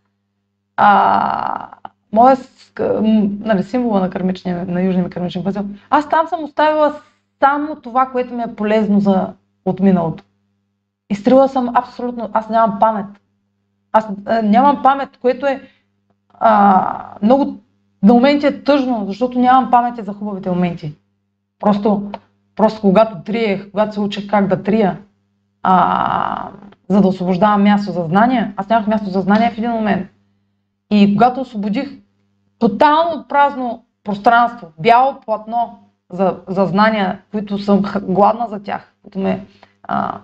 а, 0.76 1.68
моя 2.12 2.36
нали, 3.40 3.62
символа 3.62 4.00
на, 4.00 4.10
кърмичния, 4.10 4.66
на 4.66 4.82
южния 4.82 5.04
ми 5.04 5.10
кърмичен 5.10 5.42
възел, 5.42 5.64
аз 5.90 6.08
там 6.08 6.26
съм 6.26 6.44
оставила 6.44 7.00
само 7.40 7.76
това, 7.76 8.06
което 8.06 8.34
ми 8.34 8.42
е 8.42 8.54
полезно 8.56 9.00
за 9.00 9.32
от 9.64 9.80
миналото. 9.80 10.24
Изтрила 11.10 11.48
съм 11.48 11.70
абсолютно, 11.74 12.30
аз 12.32 12.48
нямам 12.48 12.78
памет. 12.78 13.06
Аз 13.92 14.08
а, 14.26 14.42
нямам 14.42 14.82
памет, 14.82 15.16
което 15.16 15.46
е 15.46 15.62
а, 16.40 17.16
много 17.22 17.60
на 18.02 18.14
моменти 18.14 18.46
е 18.46 18.64
тъжно, 18.64 19.04
защото 19.06 19.38
нямам 19.38 19.70
памет 19.70 20.04
за 20.04 20.12
хубавите 20.12 20.50
моменти. 20.50 20.94
Просто, 21.58 22.10
просто 22.56 22.80
когато 22.80 23.22
триех, 23.24 23.70
когато 23.70 23.94
се 23.94 24.00
учих 24.00 24.30
как 24.30 24.46
да 24.46 24.62
трия, 24.62 24.98
а, 25.62 26.48
за 26.90 27.00
да 27.00 27.08
освобождавам 27.08 27.62
място 27.62 27.92
за 27.92 28.04
знания, 28.04 28.54
аз 28.56 28.68
нямах 28.68 28.86
място 28.86 29.10
за 29.10 29.20
знания 29.20 29.50
в 29.50 29.58
един 29.58 29.70
момент. 29.70 30.10
И 30.90 31.14
когато 31.16 31.40
освободих 31.40 31.98
тотално 32.58 33.28
празно 33.28 33.84
пространство, 34.04 34.72
бяло 34.78 35.20
платно 35.20 35.78
за, 36.12 36.40
за 36.48 36.66
знания, 36.66 37.22
които 37.30 37.58
съм 37.58 37.82
гладна 38.02 38.46
за 38.48 38.62
тях, 38.62 38.94
които 39.02 39.18
ме 39.18 39.46
а, 39.82 40.20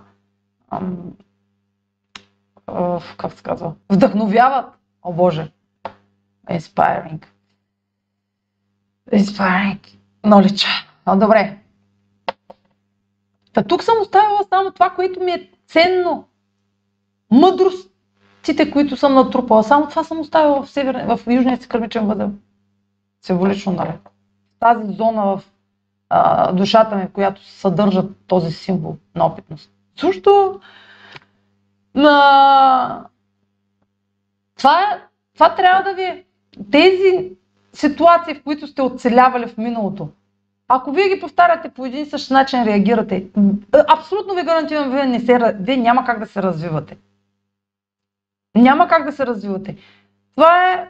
а, 0.69 0.81
а, 2.67 2.99
как 3.17 3.33
се 3.33 3.43
казва, 3.43 3.73
вдъхновяват. 3.89 4.65
О 5.03 5.13
Боже, 5.13 5.51
inspiring. 6.49 7.25
Inspiring 9.13 9.79
knowledge. 10.23 10.67
А, 11.05 11.15
добре. 11.15 11.57
Та 13.53 13.63
тук 13.63 13.83
съм 13.83 13.95
оставила 14.01 14.39
само 14.49 14.71
това, 14.71 14.89
което 14.89 15.19
ми 15.19 15.31
е 15.31 15.49
ценно. 15.67 16.27
Мъдростите, 17.31 18.71
които 18.71 18.97
съм 18.97 19.13
натрупала. 19.13 19.63
Само 19.63 19.87
това 19.87 20.03
съм 20.03 20.19
оставила 20.19 20.63
в, 20.63 20.69
север, 20.69 21.05
в 21.07 21.19
южния 21.27 21.57
си 21.61 21.67
кърмичен 21.67 22.07
възел. 22.07 22.31
Символично, 23.21 23.71
нали? 23.71 23.91
Тази 24.59 24.93
зона 24.93 25.25
в 25.25 25.43
а, 26.09 26.51
душата 26.51 26.95
ми, 26.95 27.11
която 27.13 27.43
съдържа 27.43 28.03
този 28.27 28.51
символ 28.51 28.97
на 29.15 29.25
опитност. 29.25 29.71
Също 29.99 30.59
на... 31.95 33.05
Това, 34.57 34.81
е, 34.81 35.01
това 35.33 35.55
трябва 35.55 35.83
да 35.83 35.93
ви... 35.95 36.23
Тези 36.71 37.31
ситуации, 37.73 38.33
в 38.35 38.43
които 38.43 38.67
сте 38.67 38.81
оцелявали 38.81 39.47
в 39.47 39.57
миналото, 39.57 40.09
ако 40.67 40.91
вие 40.91 41.09
ги 41.09 41.19
повтаряте 41.19 41.69
по 41.69 41.85
един 41.85 42.03
и 42.03 42.05
същ 42.09 42.31
начин, 42.31 42.63
реагирате, 42.63 43.27
абсолютно 43.87 44.35
ви 44.35 44.43
гарантирам, 44.43 44.91
вие, 44.91 45.05
не 45.05 45.19
се, 45.19 45.55
вие 45.59 45.77
няма 45.77 46.05
как 46.05 46.19
да 46.19 46.25
се 46.25 46.43
развивате. 46.43 46.97
Няма 48.57 48.87
как 48.87 49.05
да 49.05 49.11
се 49.11 49.25
развивате. 49.25 49.77
Това 50.35 50.71
е... 50.71 50.73
е 50.73 50.87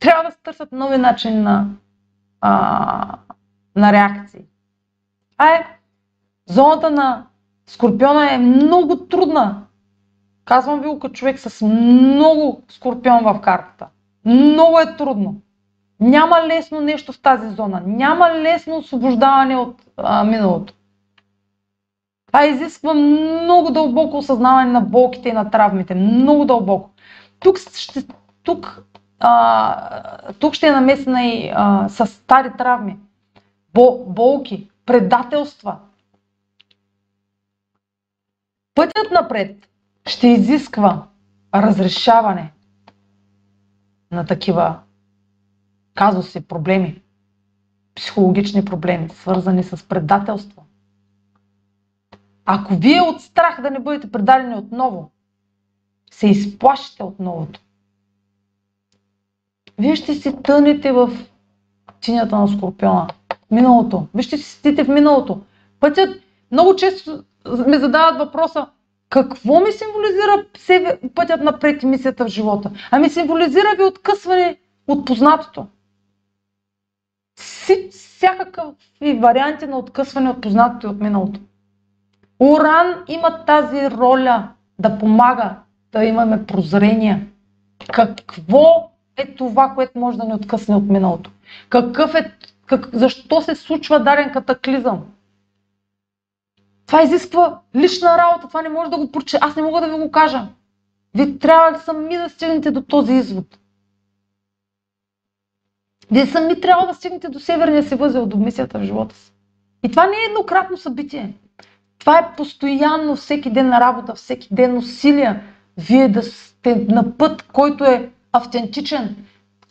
трябва 0.00 0.24
да 0.24 0.30
се 0.30 0.38
търсят 0.42 0.72
нови 0.72 0.98
начини 0.98 1.40
на, 1.40 1.66
а, 2.40 3.18
на 3.76 3.92
реакции. 3.92 4.40
А 5.38 5.48
е, 5.54 5.66
зоната 6.46 6.90
на 6.90 7.26
Скорпиона 7.68 8.34
е 8.34 8.38
много 8.38 8.96
трудна. 8.96 9.62
Казвам 10.44 10.80
ви 10.80 10.88
като 11.00 11.14
човек 11.14 11.38
с 11.38 11.66
много 11.66 12.62
скорпион 12.68 13.24
в 13.24 13.40
картата. 13.40 13.86
Много 14.24 14.78
е 14.78 14.96
трудно. 14.96 15.40
Няма 16.00 16.46
лесно 16.46 16.80
нещо 16.80 17.12
в 17.12 17.22
тази 17.22 17.50
зона. 17.50 17.82
Няма 17.86 18.30
лесно 18.30 18.76
освобождаване 18.76 19.56
от 19.56 19.76
а, 19.96 20.24
миналото. 20.24 20.74
Това 22.28 22.46
изисква 22.46 22.94
много 22.94 23.70
дълбоко 23.70 24.18
осъзнаване 24.18 24.72
на 24.72 24.80
болките 24.80 25.28
и 25.28 25.32
на 25.32 25.50
травмите. 25.50 25.94
Много 25.94 26.44
дълбоко. 26.44 26.90
Тук, 27.40 27.58
ще, 27.58 28.04
тук, 28.42 28.84
а, 29.20 30.32
тук 30.32 30.54
ще 30.54 30.66
е 30.66 30.72
намесена 30.72 31.24
и 31.24 31.50
а, 31.54 31.88
с 31.88 32.06
стари 32.06 32.50
травми. 32.58 32.98
Бол, 33.74 34.04
болки, 34.06 34.70
предателства. 34.86 35.76
Пътят 38.74 39.10
напред 39.12 39.68
ще 40.06 40.28
изисква 40.28 41.02
разрешаване 41.54 42.52
на 44.10 44.26
такива 44.26 44.78
казуси, 45.94 46.40
проблеми, 46.40 47.02
психологични 47.94 48.64
проблеми, 48.64 49.08
свързани 49.08 49.62
с 49.62 49.88
предателство. 49.88 50.67
Ако 52.50 52.74
вие 52.74 53.00
от 53.00 53.20
страх 53.20 53.60
да 53.62 53.70
не 53.70 53.78
бъдете 53.78 54.10
предадени 54.12 54.54
отново, 54.54 55.10
се 56.10 56.28
изплашите 56.28 57.02
от 57.02 57.20
новото, 57.20 57.60
вие 59.78 59.96
ще 59.96 60.14
си 60.14 60.36
тънете 60.42 60.92
в 60.92 61.10
тинята 62.00 62.38
на 62.38 62.48
Скорпиона. 62.48 63.08
Миналото. 63.50 64.06
Вие 64.14 64.22
ще 64.22 64.38
си 64.38 64.44
седите 64.44 64.84
в 64.84 64.88
миналото. 64.88 65.40
Пътят 65.80 66.22
много 66.50 66.76
често 66.76 67.24
ме 67.66 67.78
задават 67.78 68.18
въпроса, 68.18 68.66
какво 69.08 69.60
ми 69.60 69.72
символизира 69.72 70.44
пътят 71.14 71.40
напред 71.40 71.82
и 71.82 71.86
мисията 71.86 72.24
в 72.24 72.28
живота? 72.28 72.70
Ами 72.90 73.10
символизира 73.10 73.74
ви 73.76 73.84
откъсване 73.84 74.56
от 74.88 75.06
познатото. 75.06 75.66
Всякакви 77.90 79.18
варианти 79.18 79.66
на 79.66 79.78
откъсване 79.78 80.30
от 80.30 80.40
познатото 80.40 80.86
и 80.86 80.90
от 80.90 81.00
миналото. 81.00 81.40
Уран 82.40 83.04
има 83.08 83.44
тази 83.44 83.90
роля 83.90 84.48
да 84.78 84.98
помага 84.98 85.56
да 85.92 86.04
имаме 86.04 86.46
прозрение. 86.46 87.26
Какво 87.92 88.90
е 89.16 89.34
това, 89.34 89.72
което 89.74 89.98
може 89.98 90.18
да 90.18 90.24
ни 90.24 90.34
откъсне 90.34 90.76
от 90.76 90.84
миналото? 90.88 91.30
Какъв 91.68 92.14
е, 92.14 92.32
как, 92.66 92.88
защо 92.92 93.42
се 93.42 93.54
случва 93.54 94.00
даден 94.00 94.32
катаклизъм? 94.32 95.04
Това 96.86 97.02
изисква 97.02 97.58
лична 97.76 98.18
работа, 98.18 98.48
това 98.48 98.62
не 98.62 98.68
може 98.68 98.90
да 98.90 98.98
го 98.98 99.12
проче. 99.12 99.38
Аз 99.40 99.56
не 99.56 99.62
мога 99.62 99.80
да 99.80 99.88
ви 99.88 100.02
го 100.02 100.10
кажа. 100.10 100.46
Вие 101.14 101.38
трябва 101.38 101.78
сами 101.78 102.16
да 102.16 102.28
стигнете 102.28 102.70
до 102.70 102.82
този 102.82 103.12
извод. 103.12 103.58
Вие 106.10 106.26
сами 106.26 106.60
трябва 106.60 106.86
да 106.86 106.94
стигнете 106.94 107.28
до 107.28 107.40
северния 107.40 107.82
си 107.82 107.94
възел, 107.94 108.26
до 108.26 108.36
мисията 108.36 108.78
в 108.78 108.82
живота 108.84 109.14
си. 109.16 109.32
И 109.82 109.90
това 109.90 110.06
не 110.06 110.16
е 110.16 110.28
еднократно 110.28 110.76
събитие. 110.76 111.34
Това 111.98 112.18
е 112.18 112.36
постоянно, 112.36 113.16
всеки 113.16 113.50
ден 113.50 113.68
на 113.68 113.80
работа, 113.80 114.14
всеки 114.14 114.48
ден 114.50 114.76
усилия. 114.76 115.42
Вие 115.76 116.08
да 116.08 116.22
сте 116.22 116.74
на 116.88 117.18
път, 117.18 117.42
който 117.42 117.84
е 117.84 118.10
автентичен, 118.32 119.16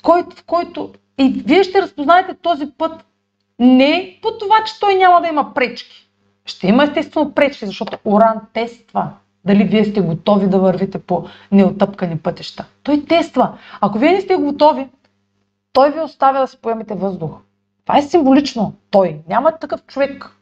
който, 0.03 0.35
в 0.35 0.43
който 0.43 0.93
и 1.17 1.43
вие 1.45 1.63
ще 1.63 1.81
разпознаете 1.81 2.33
този 2.33 2.65
път 2.77 3.05
не 3.59 4.19
по 4.21 4.37
това, 4.37 4.63
че 4.63 4.79
той 4.79 4.95
няма 4.95 5.21
да 5.21 5.27
има 5.27 5.53
пречки. 5.53 6.09
Ще 6.45 6.67
има 6.67 6.83
естествено 6.83 7.33
пречки, 7.33 7.65
защото 7.65 7.97
Оран 8.05 8.41
тества 8.53 9.09
дали 9.45 9.63
вие 9.63 9.85
сте 9.85 10.01
готови 10.01 10.47
да 10.47 10.59
вървите 10.59 10.99
по 10.99 11.25
неотъпкани 11.51 12.17
пътища. 12.17 12.65
Той 12.83 13.05
тества. 13.05 13.57
Ако 13.81 13.99
вие 13.99 14.11
не 14.11 14.21
сте 14.21 14.35
готови, 14.35 14.87
той 15.73 15.91
ви 15.91 15.99
оставя 15.99 16.39
да 16.39 16.47
си 16.47 16.57
поемете 16.61 16.93
въздух. 16.93 17.31
Това 17.85 17.97
е 17.97 18.01
символично. 18.01 18.73
Той. 18.91 19.19
Няма 19.29 19.51
такъв 19.51 19.85
човек, 19.85 20.36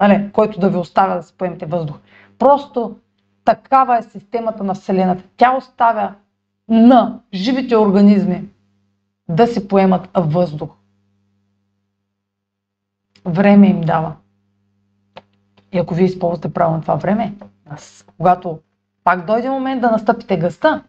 нали, 0.00 0.30
който 0.32 0.60
да 0.60 0.70
ви 0.70 0.76
оставя 0.76 1.16
да 1.16 1.22
си 1.22 1.34
поемете 1.38 1.66
въздух. 1.66 1.96
Просто 2.38 2.96
Такава 3.44 3.98
е 3.98 4.02
системата 4.02 4.64
на 4.64 4.74
Вселената. 4.74 5.24
Тя 5.36 5.56
оставя 5.56 6.14
на 6.68 7.20
живите 7.34 7.76
организми 7.76 8.48
да 9.28 9.46
си 9.46 9.68
поемат 9.68 10.08
въздух. 10.16 10.70
Време 13.24 13.68
им 13.68 13.80
дава. 13.80 14.16
И 15.72 15.78
ако 15.78 15.94
вие 15.94 16.04
използвате 16.04 16.52
правилно 16.52 16.82
това 16.82 16.94
време, 16.94 17.34
когато 18.16 18.58
пак 19.04 19.26
дойде 19.26 19.50
момент 19.50 19.80
да 19.80 19.90
настъпите 19.90 20.36
гъста, 20.36 20.82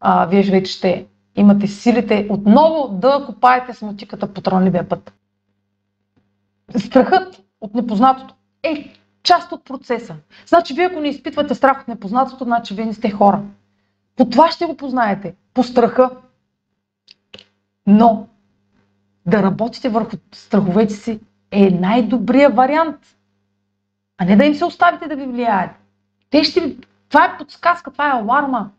а, 0.00 0.26
вие 0.26 0.42
вече 0.42 0.72
ще 0.72 1.06
имате 1.36 1.66
силите 1.66 2.26
отново 2.30 2.88
да 2.88 3.24
копаете 3.26 3.74
с 3.74 3.82
мотиката 3.82 4.34
по 4.34 4.40
трънливия 4.40 4.88
път. 4.88 5.17
Страхът 6.76 7.42
от 7.60 7.74
непознатото 7.74 8.34
е 8.62 8.94
част 9.22 9.52
от 9.52 9.64
процеса. 9.64 10.16
Значи 10.46 10.74
вие 10.74 10.84
ако 10.84 11.00
не 11.00 11.08
изпитвате 11.08 11.54
страх 11.54 11.80
от 11.80 11.88
непознатото, 11.88 12.44
значи 12.44 12.74
вие 12.74 12.84
не 12.84 12.94
сте 12.94 13.10
хора. 13.10 13.42
По 14.16 14.28
това 14.28 14.50
ще 14.50 14.66
го 14.66 14.76
познаете. 14.76 15.34
По 15.54 15.62
страха. 15.62 16.10
Но 17.86 18.26
да 19.26 19.42
работите 19.42 19.88
върху 19.88 20.16
страховете 20.34 20.94
си 20.94 21.20
е 21.50 21.70
най-добрият 21.70 22.56
вариант. 22.56 22.96
А 24.18 24.24
не 24.24 24.36
да 24.36 24.44
им 24.44 24.54
се 24.54 24.64
оставите 24.64 25.08
да 25.08 25.16
ви 25.16 25.26
влияят. 25.26 25.70
Те 26.30 26.44
ще... 26.44 26.76
Това 27.08 27.24
е 27.24 27.38
подсказка, 27.38 27.90
това 27.90 28.08
е 28.08 28.20
аларма. 28.20 28.70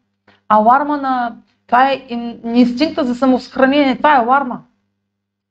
Аларма 0.48 0.98
на... 0.98 1.38
Това 1.68 1.92
е 1.92 2.08
инстинкта 2.46 3.04
за 3.04 3.16
самосъхранение. 3.16 3.98
Това 3.98 4.16
е 4.16 4.20
аларма. 4.20 4.62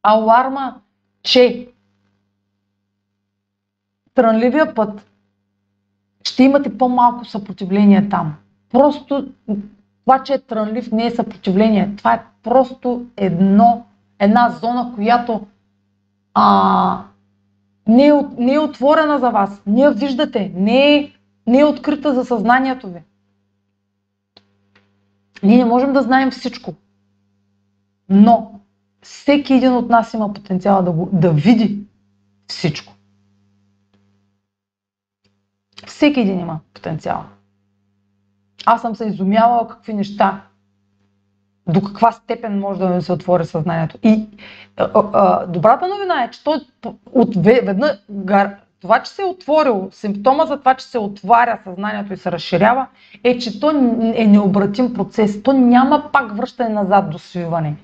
Аларма, 0.02 0.80
че 1.22 1.68
трънливия 4.18 4.74
път 4.74 5.10
ще 6.24 6.42
имате 6.42 6.78
по-малко 6.78 7.24
съпротивление 7.24 8.08
там. 8.08 8.34
Просто 8.70 9.28
това, 10.04 10.22
че 10.22 10.34
е 10.34 10.38
трънлив, 10.38 10.92
не 10.92 11.06
е 11.06 11.10
съпротивление. 11.10 11.94
Това 11.96 12.14
е 12.14 12.24
просто 12.42 13.06
едно, 13.16 13.84
една 14.18 14.50
зона, 14.50 14.92
която 14.94 15.46
а, 16.34 17.02
не, 17.86 18.06
е, 18.06 18.12
не 18.38 18.54
е 18.54 18.58
отворена 18.58 19.18
за 19.18 19.30
вас. 19.30 19.62
Не 19.66 19.80
я 19.80 19.90
виждате. 19.90 20.52
Не 20.54 20.94
е, 20.94 21.12
не 21.46 21.58
е 21.58 21.64
открита 21.64 22.14
за 22.14 22.24
съзнанието 22.24 22.88
ви. 22.88 23.00
Ние 25.42 25.58
не 25.58 25.64
можем 25.64 25.92
да 25.92 26.02
знаем 26.02 26.30
всичко. 26.30 26.74
Но 28.08 28.52
всеки 29.02 29.54
един 29.54 29.72
от 29.72 29.88
нас 29.88 30.14
има 30.14 30.32
потенциала 30.32 30.82
да, 30.82 30.92
го, 30.92 31.08
да 31.12 31.32
види 31.32 31.78
всичко. 32.46 32.97
Всеки 35.98 36.20
един 36.20 36.40
има 36.40 36.58
потенциал. 36.74 37.24
Аз 38.66 38.80
съм 38.80 38.96
се 38.96 39.06
изумявала 39.06 39.68
какви 39.68 39.94
неща, 39.94 40.40
до 41.68 41.82
каква 41.82 42.12
степен 42.12 42.58
може 42.60 42.78
да 42.78 42.88
ми 42.88 43.02
се 43.02 43.12
отвори 43.12 43.44
съзнанието. 43.44 43.98
И 44.02 44.26
а, 44.76 44.90
а, 45.12 45.46
добрата 45.46 45.88
новина 45.88 46.24
е, 46.24 46.30
че 46.30 46.44
той 46.44 46.56
от 47.12 47.36
веднъж, 47.36 47.90
това, 48.80 49.02
че 49.02 49.10
се 49.10 49.22
е 49.22 49.24
отворил, 49.24 49.88
симптома 49.92 50.46
за 50.46 50.58
това, 50.58 50.74
че 50.74 50.86
се 50.86 50.98
отваря 50.98 51.58
съзнанието 51.64 52.12
и 52.12 52.16
се 52.16 52.32
разширява, 52.32 52.86
е, 53.24 53.38
че 53.38 53.60
то 53.60 53.70
е 54.14 54.26
необратим 54.26 54.94
процес. 54.94 55.42
То 55.42 55.52
няма 55.52 56.10
пак 56.12 56.36
връщане 56.36 56.68
назад 56.70 57.10
до 57.10 57.18
свиване. 57.18 57.76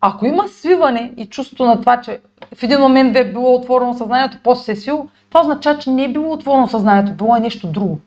Ако 0.00 0.26
има 0.26 0.48
свиване 0.48 1.12
и 1.16 1.26
чувство 1.26 1.64
на 1.64 1.80
това, 1.80 2.00
че 2.00 2.20
в 2.54 2.62
един 2.62 2.80
момент 2.80 3.16
е 3.16 3.32
било 3.32 3.54
отворено 3.54 3.94
съзнанието, 3.94 4.38
после 4.42 4.64
се 4.64 4.72
е 4.72 4.76
свил, 4.76 5.08
това 5.28 5.40
означава, 5.40 5.78
че 5.78 5.90
не 5.90 6.04
е 6.04 6.12
било 6.12 6.32
отворено 6.32 6.68
съзнанието, 6.68 7.12
било 7.12 7.36
е 7.36 7.40
нещо 7.40 7.66
друго. 7.66 8.00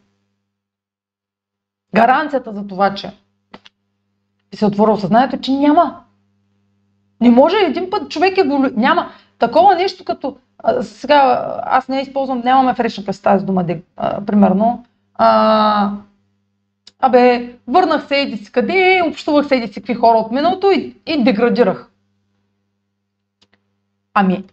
Гаранцията 1.95 2.53
за 2.53 2.67
това, 2.67 2.93
че 2.93 3.11
се 4.55 4.65
е 4.65 4.67
отворил 4.67 4.97
съзнанието, 4.97 5.41
че 5.41 5.51
няма. 5.51 5.99
Не 7.21 7.29
може 7.29 7.55
един 7.57 7.89
път 7.89 8.11
човек 8.11 8.37
е 8.37 8.43
го... 8.43 8.65
Няма 8.75 9.09
такова 9.39 9.75
нещо 9.75 10.03
като... 10.05 10.37
А, 10.57 10.83
сега 10.83 11.53
аз 11.63 11.87
не 11.87 12.01
използвам, 12.01 12.41
нямаме 12.45 12.73
фрешна 12.73 13.05
през 13.05 13.21
тази 13.21 13.45
дума, 13.45 13.65
а, 13.97 14.25
примерно. 14.25 14.85
А, 15.15 15.91
абе, 16.99 17.55
върнах 17.67 18.07
се 18.07 18.21
еди 18.21 18.37
си 18.37 18.51
къде, 18.51 19.01
общувах 19.07 19.47
се 19.47 19.55
еди 19.55 19.67
си 19.67 19.81
какви 19.81 19.93
хора 19.93 20.17
от 20.17 20.31
миналото 20.31 20.71
и, 20.71 20.95
и 21.05 21.23
деградирах. 21.23 21.89
Ами, 24.17 24.43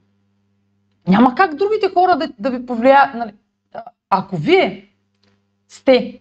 няма 1.08 1.34
как 1.34 1.54
другите 1.54 1.88
хора 1.94 2.16
да, 2.16 2.28
да 2.38 2.50
ви 2.50 2.66
повлияят. 2.66 3.14
Нали? 3.14 3.32
Ако 4.10 4.36
вие 4.36 4.88
сте 5.68 6.20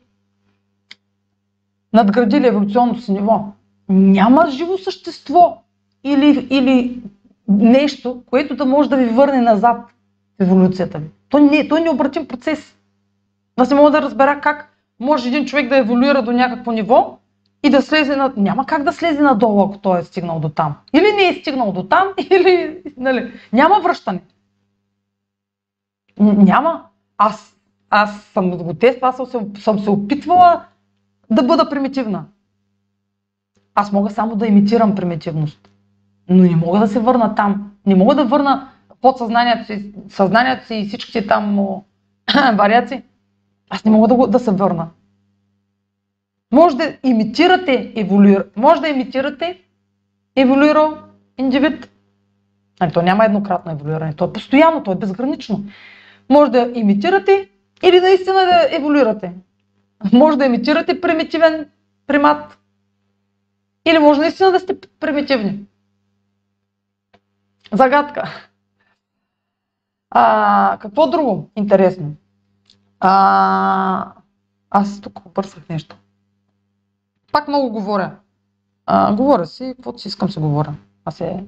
надградили 1.94 2.48
еволюционното 2.48 3.02
си 3.02 3.12
ниво, 3.12 3.46
няма 3.90 4.48
живо 4.50 4.78
същество 4.78 5.64
или, 6.04 6.48
или 6.50 7.02
нещо, 7.48 8.24
което 8.26 8.56
да 8.56 8.66
може 8.66 8.90
да 8.90 8.98
ви 8.98 9.06
върне 9.06 9.42
назад 9.42 9.78
в 10.40 10.42
еволюцията 10.42 10.98
ви. 10.98 11.10
То, 11.30 11.40
не, 11.40 11.68
то 11.68 11.78
е 11.78 11.82
необратим 11.82 12.28
процес. 12.28 12.76
Аз 13.58 13.70
не 13.70 13.76
мога 13.76 13.92
да 13.92 14.02
разбера 14.02 14.42
как 14.42 14.78
може 15.00 15.28
един 15.28 15.46
човек 15.46 15.70
да 15.70 15.78
еволюира 15.78 16.22
до 16.22 16.32
някакво 16.32 16.72
ниво 16.72 17.18
и 17.64 17.70
да 17.70 17.82
слезе 17.82 18.16
на... 18.16 18.34
Няма 18.38 18.66
как 18.66 18.84
да 18.84 18.94
слезе 18.94 19.22
надолу, 19.22 19.64
ако 19.64 19.78
той 19.78 20.00
е 20.00 20.04
стигнал 20.04 20.40
до 20.40 20.50
там. 20.50 20.76
Или 20.94 21.14
не 21.16 21.28
е 21.28 21.34
стигнал 21.34 21.72
до 21.72 21.84
там, 21.84 22.08
или... 22.32 22.82
Нали, 22.98 23.34
няма 23.54 23.80
връщане. 23.80 24.22
Няма. 26.20 26.86
Аз, 27.18 27.56
аз 27.90 28.24
съм 28.24 28.52
го 28.52 28.74
тествала, 28.74 29.10
аз 29.10 29.18
съм 29.18 29.26
се, 29.26 29.62
съм 29.62 29.80
се 29.80 29.90
опитвала 29.90 30.66
да 31.30 31.44
бъда 31.44 31.70
примитивна. 31.70 32.26
Аз 33.76 33.92
мога 33.92 34.10
само 34.10 34.36
да 34.36 34.48
имитирам 34.48 34.96
примитивност. 34.96 35.70
Но 36.30 36.44
не 36.44 36.56
мога 36.56 36.80
да 36.80 36.88
се 36.88 37.00
върна 37.00 37.36
там. 37.36 37.72
Не 37.86 37.96
мога 37.96 38.16
да 38.16 38.26
върна 38.26 38.70
подсъзнанието 39.02 39.66
си, 39.66 39.94
съзнанието 40.10 40.66
си 40.66 40.76
и 40.76 40.88
всичките 40.88 41.28
там 41.28 41.56
вариации. 42.56 43.04
Аз 43.70 43.86
не 43.86 43.92
мога 43.92 44.08
да, 44.08 44.16
го, 44.16 44.28
да 44.28 44.40
се 44.40 44.52
върна. 44.52 44.88
Може 46.52 46.78
да 46.78 46.98
имитирате 47.04 47.94
еволюира, 47.96 48.46
може 48.56 48.82
да 48.82 48.88
имитирате 48.88 49.62
еволюирал 50.36 50.98
индивид. 51.38 51.92
Ами, 52.80 52.92
то 52.92 53.02
няма 53.02 53.26
еднократно 53.26 53.72
еволюиране, 53.72 54.14
то 54.14 54.26
е 54.26 54.34
постоянно, 54.34 54.84
то 54.84 54.92
е 54.92 54.96
безгранично. 54.96 55.64
Може 56.30 56.52
да 56.52 56.72
имитирате 56.76 57.50
или 57.84 58.00
наистина 58.00 58.36
да 58.36 58.68
еволюирате. 58.76 59.34
Може 60.14 60.38
да 60.38 60.46
имитирате 60.46 61.02
примитивен 61.02 61.70
примат. 62.08 62.58
Или 63.86 64.00
може 64.00 64.20
наистина 64.20 64.52
да 64.52 64.60
сте 64.60 64.80
примитивни. 65.00 65.60
Загадка. 67.72 68.48
А, 70.10 70.78
какво 70.82 71.08
друго 71.08 71.50
интересно? 71.56 72.14
А, 73.00 74.14
аз 74.70 75.02
тук 75.02 75.26
обърсах 75.26 75.70
нещо. 75.70 75.98
Пак 77.32 77.48
много 77.48 77.70
говоря. 77.70 78.16
А, 78.86 79.14
говоря 79.14 79.46
си, 79.46 79.74
каквото 79.76 80.00
си 80.00 80.08
искам 80.08 80.30
се 80.30 80.40
говоря. 80.40 80.74
Аз 81.06 81.22
е... 81.22 81.44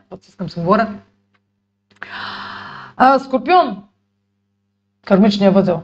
каквото 0.00 0.24
си 0.24 0.30
искам 0.30 0.50
се 0.50 0.60
говоря. 0.60 0.98
А, 2.96 3.18
Скорпион. 3.18 3.84
Кармичния 5.06 5.52
възел. 5.52 5.82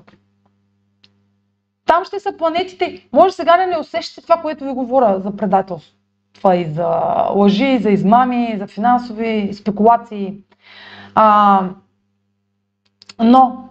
Там 1.87 2.05
ще 2.05 2.21
са 2.21 2.37
планетите. 2.37 3.09
Може 3.13 3.35
сега 3.35 3.57
да 3.57 3.67
не 3.67 3.79
усещате 3.79 4.23
това, 4.23 4.37
което 4.37 4.65
ви 4.65 4.73
говоря 4.73 5.21
за 5.21 5.37
предателство. 5.37 5.95
Това 6.33 6.57
и 6.57 6.73
за 6.73 6.89
лъжи, 7.35 7.65
и 7.65 7.79
за 7.79 7.91
измами, 7.91 8.57
за 8.59 8.67
финансови 8.67 9.51
спекулации. 9.55 10.37
А, 11.15 11.69
но 13.19 13.69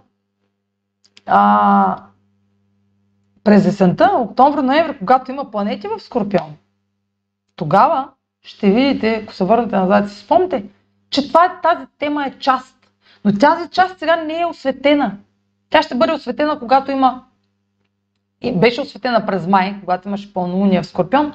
а, 1.26 1.96
през 3.50 3.66
есента, 3.66 4.10
октомври-ноември, 4.14 4.98
когато 4.98 5.30
има 5.30 5.50
планети 5.50 5.88
в 5.88 6.00
Скорпион, 6.00 6.56
тогава 7.56 8.08
ще 8.42 8.70
видите, 8.70 9.20
ако 9.22 9.34
се 9.34 9.44
върнете 9.44 9.76
назад 9.76 10.06
и 10.06 10.10
си 10.10 10.24
спомните, 10.24 10.64
че 11.10 11.28
това, 11.28 11.60
тази 11.62 11.86
тема 11.98 12.26
е 12.26 12.38
част 12.38 12.76
но 13.24 13.32
тази 13.32 13.70
част 13.70 13.98
сега 13.98 14.16
не 14.16 14.40
е 14.40 14.46
осветена. 14.46 15.16
Тя 15.70 15.82
ще 15.82 15.94
бъде 15.94 16.12
осветена, 16.12 16.58
когато 16.58 16.90
има... 16.90 17.24
И 18.40 18.52
беше 18.52 18.80
осветена 18.80 19.26
през 19.26 19.46
май, 19.46 19.76
когато 19.80 20.08
имаше 20.08 20.34
пълнолуние 20.34 20.82
в 20.82 20.86
Скорпион, 20.86 21.32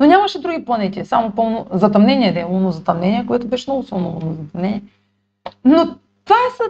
но 0.00 0.06
нямаше 0.06 0.40
други 0.40 0.64
планети, 0.64 1.04
само 1.04 1.30
пълно 1.30 1.66
затъмнение, 1.72 2.32
да 2.32 2.40
е 2.40 2.44
лунно 2.44 2.72
затъмнение, 2.72 3.26
което 3.26 3.48
беше 3.48 3.70
много 3.70 3.82
силно 3.82 4.08
лунно 4.08 4.32
затъмнение. 4.42 4.82
Но 5.64 5.96
това, 6.24 6.36
е, 6.36 6.64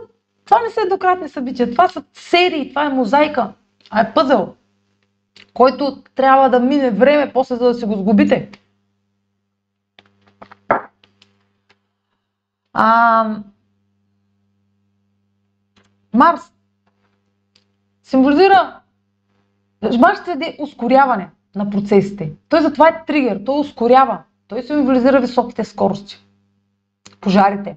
това 0.45 0.61
не 0.61 0.71
са 0.71 0.81
еднократни 0.81 1.29
събития, 1.29 1.71
това 1.71 1.89
са 1.89 2.03
серии, 2.13 2.69
това 2.69 2.85
е 2.85 2.89
мозайка, 2.89 3.53
а 3.91 4.01
е 4.01 4.15
пъзел, 4.15 4.55
който 5.55 6.03
трябва 6.15 6.51
да 6.51 6.61
мине 6.61 6.91
време 6.91 7.33
после 7.33 7.57
за 7.57 7.65
да 7.65 7.75
се 7.75 7.87
го 7.87 7.95
сгубите. 7.95 8.51
А, 12.73 13.37
Марс. 16.15 16.53
Символизира 18.03 18.81
Марс 19.99 20.21
е 20.29 20.57
ускоряване 20.61 21.31
на 21.55 21.71
процесите. 21.71 22.33
Той 22.49 22.61
затова 22.61 22.89
е 22.89 23.05
тригер, 23.07 23.41
той 23.47 23.61
ускорява. 23.61 24.23
Той 24.49 24.63
символизира 24.63 25.21
високите 25.21 25.65
скорости, 25.65 26.27
пожарите, 27.21 27.77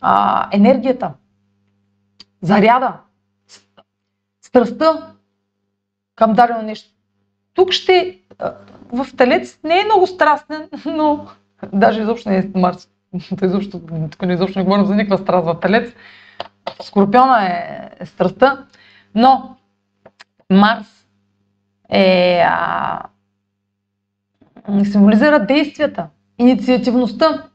а, 0.00 0.48
енергията, 0.52 1.14
заряда, 2.42 3.00
страстта 4.40 5.15
към 6.16 6.32
дадено 6.32 6.62
нещо. 6.62 6.90
Тук 7.54 7.72
ще... 7.72 8.18
В 8.92 9.06
Телец 9.16 9.58
не 9.64 9.80
е 9.80 9.84
много 9.84 10.06
страстен, 10.06 10.68
но 10.86 11.26
даже 11.72 12.00
изобщо 12.00 12.28
не 12.28 12.38
е 12.38 12.50
Марс. 12.54 12.88
изобщо, 13.42 13.80
тук 14.10 14.22
не 14.22 14.34
изобщо 14.34 14.58
не 14.58 14.64
говорим 14.64 14.86
за 14.86 14.94
никаква 14.94 15.18
страст 15.18 15.46
в 15.46 15.60
Телец. 15.60 15.92
Скорпиона 16.82 17.46
е, 17.46 17.90
е 18.00 18.06
страстта, 18.06 18.66
но 19.14 19.56
Марс 20.50 21.06
е 21.90 22.40
а, 22.44 23.02
символизира 24.84 25.46
действията, 25.46 26.06
инициативността. 26.38 27.48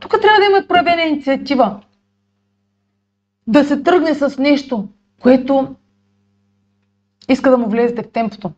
Тук 0.00 0.10
трябва 0.10 0.40
да 0.40 0.46
има 0.50 0.66
проявена 0.68 1.02
инициатива. 1.02 1.80
Да 3.46 3.64
се 3.64 3.82
тръгне 3.82 4.14
с 4.14 4.38
нещо, 4.38 4.88
което 5.22 5.74
иска 7.28 7.50
да 7.50 7.58
му 7.58 7.68
влезете 7.68 8.02
в 8.02 8.12
темпото. 8.12 8.52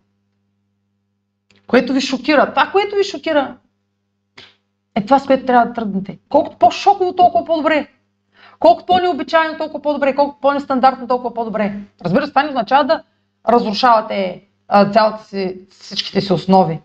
Което 1.66 1.92
ви 1.92 2.00
шокира. 2.00 2.50
Това, 2.50 2.70
което 2.72 2.96
ви 2.96 3.04
шокира, 3.04 3.56
е 4.94 5.04
това, 5.04 5.18
с 5.18 5.26
което 5.26 5.46
трябва 5.46 5.66
да 5.66 5.72
тръгнете. 5.72 6.18
Колкото 6.28 6.56
по-шоково, 6.56 7.16
толкова 7.16 7.44
по-добре. 7.44 7.88
Колкото 8.58 8.86
по-необичайно, 8.86 9.58
толкова 9.58 9.82
по-добре. 9.82 10.14
Колкото 10.14 10.40
по-нестандартно, 10.40 11.06
толкова 11.08 11.34
по-добре. 11.34 11.80
Разбира 12.04 12.26
се, 12.26 12.32
това 12.32 12.42
не 12.42 12.48
означава 12.48 12.84
да 12.84 13.02
разрушавате 13.48 14.48
цялата 14.92 15.24
си, 15.24 15.60
всичките 15.70 16.20
си 16.20 16.32
основи. 16.32 16.80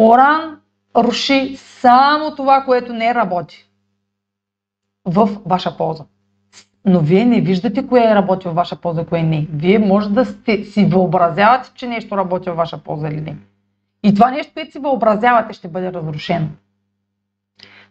Оран 0.00 0.60
руши 0.96 1.56
само 1.56 2.36
това, 2.36 2.64
което 2.64 2.92
не 2.92 3.14
работи 3.14 3.68
в 5.04 5.28
ваша 5.46 5.76
полза. 5.76 6.04
Но 6.84 7.00
вие 7.00 7.24
не 7.24 7.40
виждате 7.40 7.86
кое 7.86 8.00
е 8.04 8.14
работи 8.14 8.48
в 8.48 8.54
ваша 8.54 8.76
полза, 8.76 9.06
кое 9.06 9.22
не. 9.22 9.46
Вие 9.52 9.78
може 9.78 10.10
да 10.10 10.24
сте, 10.24 10.64
си 10.64 10.84
въобразявате, 10.84 11.70
че 11.74 11.86
нещо 11.86 12.16
работи 12.16 12.50
в 12.50 12.54
ваша 12.54 12.78
полза 12.78 13.08
или 13.08 13.20
не. 13.20 13.36
И 14.02 14.14
това 14.14 14.30
нещо, 14.30 14.52
което 14.54 14.72
си 14.72 14.78
въобразявате, 14.78 15.52
ще 15.52 15.68
бъде 15.68 15.92
разрушено. 15.92 16.46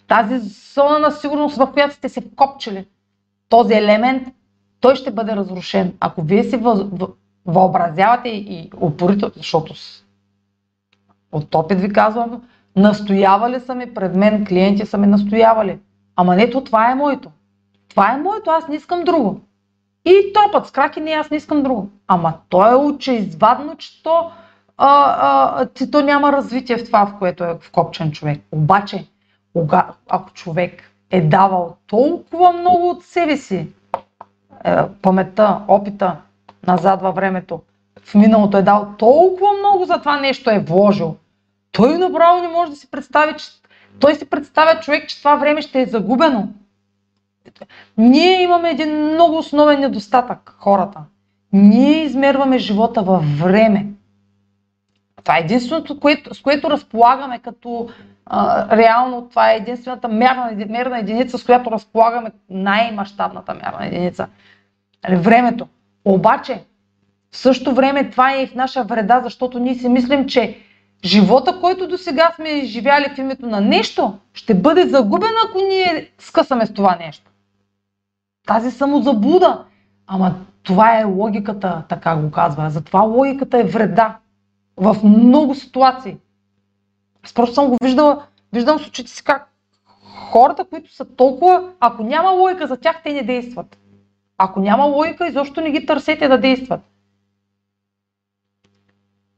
Тази 0.08 0.40
зона 0.74 1.00
на 1.00 1.12
сигурност, 1.12 1.58
в 1.58 1.72
която 1.74 1.96
сте 1.96 2.10
се 2.10 2.22
вкопчили, 2.22 2.86
този 3.50 3.74
елемент, 3.74 4.28
той 4.80 4.96
ще 4.96 5.12
бъде 5.12 5.36
разрушен. 5.36 5.94
Ако 6.00 6.22
вие 6.22 6.44
си 6.44 6.60
въобразявате 7.46 8.30
и 8.30 8.72
упорито, 8.82 9.32
защото 9.36 9.74
от 11.32 11.56
опит 11.56 11.80
ви 11.80 11.94
казвам, 11.94 12.42
настоявали 12.76 13.60
са 13.60 13.76
ми 13.76 13.94
пред 13.94 14.16
мен, 14.16 14.46
клиенти 14.46 14.86
са 14.86 14.98
ми 14.98 15.08
настоявали. 15.08 15.80
Ама 16.16 16.36
нето, 16.36 16.64
това 16.64 16.92
е 16.92 16.96
моето. 16.96 17.32
Това 17.92 18.14
е 18.14 18.18
моето, 18.18 18.50
аз 18.50 18.68
не 18.68 18.76
искам 18.76 19.04
друго. 19.04 19.42
И 20.06 20.34
топът 20.34 20.68
с 20.68 20.72
краки, 20.72 21.02
не, 21.02 21.12
аз 21.12 21.30
не 21.30 21.38
искам 21.38 21.64
друго. 21.64 21.90
Ама 22.08 22.34
то 22.50 22.72
е 22.72 22.76
очеизвадно, 22.76 23.76
че 23.78 24.04
то, 24.04 24.32
а, 24.78 25.16
а, 25.20 25.68
че 25.74 25.92
то 25.92 26.02
няма 26.02 26.32
развитие 26.32 26.78
в 26.78 26.86
това, 26.86 27.06
в 27.06 27.20
което 27.20 27.44
е 27.44 27.58
вкопчен 27.62 28.12
човек. 28.12 28.42
Обаче, 28.52 29.08
кога, 29.54 29.88
ако 30.10 30.32
човек 30.32 30.84
е 31.10 31.22
давал 31.22 31.76
толкова 31.88 32.52
много 32.52 32.90
от 32.90 33.04
себе 33.04 33.38
си, 33.38 33.68
е, 34.66 34.78
паметта, 35.02 35.62
опита, 35.68 36.16
назад 36.68 37.02
във 37.02 37.16
времето, 37.16 37.62
в 38.04 38.16
миналото 38.16 38.58
е 38.58 38.62
дал 38.62 38.88
толкова 38.98 39.54
много 39.60 39.86
за 39.86 40.00
това 40.00 40.20
нещо 40.20 40.50
е 40.50 40.66
вложил, 40.68 41.16
той 41.72 41.98
направо 41.98 42.42
не 42.42 42.48
може 42.48 42.72
да 42.72 42.78
си 42.78 42.92
представи, 42.92 43.34
че 43.38 43.46
той 44.00 44.16
си 44.16 44.30
представя 44.30 44.80
човек, 44.80 45.10
че 45.10 45.20
това 45.20 45.36
време 45.36 45.62
ще 45.62 45.82
е 45.82 45.86
загубено. 45.86 46.48
Ние 47.98 48.42
имаме 48.42 48.70
един 48.70 49.14
много 49.14 49.38
основен 49.38 49.80
недостатък, 49.80 50.56
хората. 50.60 51.00
Ние 51.54 52.04
измерваме 52.04 52.58
живота 52.58 53.02
във 53.02 53.40
време. 53.40 53.86
Това 55.24 55.38
е 55.38 55.42
единственото, 55.42 56.00
с 56.32 56.42
което 56.42 56.70
разполагаме 56.70 57.40
като 57.40 57.90
а, 58.26 58.78
реално, 58.78 59.28
това 59.30 59.52
е 59.52 59.56
единствената 59.56 60.08
мерна, 60.08 60.52
мерна 60.70 61.00
единица, 61.00 61.38
с 61.38 61.44
която 61.46 61.72
разполагаме 61.72 62.32
най-мащабната 62.50 63.54
мерна 63.54 63.88
единица. 63.88 64.28
Нали, 65.04 65.16
времето. 65.16 65.68
Обаче, 66.06 66.64
в 67.32 67.38
същото 67.38 67.76
време 67.76 68.10
това 68.10 68.34
е 68.34 68.42
и 68.42 68.48
в 68.48 68.56
наша 68.56 68.84
вреда, 68.84 69.22
защото 69.24 69.60
ние 69.60 69.76
си 69.76 69.90
мислим, 69.90 70.28
че 70.28 70.58
живота, 71.06 71.60
който 71.60 71.88
до 71.88 71.98
сега 71.98 72.32
сме 72.36 72.66
живяли 72.66 73.10
в 73.16 73.18
името 73.18 73.46
на 73.46 73.62
нещо, 73.62 74.18
ще 74.34 74.54
бъде 74.54 74.88
загубен, 74.88 75.32
ако 75.50 75.58
ние 75.58 76.12
скъсаме 76.20 76.66
с 76.66 76.74
това 76.74 76.96
нещо. 76.96 77.31
Тази 78.48 78.72
самозаблуда. 78.72 79.66
Ама 80.08 80.36
това 80.64 81.00
е 81.00 81.04
логиката, 81.04 81.84
така 81.90 82.16
го 82.16 82.32
казва. 82.32 82.70
Затова 82.70 83.02
логиката 83.02 83.60
е 83.60 83.64
вреда 83.64 84.18
в 84.78 84.98
много 85.04 85.56
ситуации. 85.56 86.18
Аз 87.24 87.34
просто 87.34 87.56
съм 87.56 87.68
го 87.70 87.78
виждала, 87.84 88.26
виждам 88.54 88.80
с 88.80 88.88
очите 88.88 89.12
си 89.12 89.24
как 89.24 89.52
хората, 90.32 90.66
които 90.66 90.94
са 90.94 91.06
толкова, 91.06 91.72
ако 91.80 92.04
няма 92.04 92.30
логика 92.30 92.68
за 92.68 92.78
тях, 92.78 93.04
те 93.04 93.14
не 93.14 93.24
действат. 93.24 93.78
Ако 94.38 94.60
няма 94.60 94.84
логика, 94.84 95.28
изобщо 95.28 95.62
не 95.62 95.72
ги 95.72 95.86
търсете 95.86 96.28
да 96.28 96.38
действат. 96.38 96.82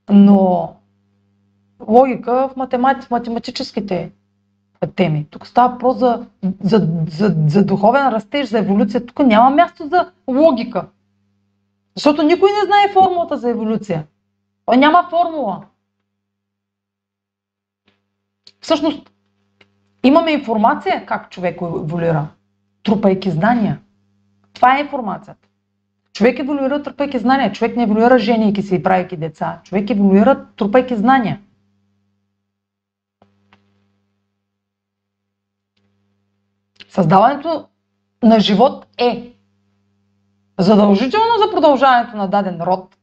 Но 0.09 0.75
логика 1.87 2.49
в, 2.49 2.55
математи, 2.55 3.07
в 3.07 3.11
математическите 3.11 4.11
теми. 4.87 5.27
Тук 5.29 5.47
става 5.47 5.69
въпрос 5.69 5.97
за, 5.97 6.25
за, 6.63 6.87
за, 7.09 7.35
за 7.47 7.65
духовен 7.65 8.07
растеж, 8.07 8.49
за 8.49 8.59
еволюция. 8.59 9.05
Тук 9.05 9.19
няма 9.19 9.49
място 9.49 9.87
за 9.87 10.11
логика. 10.27 10.87
Защото 11.95 12.23
никой 12.23 12.51
не 12.51 12.65
знае 12.65 12.93
формулата 12.93 13.37
за 13.37 13.49
еволюция. 13.49 14.05
Той 14.65 14.77
няма 14.77 15.07
формула. 15.09 15.63
Всъщност, 18.61 19.11
имаме 20.03 20.31
информация 20.31 21.05
как 21.05 21.29
човек 21.29 21.61
еволюира, 21.61 22.27
трупайки 22.83 23.31
знания. 23.31 23.79
Това 24.53 24.77
е 24.77 24.81
информацията. 24.81 25.47
Човек 26.13 26.39
еволюира 26.39 26.83
трупайки 26.83 27.19
знания. 27.19 27.51
Човек 27.51 27.75
не 27.75 27.83
еволюира 27.83 28.19
женейки 28.19 28.61
се 28.61 28.75
и 28.75 28.83
правейки 28.83 29.17
деца. 29.17 29.59
Човек 29.63 29.89
еволюира 29.89 30.45
трупайки 30.55 30.95
знания. 30.95 31.39
Създаването 36.93 37.67
на 38.23 38.39
живот 38.39 38.87
е 38.97 39.33
задължително 40.59 41.33
за 41.45 41.51
продължаването 41.51 42.17
на 42.17 42.27
даден 42.27 42.61
род, 42.61 42.97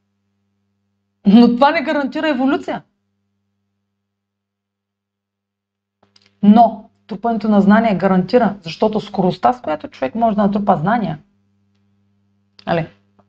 но 1.26 1.49
това 1.49 1.70
не 1.70 1.82
гарантира 1.82 2.28
еволюция. 2.28 2.82
Но 6.43 6.91
трупането 7.07 7.49
на 7.49 7.61
знания 7.61 7.99
гарантира, 7.99 8.57
защото 8.62 9.01
скоростта, 9.01 9.53
с 9.53 9.61
която 9.61 9.88
човек 9.88 10.14
може 10.14 10.36
да 10.36 10.43
натрупа 10.43 10.76
знания, 10.76 11.18
нали, 12.66 12.88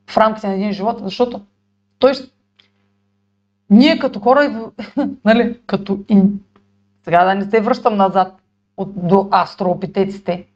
в 0.09 0.17
рамките 0.17 0.47
на 0.47 0.53
един 0.53 0.71
живот, 0.71 0.99
защото 1.03 1.41
той 1.99 2.11
ние 3.69 3.99
като 3.99 4.19
хора, 4.19 4.71
нали, 5.25 5.59
като 5.65 5.99
сега 7.03 7.25
да 7.25 7.35
не 7.35 7.49
се 7.49 7.61
връщам 7.61 7.97
назад 7.97 8.41
от, 8.77 9.07
до 9.07 9.27
астроопитеците 9.31 10.47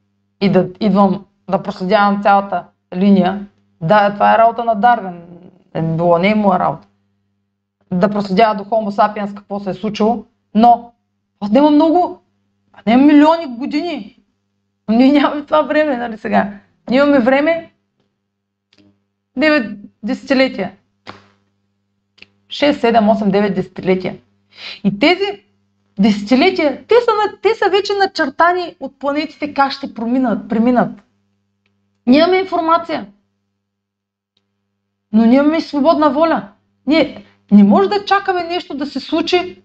и 0.42 0.52
да 0.52 0.68
идвам 0.80 1.26
да 1.50 1.64
проследявам 1.64 2.24
цялата 2.24 2.64
линия, 2.96 3.48
да, 3.82 4.14
това 4.14 4.36
е 4.36 4.38
работа 4.38 4.64
на 4.64 4.76
Дарвин, 4.76 5.22
е 5.74 5.82
било 5.82 6.18
не 6.18 6.30
е 6.30 6.36
моя 6.36 6.60
работа. 6.60 6.88
Да 7.92 8.10
проследява 8.10 8.56
до 8.56 8.64
Homo 8.64 8.90
sapiens 8.90 9.34
какво 9.34 9.60
се 9.60 9.70
е 9.70 9.74
случило, 9.74 10.26
но 10.56 10.92
отнема 11.42 11.72
много, 11.72 12.22
отнема 12.80 13.04
милиони 13.04 13.46
години. 13.48 14.20
Ние 14.90 15.12
нямаме 15.12 15.46
това 15.46 15.62
време, 15.62 15.98
нали 15.98 16.18
сега. 16.18 16.54
Ние 16.90 17.00
имаме 17.00 17.20
време 17.20 17.72
9 19.38 19.78
десетилетия. 20.04 20.72
6, 22.48 22.72
7, 22.72 23.00
8, 23.00 23.32
9 23.32 23.54
десетилетия. 23.54 24.18
И 24.84 25.00
тези 25.00 25.45
десетилетия, 26.00 26.86
те 26.88 26.96
са, 26.96 27.38
те 27.42 27.56
са 27.56 27.70
вече 27.70 27.94
начертани 27.94 28.76
от 28.80 29.00
планетите 29.00 29.54
как 29.54 29.72
ще 29.72 29.94
преминат. 29.94 30.90
Ние 32.08 32.20
имаме 32.20 32.38
информация. 32.38 33.08
Но 35.14 35.56
и 35.56 35.62
свободна 35.62 36.10
воля. 36.10 36.50
Ние 36.88 37.26
не 37.52 37.64
може 37.64 37.90
да 37.90 38.06
чакаме 38.06 38.44
нещо 38.44 38.78
да 38.78 38.86
се 38.86 39.00
случи 39.00 39.62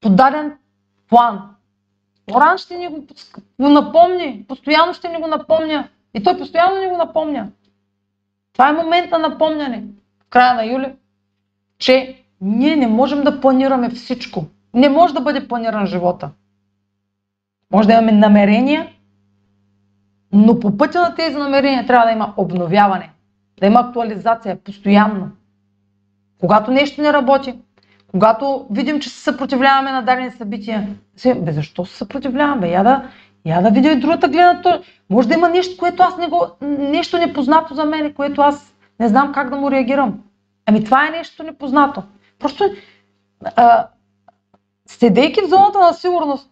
по 0.00 0.10
даден 0.10 0.58
план. 1.08 1.50
Оран 2.34 2.58
ще 2.58 2.78
ни 2.78 2.88
го, 2.88 3.06
го 3.60 3.68
напомни, 3.68 4.44
постоянно 4.48 4.94
ще 4.94 5.08
ни 5.08 5.20
го 5.20 5.26
напомня. 5.26 5.88
И 6.14 6.22
той 6.22 6.38
постоянно 6.38 6.80
ни 6.80 6.86
го 6.86 6.96
напомня. 6.96 7.48
Това 8.52 8.68
е 8.68 8.72
момент 8.72 9.10
на 9.10 9.18
напомняне 9.18 9.84
в 10.20 10.28
края 10.30 10.54
на 10.54 10.66
юли, 10.66 10.94
че 11.78 12.22
ние 12.40 12.76
не 12.76 12.86
можем 12.86 13.24
да 13.24 13.40
планираме 13.40 13.90
всичко. 13.90 14.46
Не 14.74 14.88
може 14.88 15.14
да 15.14 15.20
бъде 15.20 15.48
планиран 15.48 15.86
живота. 15.86 16.30
Може 17.72 17.88
да 17.88 17.94
имаме 17.94 18.12
намерения, 18.12 18.88
но 20.32 20.60
по 20.60 20.76
пътя 20.76 21.00
на 21.00 21.14
тези 21.14 21.36
намерения 21.36 21.86
трябва 21.86 22.06
да 22.06 22.12
има 22.12 22.34
обновяване, 22.36 23.10
да 23.60 23.66
има 23.66 23.80
актуализация 23.80 24.56
постоянно. 24.56 25.30
Когато 26.40 26.70
нещо 26.70 27.02
не 27.02 27.12
работи, 27.12 27.54
когато 28.10 28.66
видим, 28.70 29.00
че 29.00 29.08
се 29.08 29.20
съпротивляваме 29.20 29.92
на 29.92 30.02
дадени 30.02 30.30
събития, 30.30 30.88
си, 31.16 31.34
бе, 31.34 31.52
защо 31.52 31.84
се 31.84 31.96
съпротивляваме? 31.96 32.68
Я 32.68 32.82
да, 32.82 33.10
я 33.46 33.62
да 33.62 33.70
видя 33.70 33.92
и 33.92 34.00
другата 34.00 34.28
гледна 34.28 34.62
точка. 34.62 34.82
Може 35.10 35.28
да 35.28 35.34
има 35.34 35.48
нещо, 35.48 35.76
което 35.78 36.02
аз 36.02 36.18
не 36.18 36.28
го, 36.28 36.46
нещо 36.62 37.18
непознато 37.18 37.74
за 37.74 37.84
мен, 37.84 38.14
което 38.14 38.40
аз 38.42 38.74
не 39.00 39.08
знам 39.08 39.32
как 39.32 39.50
да 39.50 39.56
му 39.56 39.70
реагирам. 39.70 40.20
Ами 40.66 40.84
това 40.84 41.06
е 41.06 41.10
нещо 41.10 41.42
непознато. 41.42 42.02
Просто 42.38 42.64
а, 43.56 43.86
седейки 44.88 45.40
в 45.42 45.48
зоната 45.48 45.78
на 45.78 45.92
сигурност, 45.92 46.50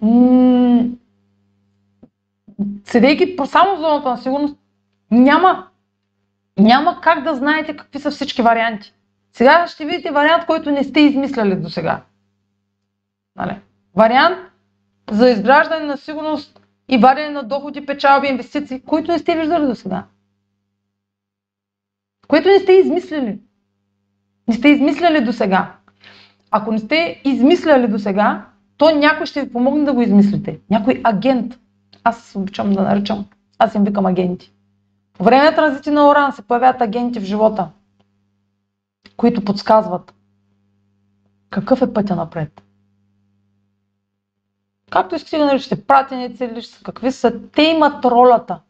м- 0.00 0.84
седейки 2.84 3.36
само 3.46 3.76
в 3.76 3.80
зоната 3.80 4.08
на 4.08 4.16
сигурност, 4.16 4.56
няма, 5.10 5.68
няма 6.58 7.00
как 7.00 7.24
да 7.24 7.34
знаете 7.34 7.76
какви 7.76 7.98
са 8.00 8.10
всички 8.10 8.42
варианти. 8.42 8.94
Сега 9.32 9.66
ще 9.66 9.86
видите 9.86 10.10
вариант, 10.10 10.46
който 10.46 10.70
не 10.70 10.84
сте 10.84 11.00
измисляли 11.00 11.56
до 11.56 11.70
сега. 11.70 12.02
Нали? 13.36 13.60
Вариант 13.94 14.38
за 15.10 15.30
изграждане 15.30 15.84
на 15.84 15.96
сигурност 15.96 16.60
и 16.88 16.98
вадене 16.98 17.30
на 17.30 17.42
доходи, 17.42 17.86
печалби, 17.86 18.26
инвестиции, 18.26 18.80
които 18.80 19.12
не 19.12 19.18
сте 19.18 19.36
виждали 19.36 19.66
до 19.66 19.74
сега. 19.74 20.04
Което 22.28 22.48
не 22.48 22.58
сте 22.58 22.72
измислили. 22.72 23.38
Не 24.48 24.54
сте 24.54 24.68
измисляли 24.68 25.24
до 25.24 25.32
сега. 25.32 25.77
Ако 26.50 26.72
не 26.72 26.78
сте 26.78 27.20
измисляли 27.24 27.88
до 27.88 27.98
сега, 27.98 28.46
то 28.76 28.90
някой 28.90 29.26
ще 29.26 29.42
ви 29.42 29.52
помогне 29.52 29.84
да 29.84 29.92
го 29.92 30.02
измислите. 30.02 30.60
Някой 30.70 31.00
агент. 31.04 31.58
Аз 32.04 32.32
обичам 32.36 32.72
да 32.72 32.82
наричам. 32.82 33.26
Аз 33.58 33.74
им 33.74 33.84
викам 33.84 34.06
агенти. 34.06 34.52
По 35.18 35.24
време 35.24 35.44
на 35.44 35.54
транзити 35.54 35.90
на 35.90 36.08
Оран 36.08 36.32
се 36.32 36.42
появяват 36.42 36.80
агенти 36.80 37.20
в 37.20 37.24
живота, 37.24 37.68
които 39.16 39.44
подсказват 39.44 40.14
какъв 41.50 41.82
е 41.82 41.92
пътя 41.92 42.16
напред. 42.16 42.62
Както 44.90 45.14
искате 45.14 45.38
да 45.38 45.46
наричате, 45.46 45.84
пратеници 45.84 46.44
или 46.44 46.60
какви 46.84 47.12
са, 47.12 47.40
те 47.54 47.62
имат 47.62 48.04
ролята 48.04 48.60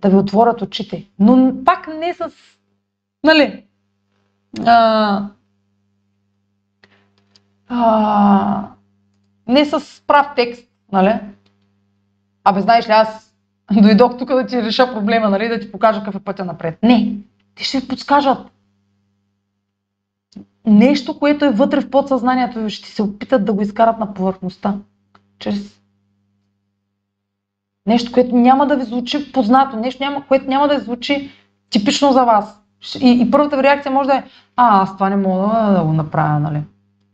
да 0.00 0.08
ви 0.08 0.16
отворят 0.16 0.62
очите. 0.62 1.08
Но 1.18 1.64
пак 1.64 1.88
не 1.88 2.14
с, 2.14 2.30
нали, 3.24 3.64
а, 4.66 5.28
а, 7.68 8.68
не 9.48 9.64
с 9.64 10.02
прав 10.06 10.26
текст, 10.36 10.64
нали? 10.92 11.20
Абе, 12.44 12.60
знаеш 12.60 12.88
ли, 12.88 12.92
аз 12.92 13.34
дойдох 13.82 14.18
тук 14.18 14.28
да 14.28 14.46
ти 14.46 14.62
реша 14.62 14.94
проблема, 14.94 15.28
нали, 15.28 15.48
да 15.48 15.60
ти 15.60 15.72
покажа 15.72 15.98
какъв 15.98 16.14
е 16.14 16.24
пътя 16.24 16.44
напред. 16.44 16.78
Не, 16.82 17.16
те 17.54 17.64
ще 17.64 17.80
ви 17.80 17.88
подскажат. 17.88 18.38
Нещо, 20.66 21.18
което 21.18 21.44
е 21.44 21.50
вътре 21.50 21.80
в 21.80 21.90
подсъзнанието 21.90 22.62
ви, 22.62 22.70
ще 22.70 22.88
се 22.88 23.02
опитат 23.02 23.44
да 23.44 23.52
го 23.52 23.62
изкарат 23.62 23.98
на 23.98 24.14
повърхността. 24.14 24.74
Чрез 25.38 25.80
нещо, 27.86 28.12
което 28.12 28.36
няма 28.36 28.66
да 28.66 28.76
ви 28.76 28.84
звучи 28.84 29.32
познато, 29.32 29.76
нещо, 29.76 30.02
няма, 30.02 30.26
което 30.26 30.48
няма 30.48 30.68
да 30.68 30.74
ви 30.74 30.84
звучи 30.84 31.30
типично 31.70 32.12
за 32.12 32.24
вас. 32.24 32.60
И, 33.00 33.22
и 33.22 33.30
първата 33.30 33.56
ви 33.56 33.62
реакция 33.62 33.92
може 33.92 34.06
да 34.06 34.16
е, 34.16 34.24
а, 34.56 34.82
аз 34.82 34.94
това 34.94 35.10
не 35.10 35.16
мога 35.16 35.72
да 35.72 35.84
го 35.84 35.92
направя, 35.92 36.40
нали? 36.40 36.62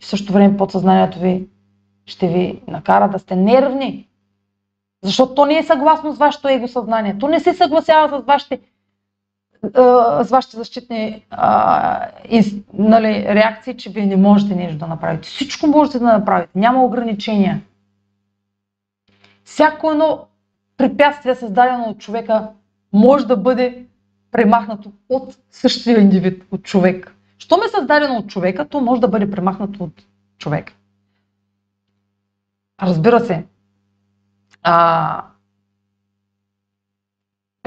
И 0.01 0.05
в 0.05 0.07
същото 0.07 0.32
време 0.32 0.57
подсъзнанието 0.57 1.18
ви 1.18 1.46
ще 2.07 2.28
ви 2.28 2.62
накара 2.68 3.11
да 3.11 3.18
сте 3.18 3.36
нервни. 3.36 4.09
Защото 5.03 5.34
то 5.34 5.46
не 5.46 5.59
е 5.59 5.62
съгласно 5.62 6.12
с 6.12 6.18
вашето 6.18 6.48
его 6.48 6.68
съзнание. 6.68 7.18
То 7.18 7.28
не 7.28 7.40
се 7.40 7.55
съгласява 7.55 8.20
с 8.20 8.24
вашите, 8.24 8.61
с 9.74 10.28
вашите 10.30 10.57
защитни 10.57 11.26
а, 11.30 12.09
из, 12.28 12.55
нали, 12.72 13.24
реакции, 13.24 13.76
че 13.76 13.90
вие 13.90 14.07
не 14.07 14.16
можете 14.16 14.55
нещо 14.55 14.78
да 14.78 14.86
направите. 14.86 15.28
Всичко 15.28 15.66
можете 15.66 15.98
да 15.98 16.05
направите. 16.05 16.51
Няма 16.55 16.84
ограничения. 16.84 17.61
Всяко 19.44 19.90
едно 19.90 20.26
препятствие, 20.76 21.34
създадено 21.34 21.84
от 21.84 21.98
човека, 21.98 22.48
може 22.92 23.26
да 23.26 23.36
бъде 23.36 23.84
премахнато 24.30 24.92
от 25.09 25.36
същия 25.51 26.01
индивид, 26.01 26.44
от 26.51 26.62
човек. 26.62 27.16
Щом 27.41 27.61
е 27.62 27.68
създадено 27.68 28.16
от 28.16 28.28
човека, 28.28 28.68
то 28.68 28.80
може 28.80 29.01
да 29.01 29.09
бъде 29.09 29.30
премахнато 29.30 29.84
от 29.84 30.03
човек. 30.38 30.72
Разбира 32.82 33.20
се, 33.20 33.45
а, 34.62 35.24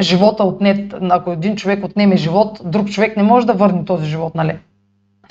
живота 0.02 0.44
отнет, 0.44 0.94
ако 1.10 1.32
един 1.32 1.56
човек 1.56 1.86
отнеме 1.86 2.18
живот, 2.18 2.62
друг 2.66 2.90
човек 2.90 3.18
не 3.18 3.24
може 3.24 3.48
да 3.48 3.54
върне 3.54 3.86
този 3.86 4.06
живот, 4.06 4.36
нали? 4.36 4.60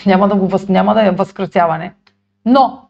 Няма 0.06 0.28
да, 0.28 0.36
го 0.36 0.48
въз, 0.48 0.68
няма 0.68 0.94
да 0.94 1.06
е 1.06 1.10
възкръсяване. 1.10 1.94
Но, 2.44 2.88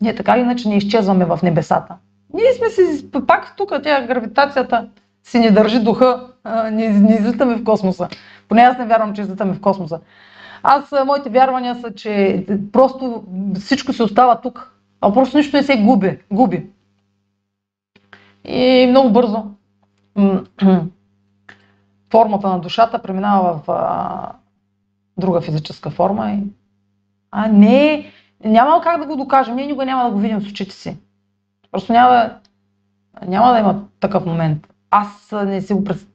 ние 0.00 0.14
така 0.14 0.32
или 0.32 0.40
иначе 0.40 0.68
не 0.68 0.76
изчезваме 0.76 1.24
в 1.24 1.38
небесата. 1.42 1.96
Ние 2.34 2.52
сме 2.52 2.70
си, 2.70 3.10
пак 3.26 3.56
тук, 3.56 3.72
тя 3.82 4.06
гравитацията 4.06 4.88
си 5.24 5.38
ни 5.38 5.50
държи 5.50 5.80
духа, 5.80 6.26
не, 6.72 6.88
не 6.88 7.14
излитаме 7.14 7.56
в 7.56 7.64
космоса. 7.64 8.08
Поне 8.48 8.62
аз 8.62 8.78
не 8.78 8.86
вярвам, 8.86 9.14
че 9.14 9.22
излитаме 9.22 9.52
в 9.52 9.60
космоса. 9.60 10.00
Аз, 10.62 10.92
моите 11.06 11.30
вярвания 11.30 11.74
са, 11.74 11.94
че 11.94 12.46
просто 12.72 13.24
всичко 13.54 13.92
се 13.92 14.02
остава 14.02 14.40
тук, 14.40 14.76
а 15.00 15.12
просто 15.12 15.36
нищо 15.36 15.56
не 15.56 15.62
се 15.62 15.82
губи. 15.82 16.18
губи. 16.32 16.66
И 18.44 18.86
много 18.90 19.10
бързо 19.10 19.44
формата 22.10 22.48
на 22.48 22.58
душата 22.60 23.02
преминава 23.02 23.60
в 23.66 23.70
а, 23.70 24.32
друга 25.18 25.40
физическа 25.40 25.90
форма. 25.90 26.32
И... 26.32 26.38
А 27.30 27.48
не, 27.48 28.10
няма 28.44 28.80
как 28.82 29.00
да 29.00 29.06
го 29.06 29.16
докажем. 29.16 29.56
Ние 29.56 29.66
никога 29.66 29.84
няма 29.84 30.04
да 30.04 30.10
го 30.10 30.18
видим 30.18 30.40
с 30.40 30.46
очите 30.46 30.74
си. 30.74 30.96
Просто 31.72 31.92
няма 31.92 32.30
няма 33.26 33.52
да 33.52 33.58
има 33.58 33.84
такъв 34.00 34.26
момент. 34.26 34.66
Аз 34.90 35.32
не 35.32 35.62
си 35.62 35.72
го 35.74 35.84
представям, 35.84 36.09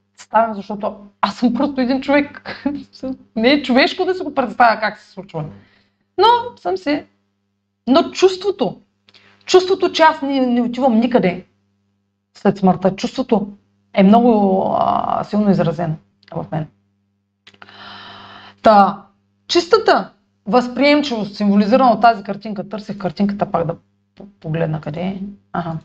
защото 0.53 0.95
аз 1.21 1.37
съм 1.37 1.53
просто 1.53 1.81
един 1.81 2.01
човек. 2.01 2.61
не 3.35 3.51
е 3.51 3.63
човешко 3.63 4.05
да 4.05 4.15
си 4.15 4.23
го 4.23 4.35
представя 4.35 4.79
как 4.79 4.99
се 4.99 5.11
случва. 5.11 5.45
Но 6.17 6.57
съм 6.57 6.77
си. 6.77 7.03
Но 7.87 8.11
чувството, 8.11 8.81
чувството, 9.45 9.91
че 9.91 10.03
аз 10.03 10.21
не, 10.21 10.45
не 10.45 10.61
отивам 10.61 10.99
никъде 10.99 11.45
след 12.37 12.57
смъртта, 12.57 12.95
чувството 12.95 13.47
е 13.93 14.03
много 14.03 14.61
а, 14.79 15.23
силно 15.23 15.51
изразено 15.51 15.95
в 16.33 16.45
мен. 16.51 16.67
Та, 18.61 19.05
чистата 19.47 20.11
възприемчивост, 20.45 21.35
символизирана 21.35 21.91
от 21.91 22.01
тази 22.01 22.23
картинка, 22.23 22.69
търсих 22.69 22.97
картинката 22.97 23.51
пак 23.51 23.65
да 23.65 23.75
погледна 24.39 24.81
къде 24.81 25.01
е. 25.01 25.21
Ага. 25.53 25.77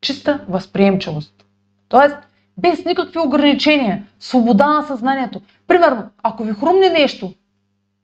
Чиста 0.00 0.44
възприемчивост. 0.48 1.44
Тоест, 1.88 2.16
без 2.58 2.84
никакви 2.84 3.18
ограничения, 3.18 4.06
свобода 4.20 4.66
на 4.66 4.82
съзнанието. 4.82 5.40
Примерно, 5.66 6.04
ако 6.22 6.44
ви 6.44 6.52
хрумне 6.52 6.88
нещо, 6.88 7.34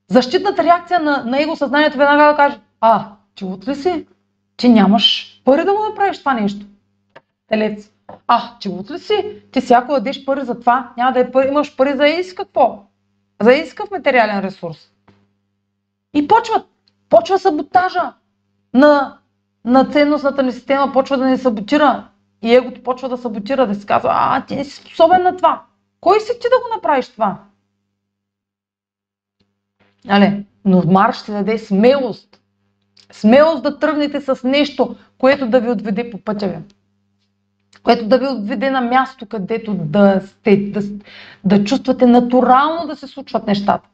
защитната 0.09 0.65
реакция 0.65 1.01
на, 1.01 1.25
на 1.27 1.43
его 1.43 1.57
съзнанието 1.57 1.99
веднага 1.99 2.25
да 2.25 2.37
каже, 2.37 2.61
а, 2.81 3.07
ти 3.35 3.45
от 3.45 3.69
ли 3.69 3.75
си? 3.75 4.07
Ти 4.57 4.69
нямаш 4.69 5.35
пари 5.45 5.65
да 5.65 5.73
го 5.73 5.89
направиш 5.89 6.19
това 6.19 6.35
нещо. 6.35 6.67
Телец. 7.49 7.91
А, 8.27 8.59
ти 8.59 8.69
от 8.69 8.91
ли 8.91 8.99
си? 8.99 9.43
Ти 9.53 9.61
всяко 9.61 9.93
дадеш 9.93 10.25
пари 10.25 10.45
за 10.45 10.61
това, 10.61 10.93
няма 10.97 11.13
да 11.13 11.21
е 11.21 11.31
пари, 11.31 11.49
имаш 11.49 11.77
пари 11.77 11.97
за 11.97 12.07
иска 12.07 12.45
какво? 12.45 12.83
За 13.41 13.53
искав 13.53 13.91
материален 13.91 14.41
ресурс. 14.41 14.91
И 16.15 16.29
почват. 16.29 16.67
Почва 17.09 17.39
саботажа 17.39 18.13
на, 18.75 19.19
на 19.65 19.85
ценностната 19.85 20.43
ни 20.43 20.53
система, 20.53 20.93
почва 20.93 21.17
да 21.17 21.27
ни 21.27 21.39
саботира. 21.39 22.09
И 22.43 22.55
егото 22.55 22.83
почва 22.83 23.09
да 23.09 23.17
саботира, 23.17 23.67
да 23.67 23.75
си 23.75 23.87
казва, 23.87 24.11
а, 24.13 24.47
ти 24.47 24.57
не 24.57 24.65
си 24.65 24.77
способен 24.77 25.23
на 25.23 25.37
това. 25.37 25.63
Кой 26.01 26.21
си 26.21 26.33
ти 26.41 26.47
да 26.51 26.57
го 26.57 26.75
направиш 26.77 27.09
това? 27.09 27.39
Але, 30.09 30.45
Но 30.65 30.83
Марш 30.87 31.17
ще 31.17 31.33
даде 31.33 31.59
смелост. 31.59 32.41
Смелост 33.13 33.63
да 33.63 33.79
тръгнете 33.79 34.21
с 34.21 34.41
нещо, 34.45 34.97
което 35.19 35.47
да 35.47 35.61
ви 35.61 35.71
отведе 35.71 36.11
по 36.11 36.19
пътя 36.19 36.49
ви. 36.49 36.59
Което 37.83 38.09
да 38.09 38.19
ви 38.19 38.27
отведе 38.27 38.71
на 38.71 38.81
място, 38.81 39.27
където 39.27 39.75
да, 39.75 40.21
сте, 40.27 40.57
да, 40.57 40.81
да 41.45 41.65
чувствате 41.65 42.07
натурално 42.07 42.87
да 42.87 42.97
се 42.97 43.07
случват 43.07 43.47
нещата. 43.47 43.89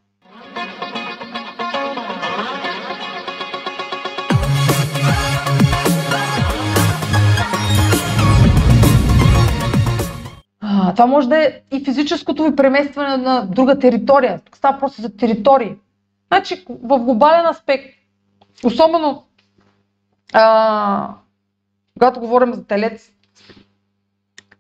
Това 10.97 11.07
може 11.07 11.29
да 11.29 11.45
е 11.45 11.61
и 11.73 11.85
физическото 11.85 12.45
ви 12.45 12.57
преместване 12.57 13.17
на 13.17 13.47
друга 13.47 13.79
територия. 13.79 14.41
Тук 14.45 14.57
става 14.57 14.79
просто 14.79 15.03
за 15.03 15.17
територии. 15.17 15.75
Значи, 16.29 16.65
в 16.69 16.99
глобален 16.99 17.47
аспект, 17.47 17.85
особено 18.65 19.23
а, 20.33 21.09
когато 21.95 22.21
говорим 22.21 22.55
за 22.55 22.67
телец, 22.67 23.11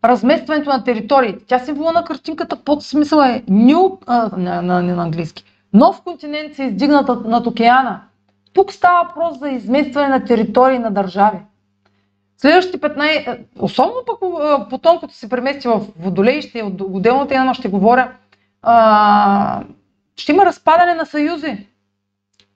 разместването 0.04 0.70
на 0.70 0.84
територии. 0.84 1.36
Тя 1.46 1.58
символа 1.58 1.92
на 1.92 2.04
картинката 2.04 2.56
под 2.56 2.82
смисъл 2.82 3.18
е 3.20 3.42
new, 3.50 3.98
а, 4.06 4.30
не, 4.36 4.62
не, 4.62 4.82
не 4.82 4.94
на 4.94 5.02
английски. 5.02 5.44
Нов 5.72 6.02
континент 6.02 6.54
се 6.54 6.64
издигнат 6.64 7.24
над 7.24 7.46
океана. 7.46 8.00
Тук 8.52 8.72
става 8.72 9.04
въпрос 9.08 9.38
за 9.38 9.48
изместване 9.48 10.08
на 10.08 10.24
територии 10.24 10.78
на 10.78 10.90
държави. 10.90 11.38
Следващите 12.38 12.78
15, 12.78 13.26
е, 13.28 13.44
особено 13.58 13.96
пък 14.06 14.18
е, 14.22 14.68
потом, 14.70 15.00
като 15.00 15.14
се 15.14 15.28
премести 15.28 15.68
в 15.68 15.80
Водолей, 15.98 16.42
ще, 16.42 16.62
отделно 16.62 17.26
тема 17.26 17.54
ще 17.54 17.68
говоря, 17.68 18.12
а, 18.62 19.62
ще 20.16 20.32
има 20.32 20.46
разпадане 20.46 20.94
на 20.94 21.06
съюзи. 21.06 21.66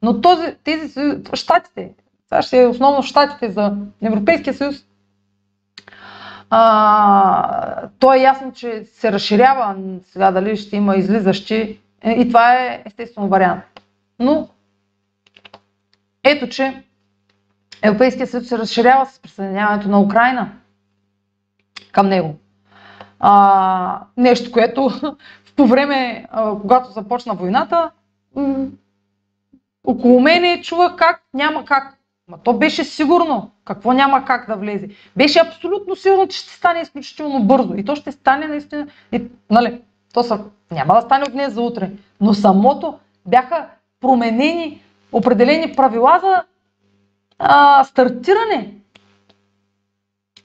Но 0.02 0.20
този, 0.20 0.54
тези 0.64 0.94
щатите, 1.34 1.90
това 2.24 2.42
ще 2.42 2.62
е 2.62 2.66
основно 2.66 3.02
щатите 3.02 3.50
за 3.50 3.76
Европейския 4.02 4.54
съюз, 4.54 4.76
а, 6.50 7.88
то 7.98 8.14
е 8.14 8.18
ясно, 8.18 8.52
че 8.52 8.84
се 8.84 9.12
разширява 9.12 9.76
сега 10.04 10.30
дали 10.30 10.56
ще 10.56 10.76
има 10.76 10.96
излизащи 10.96 11.78
е, 12.02 12.10
и 12.10 12.28
това 12.28 12.54
е 12.54 12.82
естествено 12.86 13.28
вариант. 13.28 13.62
Но 14.18 14.48
ето, 16.24 16.48
че 16.48 16.82
Европейския 17.82 18.26
съюз 18.26 18.48
се 18.48 18.58
разширява 18.58 19.06
с 19.06 19.18
присъединяването 19.18 19.88
на 19.88 20.00
Украина 20.00 20.50
към 21.92 22.08
него. 22.08 22.34
А, 23.20 24.00
нещо, 24.16 24.52
което 24.52 24.90
по 25.56 25.66
време, 25.66 26.26
а, 26.30 26.54
когато 26.60 26.90
започна 26.90 27.34
войната, 27.34 27.90
м- 28.36 28.66
около 29.84 30.20
мене 30.20 30.62
чувах 30.62 30.96
как 30.96 31.22
няма 31.34 31.64
как. 31.64 31.96
Ма 32.28 32.38
то 32.44 32.52
беше 32.52 32.84
сигурно 32.84 33.50
какво 33.64 33.92
няма 33.92 34.24
как 34.24 34.46
да 34.46 34.56
влезе. 34.56 34.88
Беше 35.16 35.38
абсолютно 35.38 35.96
сигурно, 35.96 36.28
че 36.28 36.38
ще 36.38 36.52
стане 36.52 36.80
изключително 36.80 37.44
бързо. 37.44 37.74
И 37.74 37.84
то 37.84 37.96
ще 37.96 38.12
стане 38.12 38.46
наистина. 38.46 38.86
И, 39.12 39.22
нали, 39.50 39.80
то 40.14 40.22
са, 40.22 40.40
няма 40.70 40.94
да 40.94 41.00
стане 41.00 41.24
от 41.24 41.32
днес 41.32 41.52
за 41.52 41.62
утре. 41.62 41.90
Но 42.20 42.34
самото 42.34 42.98
бяха 43.26 43.66
променени 44.00 44.82
определени 45.12 45.76
правила 45.76 46.20
за 46.22 46.42
а, 47.40 47.84
стартиране 47.84 48.74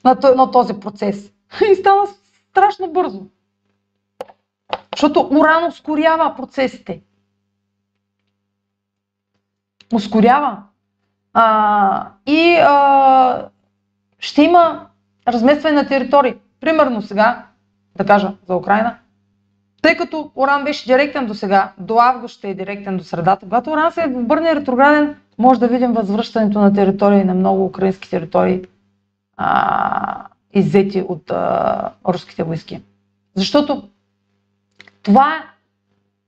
на, 0.04 0.16
на 0.36 0.50
този 0.50 0.80
процес. 0.80 1.32
И 1.72 1.74
стана 1.74 2.06
страшно 2.50 2.92
бързо. 2.92 3.22
Защото 4.96 5.28
уран 5.32 5.64
ускорява 5.64 6.34
процесите. 6.36 7.02
Ускорява. 9.94 10.62
А, 11.34 12.08
и 12.26 12.56
а, 12.56 13.48
ще 14.18 14.42
има 14.42 14.86
разместване 15.28 15.74
на 15.74 15.88
територии. 15.88 16.34
Примерно 16.60 17.02
сега, 17.02 17.46
да 17.96 18.06
кажа 18.06 18.32
за 18.48 18.56
Украина, 18.56 18.98
тъй 19.82 19.96
като 19.96 20.30
Уран 20.34 20.64
беше 20.64 20.86
директен 20.86 21.26
до 21.26 21.34
сега, 21.34 21.72
до 21.78 21.98
август 21.98 22.34
ще 22.34 22.50
е 22.50 22.54
директен 22.54 22.96
до 22.96 23.04
средата, 23.04 23.46
когато 23.46 23.70
Уран 23.70 23.92
се 23.92 24.12
обърне 24.14 24.54
ретрограден, 24.54 25.16
може 25.38 25.60
да 25.60 25.68
видим 25.68 25.92
възвръщането 25.92 26.60
на 26.60 26.72
територии, 26.72 27.24
на 27.24 27.34
много 27.34 27.64
украински 27.64 28.10
територии, 28.10 28.62
а, 29.36 30.26
иззети 30.52 31.04
от 31.08 31.30
а, 31.30 31.92
руските 32.08 32.42
войски. 32.42 32.82
Защото 33.34 33.88
това 35.02 35.44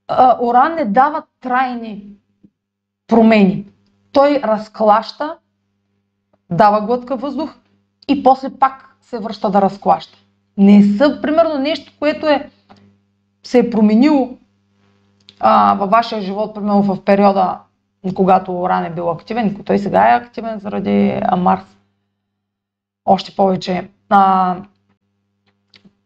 а, 0.08 0.36
Уран 0.40 0.74
не 0.74 0.84
дава 0.84 1.22
трайни 1.40 2.04
промени. 3.06 3.64
Той 4.12 4.40
разклаща, 4.44 5.36
дава 6.50 6.80
глътка 6.80 7.16
въздух 7.16 7.54
и 8.08 8.22
после 8.22 8.50
пак 8.50 8.96
се 9.00 9.18
връща 9.18 9.50
да 9.50 9.62
разклаща. 9.62 10.18
Не 10.56 10.96
са, 10.96 11.18
примерно, 11.22 11.58
нещо, 11.58 11.92
което 11.98 12.26
е, 12.26 12.50
се 13.42 13.58
е 13.58 13.70
променило 13.70 14.36
а, 15.40 15.74
във 15.74 15.90
вашия 15.90 16.22
живот, 16.22 16.54
примерно 16.54 16.82
в 16.82 17.04
периода 17.04 17.58
когато 18.14 18.60
Уран 18.60 18.84
е 18.84 18.94
бил 18.94 19.10
активен, 19.10 19.62
той 19.64 19.78
сега 19.78 20.12
е 20.12 20.16
активен 20.16 20.58
заради 20.58 21.20
Марс. 21.36 21.76
Още 23.04 23.36
повече. 23.36 23.88
А, 24.08 24.56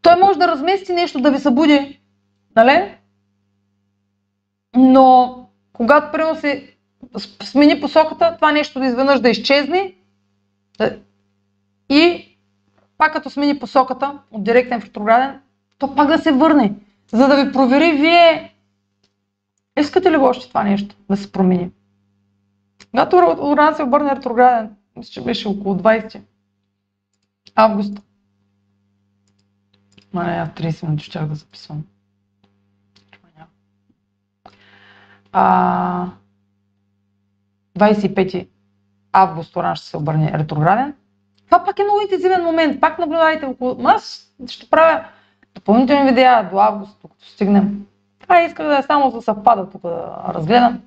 той 0.02 0.16
може 0.16 0.38
да 0.38 0.48
размести 0.48 0.92
нещо, 0.92 1.20
да 1.20 1.30
ви 1.30 1.38
събуди, 1.38 2.00
нали? 2.56 2.94
Но 4.76 5.38
когато 5.72 6.12
примерно 6.12 6.40
се 6.40 6.76
смени 7.42 7.80
посоката, 7.80 8.36
това 8.36 8.52
нещо 8.52 8.80
да 8.80 8.86
изведнъж 8.86 9.20
да 9.20 9.28
изчезне 9.28 9.94
и 11.88 12.28
пак 12.98 13.12
като 13.12 13.30
смени 13.30 13.58
посоката 13.58 14.18
от 14.30 14.44
директен 14.44 14.80
в 14.80 14.84
ретрограден, 14.84 15.40
то 15.78 15.94
пак 15.94 16.08
да 16.08 16.18
се 16.18 16.32
върне, 16.32 16.72
за 17.12 17.28
да 17.28 17.44
ви 17.44 17.52
провери 17.52 17.92
вие 17.92 18.54
искате 19.80 20.12
ли 20.12 20.16
го 20.16 20.24
още 20.24 20.48
това 20.48 20.62
нещо 20.62 20.96
да 21.10 21.16
се 21.16 21.32
промени. 21.32 21.70
Когато 22.92 23.16
Уран 23.40 23.74
се 23.74 23.82
обърне 23.82 24.16
ретрограден, 24.16 24.76
мисля, 24.96 25.10
че 25.12 25.24
беше 25.24 25.48
около 25.48 25.74
20 25.74 26.20
август. 27.54 27.98
Ма 30.12 30.24
не, 30.24 30.50
30 30.56 30.82
минути 30.82 31.04
щях 31.04 31.26
да 31.26 31.34
записвам. 31.34 31.82
А, 35.32 36.06
25 37.78 38.48
август 39.12 39.56
Уран 39.56 39.76
ще 39.76 39.86
се 39.86 39.96
обърне 39.96 40.32
ретрограден. 40.38 40.94
Това 41.46 41.64
пак 41.64 41.78
е 41.78 41.84
много 41.84 42.00
интензивен 42.00 42.44
момент. 42.44 42.80
Пак 42.80 42.98
наблюдайте 42.98 43.46
около... 43.46 43.76
Аз 43.84 44.32
ще 44.46 44.70
правя 44.70 45.04
допълнителни 45.54 46.08
видеа 46.08 46.48
до 46.50 46.58
август, 46.58 46.98
докато 47.02 47.24
стигнем. 47.26 47.86
Това 48.20 48.42
исках 48.42 48.66
да 48.66 48.78
е 48.78 48.82
само 48.82 49.10
за 49.10 49.22
съвпада 49.22 49.70
тук 49.70 49.82
да 49.82 50.24
разгледам. 50.28 50.80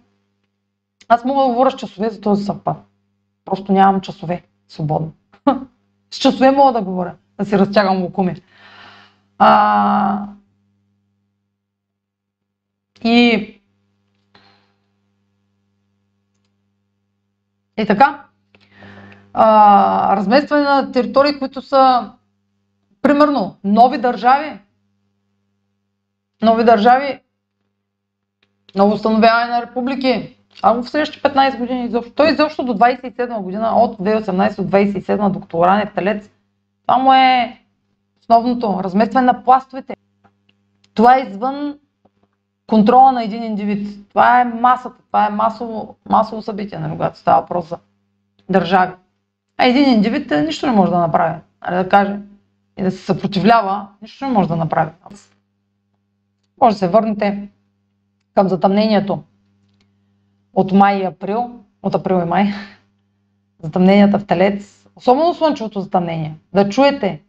Аз 1.08 1.26
мога 1.26 1.42
да 1.42 1.48
говоря 1.50 1.72
с 1.72 1.76
часове 1.76 2.10
за 2.10 2.22
този 2.22 2.44
съвпад. 2.44 2.78
Просто 3.46 3.72
нямам 3.72 4.02
часове 4.02 4.44
свободно. 4.68 5.14
с 6.12 6.18
часове 6.18 6.52
мога 6.52 6.74
да 6.74 6.82
говоря, 6.82 7.16
да 7.38 7.46
си 7.46 7.58
разтягам 7.58 8.02
лукуми. 8.02 8.42
А... 9.38 10.28
И... 13.04 13.52
И 17.78 17.86
така. 17.88 18.26
А, 19.34 20.16
разместване 20.16 20.64
на 20.64 20.92
територии, 20.92 21.40
които 21.40 21.62
са 21.62 22.12
примерно 23.02 23.58
нови 23.64 23.98
държави. 23.98 24.60
Нови 26.42 26.64
държави. 26.64 27.20
Ново 28.76 28.94
установяване 28.94 29.52
на 29.52 29.62
републики 29.62 30.38
Само 30.62 30.84
в 30.84 30.90
следващите 30.90 31.30
15 31.30 31.58
години 31.58 31.86
изобщо. 31.86 32.14
Той 32.14 32.32
изобщо 32.32 32.64
до 32.64 32.74
27 32.74 33.42
година, 33.42 33.76
от 33.76 33.98
2018 33.98 34.56
до 34.56 34.64
27 34.64 35.30
докато 35.30 35.66
е 35.66 35.92
телец, 35.96 36.30
това 36.88 36.98
му 36.98 37.14
е 37.14 37.60
основното 38.22 38.84
разместване 38.84 39.26
на 39.26 39.44
пластовете. 39.44 39.96
Това 40.94 41.18
е 41.18 41.22
извън 41.22 41.78
контрола 42.68 43.12
на 43.12 43.24
един 43.24 43.44
индивид. 43.44 44.10
Това 44.10 44.42
е 44.42 44.46
масата, 44.46 44.96
това 45.08 45.26
е 45.26 45.30
масово, 45.30 45.96
масово 46.10 46.42
събитие, 46.42 46.80
нали, 46.80 46.92
когато 46.92 47.20
става 47.20 47.42
въпрос 47.42 47.70
за 47.70 47.78
държави. 48.50 48.94
А 49.58 49.66
един 49.66 49.90
индивид 49.90 50.32
е, 50.32 50.42
нищо 50.42 50.66
не 50.66 50.72
може 50.72 50.92
да 50.92 51.00
направи. 51.00 51.40
Али 51.62 51.76
да 51.76 51.90
каже 51.90 52.20
и 52.78 52.84
да 52.84 52.92
се 52.92 52.98
съпротивлява, 52.98 53.88
нищо 54.02 54.26
не 54.26 54.32
може 54.32 54.48
да 54.48 54.56
направи. 54.56 54.92
Може 56.62 56.76
да 56.76 56.80
се 56.80 56.88
върнете 56.88 57.50
към 58.36 58.50
затъмнението 58.50 59.24
от 60.56 60.72
май 60.72 61.00
и 61.00 61.06
април, 61.06 61.60
от 61.84 61.96
април 61.96 62.22
и 62.22 62.26
май, 62.26 62.54
затъмненията 63.64 64.20
в 64.20 64.26
Телец, 64.26 64.88
особено 64.96 65.34
слънчевото 65.34 65.82
затъмнение, 65.82 66.36
да 66.54 66.70
чуете 66.70 67.22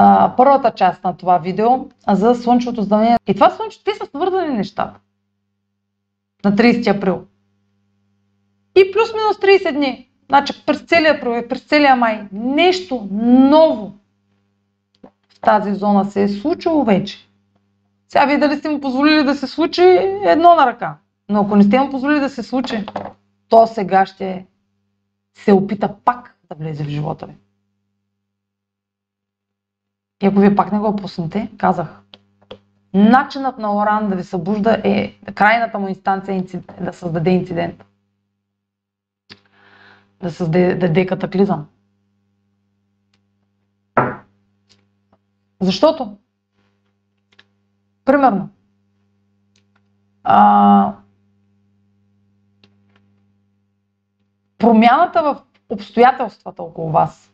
а, 0.00 0.34
първата 0.36 0.70
част 0.70 1.04
на 1.04 1.16
това 1.16 1.38
видео 1.38 1.68
за 2.08 2.34
слънчевото 2.34 2.82
затъмнение. 2.82 3.18
И 3.26 3.34
това 3.34 3.50
слънче, 3.50 3.84
те 3.84 3.94
са 3.94 4.06
свързани 4.06 4.56
нещата. 4.56 5.00
На 6.44 6.52
30 6.52 6.96
април. 6.96 7.24
И 8.76 8.92
плюс-минус 8.92 9.36
30 9.36 9.72
дни. 9.72 10.08
Значи 10.28 10.66
през 10.66 10.80
целия 10.80 11.14
април, 11.14 11.48
през 11.48 11.62
целия 11.62 11.96
май. 11.96 12.28
Нещо 12.32 13.08
ново 13.10 13.92
в 15.28 15.40
тази 15.40 15.74
зона 15.74 16.04
се 16.04 16.22
е 16.22 16.28
случило 16.28 16.84
вече. 16.84 17.28
Сега 18.08 18.26
вие 18.26 18.38
дали 18.38 18.56
сте 18.56 18.68
му 18.68 18.80
позволили 18.80 19.24
да 19.24 19.34
се 19.34 19.46
случи 19.46 19.82
едно 20.24 20.54
на 20.54 20.66
ръка. 20.66 20.96
Но 21.28 21.40
ако 21.40 21.56
не 21.56 21.62
сте 21.62 21.80
му 21.80 21.90
позволили 21.90 22.20
да 22.20 22.30
се 22.30 22.42
случи, 22.42 22.86
то 23.48 23.66
сега 23.66 24.06
ще 24.06 24.46
се 25.34 25.52
опита 25.52 25.94
пак 26.04 26.36
да 26.48 26.54
влезе 26.54 26.84
в 26.84 26.88
живота 26.88 27.26
ви. 27.26 27.36
И 30.22 30.26
ако 30.26 30.40
вие 30.40 30.56
пак 30.56 30.72
не 30.72 30.78
го 30.78 30.96
пуснете, 30.96 31.50
казах, 31.58 32.02
начинът 32.94 33.58
на 33.58 33.76
Оран 33.76 34.08
да 34.08 34.16
ви 34.16 34.24
събужда 34.24 34.80
е, 34.84 35.12
крайната 35.34 35.78
му 35.78 35.88
инстанция 35.88 36.44
е 36.78 36.84
да 36.84 36.92
създаде 36.92 37.30
инцидент. 37.30 37.84
Да 40.22 40.30
създаде 40.30 40.74
да 40.74 40.86
даде 40.86 41.06
катаклизъм. 41.06 41.66
Защото, 45.60 46.16
примерно, 48.04 48.48
а, 50.24 50.94
промяната 54.58 55.22
в 55.22 55.36
обстоятелствата 55.68 56.62
около 56.62 56.90
вас. 56.90 57.30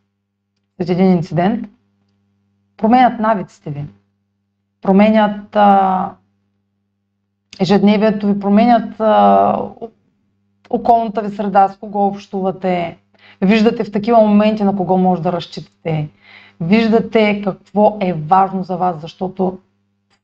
След 0.76 0.90
един 0.90 1.12
инцидент 1.12 1.68
променят 2.76 3.20
навиците 3.20 3.70
ви, 3.70 3.84
променят 4.82 5.56
а, 5.56 6.10
ежедневието 7.60 8.26
ви, 8.26 8.40
променят 8.40 9.00
а, 9.00 9.58
околната 10.70 11.22
ви 11.22 11.36
среда, 11.36 11.68
с 11.68 11.76
кого 11.76 12.06
общувате, 12.06 12.98
виждате 13.40 13.84
в 13.84 13.92
такива 13.92 14.20
моменти 14.20 14.64
на 14.64 14.76
кого 14.76 14.98
може 14.98 15.22
да 15.22 15.32
разчитате, 15.32 16.08
виждате 16.60 17.42
какво 17.44 17.96
е 18.00 18.12
важно 18.12 18.62
за 18.62 18.76
вас, 18.76 19.00
защото 19.00 19.58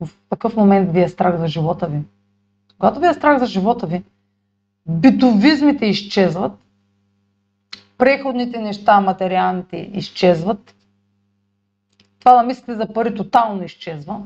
в 0.01 0.09
такъв 0.31 0.57
момент 0.57 0.93
ви 0.93 1.03
е 1.03 1.09
страх 1.09 1.39
за 1.39 1.47
живота 1.47 1.87
ви. 1.87 2.03
Когато 2.79 3.01
ви 3.01 3.07
е 3.07 3.15
страх 3.15 3.39
за 3.39 3.47
живота 3.47 3.87
ви, 3.87 4.03
битовизмите 4.89 5.87
изчезват, 5.87 6.53
преходните 8.01 8.61
неща, 8.61 9.01
материалните 9.01 9.77
изчезват, 9.77 10.75
това 12.19 12.35
да 12.35 12.43
мислите 12.43 12.75
за 12.75 12.93
пари 12.93 13.15
тотално 13.15 13.63
изчезва. 13.63 14.21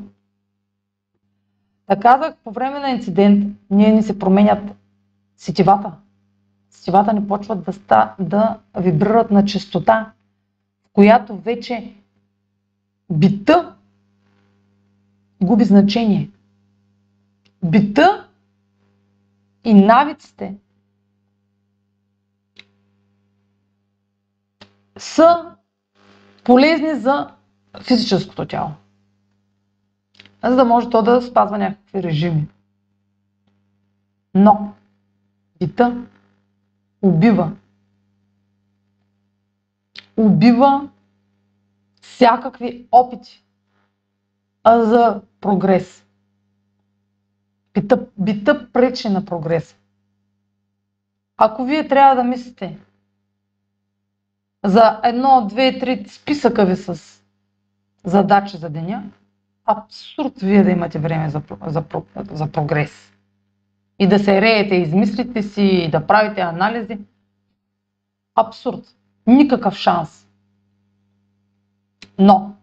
Така 1.86 2.00
казах, 2.00 2.34
по 2.44 2.50
време 2.50 2.78
на 2.80 2.90
инцидент 2.90 3.56
ние 3.70 3.92
ни 3.92 4.02
се 4.02 4.18
променят 4.18 4.74
сетивата. 5.36 5.92
Сетивата 6.70 7.12
ни 7.12 7.28
почват 7.28 7.64
да, 7.64 7.72
ста, 7.72 8.14
да 8.20 8.58
вибрират 8.78 9.30
на 9.30 9.44
частота, 9.44 10.12
в 10.86 10.88
която 10.92 11.36
вече 11.36 11.94
бита 13.12 13.74
губи 15.42 15.64
значение. 15.64 16.30
Бита 17.64 18.28
и 19.64 19.74
навиците 19.74 20.54
са 24.98 25.56
полезни 26.44 26.94
за 26.94 27.30
физическото 27.82 28.46
тяло. 28.46 28.70
За 30.44 30.56
да 30.56 30.64
може 30.64 30.90
то 30.90 31.02
да 31.02 31.22
спазва 31.22 31.58
някакви 31.58 32.02
режими. 32.02 32.48
Но 34.34 34.74
бита 35.58 36.06
убива. 37.02 37.52
Убива 40.16 40.88
всякакви 42.00 42.86
опити 42.92 43.44
за 44.66 45.20
прогрес. 45.40 46.06
Бита, 47.74 48.06
бита 48.18 48.72
пречи 48.72 49.08
на 49.08 49.24
прогрес. 49.24 49.76
Ако 51.36 51.64
вие 51.64 51.88
трябва 51.88 52.14
да 52.14 52.24
мислите 52.24 52.78
за 54.64 55.00
едно, 55.04 55.46
две, 55.48 55.78
три 55.78 56.04
списъка 56.08 56.66
ви 56.66 56.76
с 56.76 57.00
задачи 58.04 58.56
за 58.56 58.70
деня, 58.70 59.02
абсурд 59.64 60.40
вие 60.40 60.62
да 60.62 60.70
имате 60.70 60.98
време 60.98 61.30
за, 61.30 61.42
за, 61.66 61.84
за 62.30 62.46
прогрес. 62.52 63.12
И 63.98 64.06
да 64.06 64.18
се 64.18 64.40
реете, 64.40 64.74
измислите 64.74 65.42
си, 65.42 65.62
и 65.62 65.90
да 65.90 66.06
правите 66.06 66.40
анализи. 66.40 66.98
Абсурд. 68.34 68.96
Никакъв 69.26 69.74
шанс. 69.74 70.28
Но, 72.18 72.54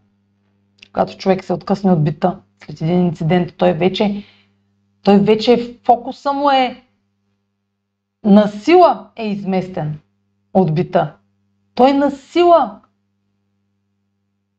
когато 0.94 1.18
човек 1.18 1.44
се 1.44 1.54
откъсне 1.54 1.92
от 1.92 2.04
бита, 2.04 2.40
след 2.66 2.82
един 2.82 3.06
инцидент, 3.06 3.54
той 3.58 3.74
вече, 3.74 4.24
той 5.04 5.20
вече 5.20 5.78
фокуса 5.84 6.34
му 6.34 6.52
е 6.52 6.84
на 8.24 8.48
сила 8.48 9.10
е 9.16 9.28
изместен 9.28 10.00
от 10.54 10.76
бита. 10.76 11.16
Той 11.76 11.94
на 11.94 12.12
сила 12.12 12.82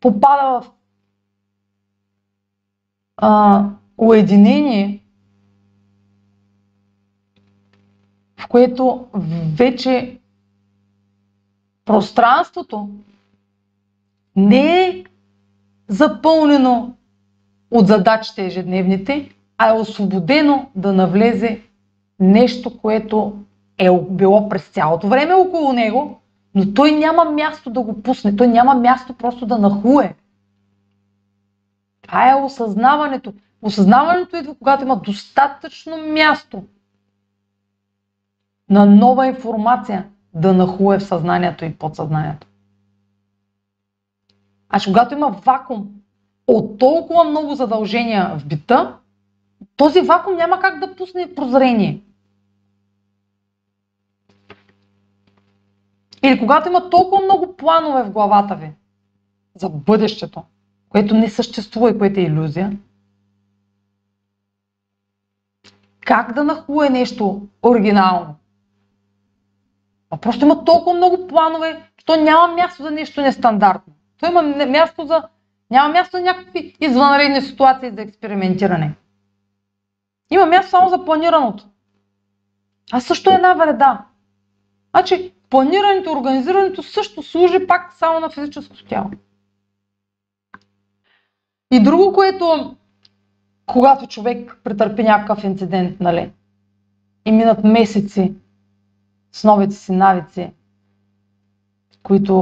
попада 0.01 0.61
в 0.61 0.71
а, 3.17 3.65
уединение, 3.97 5.03
в 8.37 8.49
което 8.49 9.07
вече 9.57 10.19
пространството 11.85 12.89
не 14.37 14.87
е 14.87 15.05
запълнено 15.89 16.95
от 17.71 17.87
задачите 17.87 18.47
ежедневните, 18.47 19.31
а 19.59 19.69
е 19.69 19.81
освободено 19.81 20.71
да 20.75 20.93
навлезе 20.93 21.63
нещо, 22.21 22.79
което 22.79 23.37
е 23.79 23.91
било 24.11 24.49
през 24.49 24.69
цялото 24.69 25.09
време 25.09 25.35
около 25.35 25.73
него, 25.73 26.22
но 26.55 26.75
той 26.75 26.93
няма 26.93 27.25
място 27.25 27.71
да 27.71 27.81
го 27.81 28.03
пусне, 28.03 28.37
той 28.37 28.47
няма 28.49 28.75
място 28.75 29.15
просто 29.15 29.47
да 29.47 29.59
нахуе. 29.59 30.15
Това 32.03 32.31
е 32.31 32.43
осъзнаването. 32.43 33.33
Осъзнаването 33.63 34.37
идва, 34.37 34.55
когато 34.55 34.85
има 34.85 34.97
достатъчно 34.97 35.97
място 35.97 36.65
на 38.71 38.87
нова 38.87 39.27
информация 39.27 40.09
да 40.35 40.53
нахуе 40.53 40.99
в 40.99 41.05
съзнанието 41.05 41.65
и 41.65 41.75
подсъзнанието. 41.75 42.47
А 44.69 44.81
когато 44.85 45.15
има 45.15 45.31
вакуум 45.31 45.91
от 46.47 46.79
толкова 46.79 47.25
много 47.25 47.55
задължения 47.55 48.39
в 48.39 48.47
бита, 48.47 48.97
този 49.77 50.01
вакуум 50.01 50.37
няма 50.37 50.61
как 50.61 50.79
да 50.81 50.97
пусне 50.97 51.35
прозрение. 51.35 52.03
Или 56.23 56.39
когато 56.39 56.69
има 56.69 56.91
толкова 56.91 57.25
много 57.25 57.57
планове 57.57 58.03
в 58.03 58.11
главата 58.11 58.55
ви 58.55 58.73
за 59.55 59.69
бъдещето, 59.69 60.43
което 60.89 61.15
не 61.15 61.31
съществува 61.31 61.91
и 61.91 61.99
което 61.99 62.21
е 62.21 62.23
иллюзия, 62.23 62.73
как 66.01 66.33
да 66.33 66.45
нахуе 66.45 66.91
нещо 66.91 67.43
оригинално? 67.63 68.35
А 70.11 70.17
просто 70.17 70.45
има 70.45 70.65
толкова 70.65 70.97
много 70.97 71.27
планове, 71.27 71.91
че 71.97 72.07
то 72.07 72.17
няма 72.17 72.55
място 72.55 72.83
за 72.83 72.91
нещо 72.91 73.21
нестандартно. 73.21 73.93
То 74.21 74.27
има 74.27 74.43
място 74.67 75.07
за, 75.07 75.23
няма 75.71 75.93
място 75.93 76.17
за 76.17 76.23
някакви 76.23 76.77
извънредни 76.81 77.43
ситуации 77.43 77.91
за 77.91 78.03
експериментиране. 78.03 78.95
Има 80.31 80.47
място 80.47 80.71
само 80.71 80.89
за 80.89 81.05
планираното. 81.05 81.69
А 82.93 83.01
също 83.01 83.31
е 83.31 83.35
една 83.35 83.55
вреда. 83.55 84.05
Значи, 84.91 85.32
планирането, 85.53 86.13
организирането 86.13 86.83
също 86.83 87.23
служи 87.23 87.67
пак 87.67 87.93
само 87.93 88.21
на 88.21 88.31
физическото 88.31 88.85
тяло. 88.85 89.11
И 91.71 91.83
друго, 91.83 92.13
което 92.13 92.77
когато 93.67 94.07
човек 94.07 94.61
претърпи 94.65 95.03
някакъв 95.03 95.45
инцидент, 95.45 96.01
нали, 96.01 96.33
и 97.25 97.33
минат 97.33 97.65
месеци 97.65 98.35
с 99.33 99.45
новите 99.45 99.75
си 99.75 99.93
навици, 99.93 100.53
които 102.03 102.35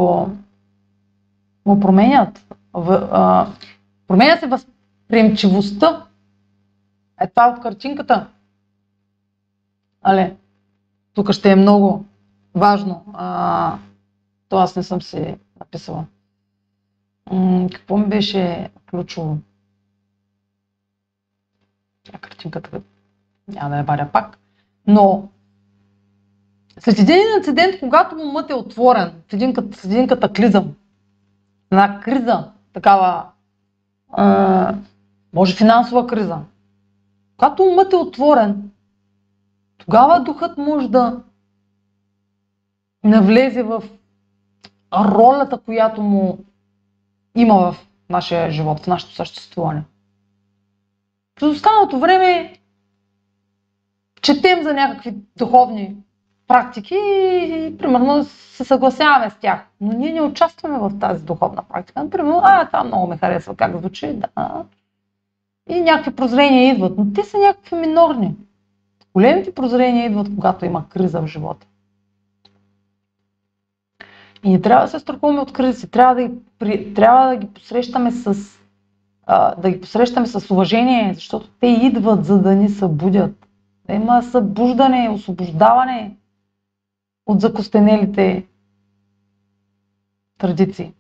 му 1.67 1.81
променят, 1.81 2.47
в, 2.73 3.09
а, 3.13 3.47
променя 4.07 4.37
се 4.37 4.47
възприемчивостта. 4.47 6.07
Е 7.21 7.31
това 7.31 7.55
от 7.57 7.63
картинката. 7.63 8.27
Але, 10.03 10.37
тук 11.15 11.33
ще 11.33 11.51
е 11.51 11.57
много 11.57 12.05
важно. 12.55 13.05
А, 13.15 13.79
то 14.49 14.59
аз 14.59 14.77
не 14.77 14.83
съм 14.83 15.03
си 15.03 15.37
написала. 15.61 16.05
Какво 17.73 17.97
ми 17.97 18.07
беше 18.07 18.71
ключово? 18.91 19.39
А 22.13 22.19
картинката 22.19 22.81
няма 23.49 23.71
да 23.71 23.77
я 23.77 23.85
варя 23.85 24.09
пак. 24.13 24.39
Но 24.87 25.29
след 26.79 26.99
един 26.99 27.19
инцидент, 27.37 27.81
когато 27.81 28.17
умът 28.17 28.51
е 28.51 28.55
отворен 28.55 29.13
в 29.29 29.33
един, 29.33 29.55
в 29.73 29.85
един 29.85 30.09
катаклизъм, 30.09 30.75
една 31.71 32.01
криза, 32.01 32.51
такава, 32.73 33.27
а, 34.13 34.75
може 35.33 35.57
финансова 35.57 36.07
криза, 36.07 36.39
когато 37.37 37.63
умът 37.63 37.93
е 37.93 37.97
отворен, 37.97 38.71
тогава 39.79 40.23
духът 40.23 40.59
може 40.59 40.89
да 40.89 41.23
навлезе 43.05 43.63
в 43.63 43.83
ролята, 44.95 45.59
която 45.59 46.03
му 46.03 46.39
има 47.35 47.73
в 47.73 47.87
нашия 48.11 48.51
живот, 48.51 48.81
в 48.81 48.87
нашето 48.87 49.15
съществуване. 49.15 49.83
През 51.35 51.49
останалото 51.49 51.99
време 51.99 52.57
четем 54.23 54.63
за 54.63 54.75
някакви 54.75 55.15
духовни 55.37 55.97
практики 56.49 56.95
и, 56.95 57.77
примерно 57.79 58.25
се 58.25 58.65
съгласяваме 58.65 59.31
с 59.31 59.35
тях. 59.35 59.61
Но 59.81 59.93
ние 59.93 60.13
не 60.13 60.21
участваме 60.23 60.79
в 60.79 60.99
тази 61.01 61.25
духовна 61.25 61.63
практика. 61.63 62.05
Например, 62.05 62.35
а, 62.43 62.67
това 62.67 62.85
много 62.85 63.07
ме 63.07 63.17
харесва 63.17 63.57
как 63.57 63.77
звучи, 63.77 64.13
да. 64.15 64.65
И 65.69 65.81
някакви 65.81 66.17
прозрения 66.17 66.75
идват, 66.75 66.99
но 66.99 67.13
те 67.13 67.23
са 67.23 67.39
някакви 67.39 67.77
минорни. 67.77 68.35
Големите 69.15 69.55
прозрения 69.55 70.07
идват, 70.07 70.29
когато 70.35 70.65
има 70.65 70.89
криза 70.89 71.21
в 71.21 71.27
живота. 71.27 71.67
И 74.43 74.51
не 74.51 74.61
трябва 74.61 74.83
да 74.83 74.91
се 74.91 74.99
страхуваме 74.99 75.41
от 75.41 75.53
кризи, 75.53 75.89
трябва 75.89 76.15
да 76.15 76.23
ги, 76.23 76.35
трябва 76.95 77.29
да 77.29 77.37
ги 77.37 77.47
посрещаме 77.49 78.11
с 78.13 78.35
да 79.59 79.71
ги 79.71 79.81
посрещаме 79.81 80.27
с 80.27 80.51
уважение, 80.51 81.15
защото 81.15 81.49
те 81.51 81.67
идват 81.67 82.25
за 82.25 82.39
да 82.39 82.55
ни 82.55 82.69
събудят. 82.69 83.47
Да 83.87 83.95
има 83.95 84.23
събуждане, 84.23 85.11
освобождаване 85.11 86.17
от 87.27 87.41
закостенелите 87.41 88.47
традиции. 90.39 90.93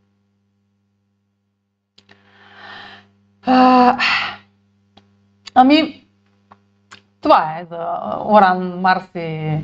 А, 3.42 3.98
ами, 5.54 6.04
това 7.20 7.58
е 7.58 7.64
за 7.64 7.86
Оран, 8.24 8.80
Марс 8.80 9.14
и 9.14 9.58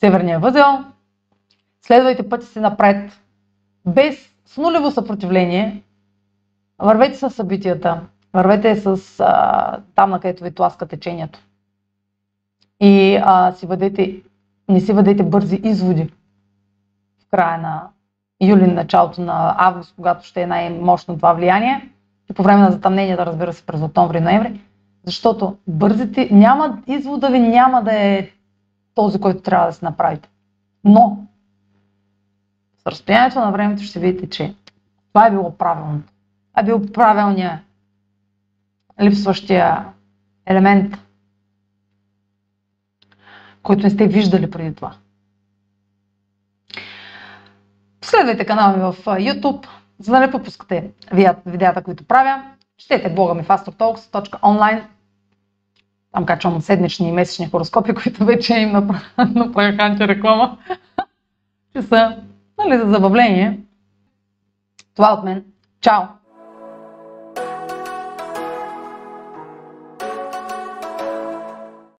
Северния 0.00 0.40
възел. 0.40 0.84
Следвайте 1.82 2.28
пътя 2.28 2.46
си 2.46 2.60
напред, 2.60 3.20
без 3.86 4.16
с 4.46 4.56
нулево 4.56 4.90
съпротивление. 4.90 5.82
Вървете 6.78 7.16
с 7.16 7.30
събитията, 7.30 8.00
вървете 8.32 8.76
с 8.76 8.98
а, 9.20 9.80
там, 9.94 10.10
на 10.10 10.20
където 10.20 10.44
ви 10.44 10.54
тласка 10.54 10.86
течението. 10.86 11.38
И 12.80 13.18
а, 13.22 13.52
си 13.52 13.66
въдете, 13.66 14.22
не 14.68 14.80
си 14.80 14.92
въдете 14.92 15.22
бързи 15.22 15.60
изводи 15.64 16.04
в 17.20 17.30
края 17.30 17.58
на 17.58 17.88
юли, 18.40 18.66
началото 18.66 19.20
на 19.20 19.54
август, 19.58 19.94
когато 19.96 20.26
ще 20.26 20.42
е 20.42 20.46
най-мощно 20.46 21.16
това 21.16 21.32
влияние. 21.32 21.88
И 22.30 22.34
по 22.34 22.42
време 22.42 22.60
на 22.62 22.70
затъмненията, 22.70 23.26
разбира 23.26 23.52
се, 23.52 23.66
през 23.66 23.82
октомври 23.82 24.18
и 24.18 24.20
ноември. 24.20 24.60
Защото 25.04 25.56
бързите, 25.66 26.28
няма, 26.32 26.82
извода 26.86 27.30
ви 27.30 27.38
няма 27.38 27.82
да 27.82 27.92
е 27.94 28.30
този, 28.94 29.20
който 29.20 29.42
трябва 29.42 29.66
да 29.66 29.72
се 29.72 29.84
направите. 29.84 30.28
Но 30.84 31.24
разстоянието 32.90 33.40
на 33.40 33.50
времето 33.50 33.82
ще 33.82 34.00
видите, 34.00 34.30
че 34.30 34.54
това 35.12 35.26
е 35.26 35.30
било 35.30 35.58
правилното. 35.58 36.12
Това 36.50 36.62
е 36.62 36.64
бил 36.64 36.92
правилният 36.92 37.60
липсващия 39.02 39.84
елемент, 40.46 40.94
който 43.62 43.82
не 43.82 43.90
сте 43.90 44.06
виждали 44.06 44.50
преди 44.50 44.74
това. 44.74 44.94
Следвайте 48.02 48.44
канала 48.44 48.76
ми 48.76 48.82
в 48.82 49.04
YouTube, 49.04 49.66
за 49.98 50.12
да 50.12 50.20
не 50.20 50.30
пропускате 50.30 50.90
видеята, 51.46 51.82
които 51.82 52.04
правя. 52.04 52.42
Четете 52.78 53.14
блога 53.14 53.34
ми 53.34 53.42
fastertalks.online. 53.42 54.82
Там 56.12 56.26
качвам 56.26 56.60
седмични 56.60 57.08
и 57.08 57.12
месечни 57.12 57.50
хороскопи, 57.50 57.94
които 58.02 58.24
вече 58.24 58.54
им 58.54 58.72
направих 59.18 59.80
антиреклама. 59.80 60.58
Ще 61.70 61.82
са 61.82 62.16
нали, 62.58 62.78
за 62.78 62.90
забавление. 62.90 63.60
Това 64.94 65.12
от 65.12 65.24
мен. 65.24 65.44
Чао! 65.80 66.17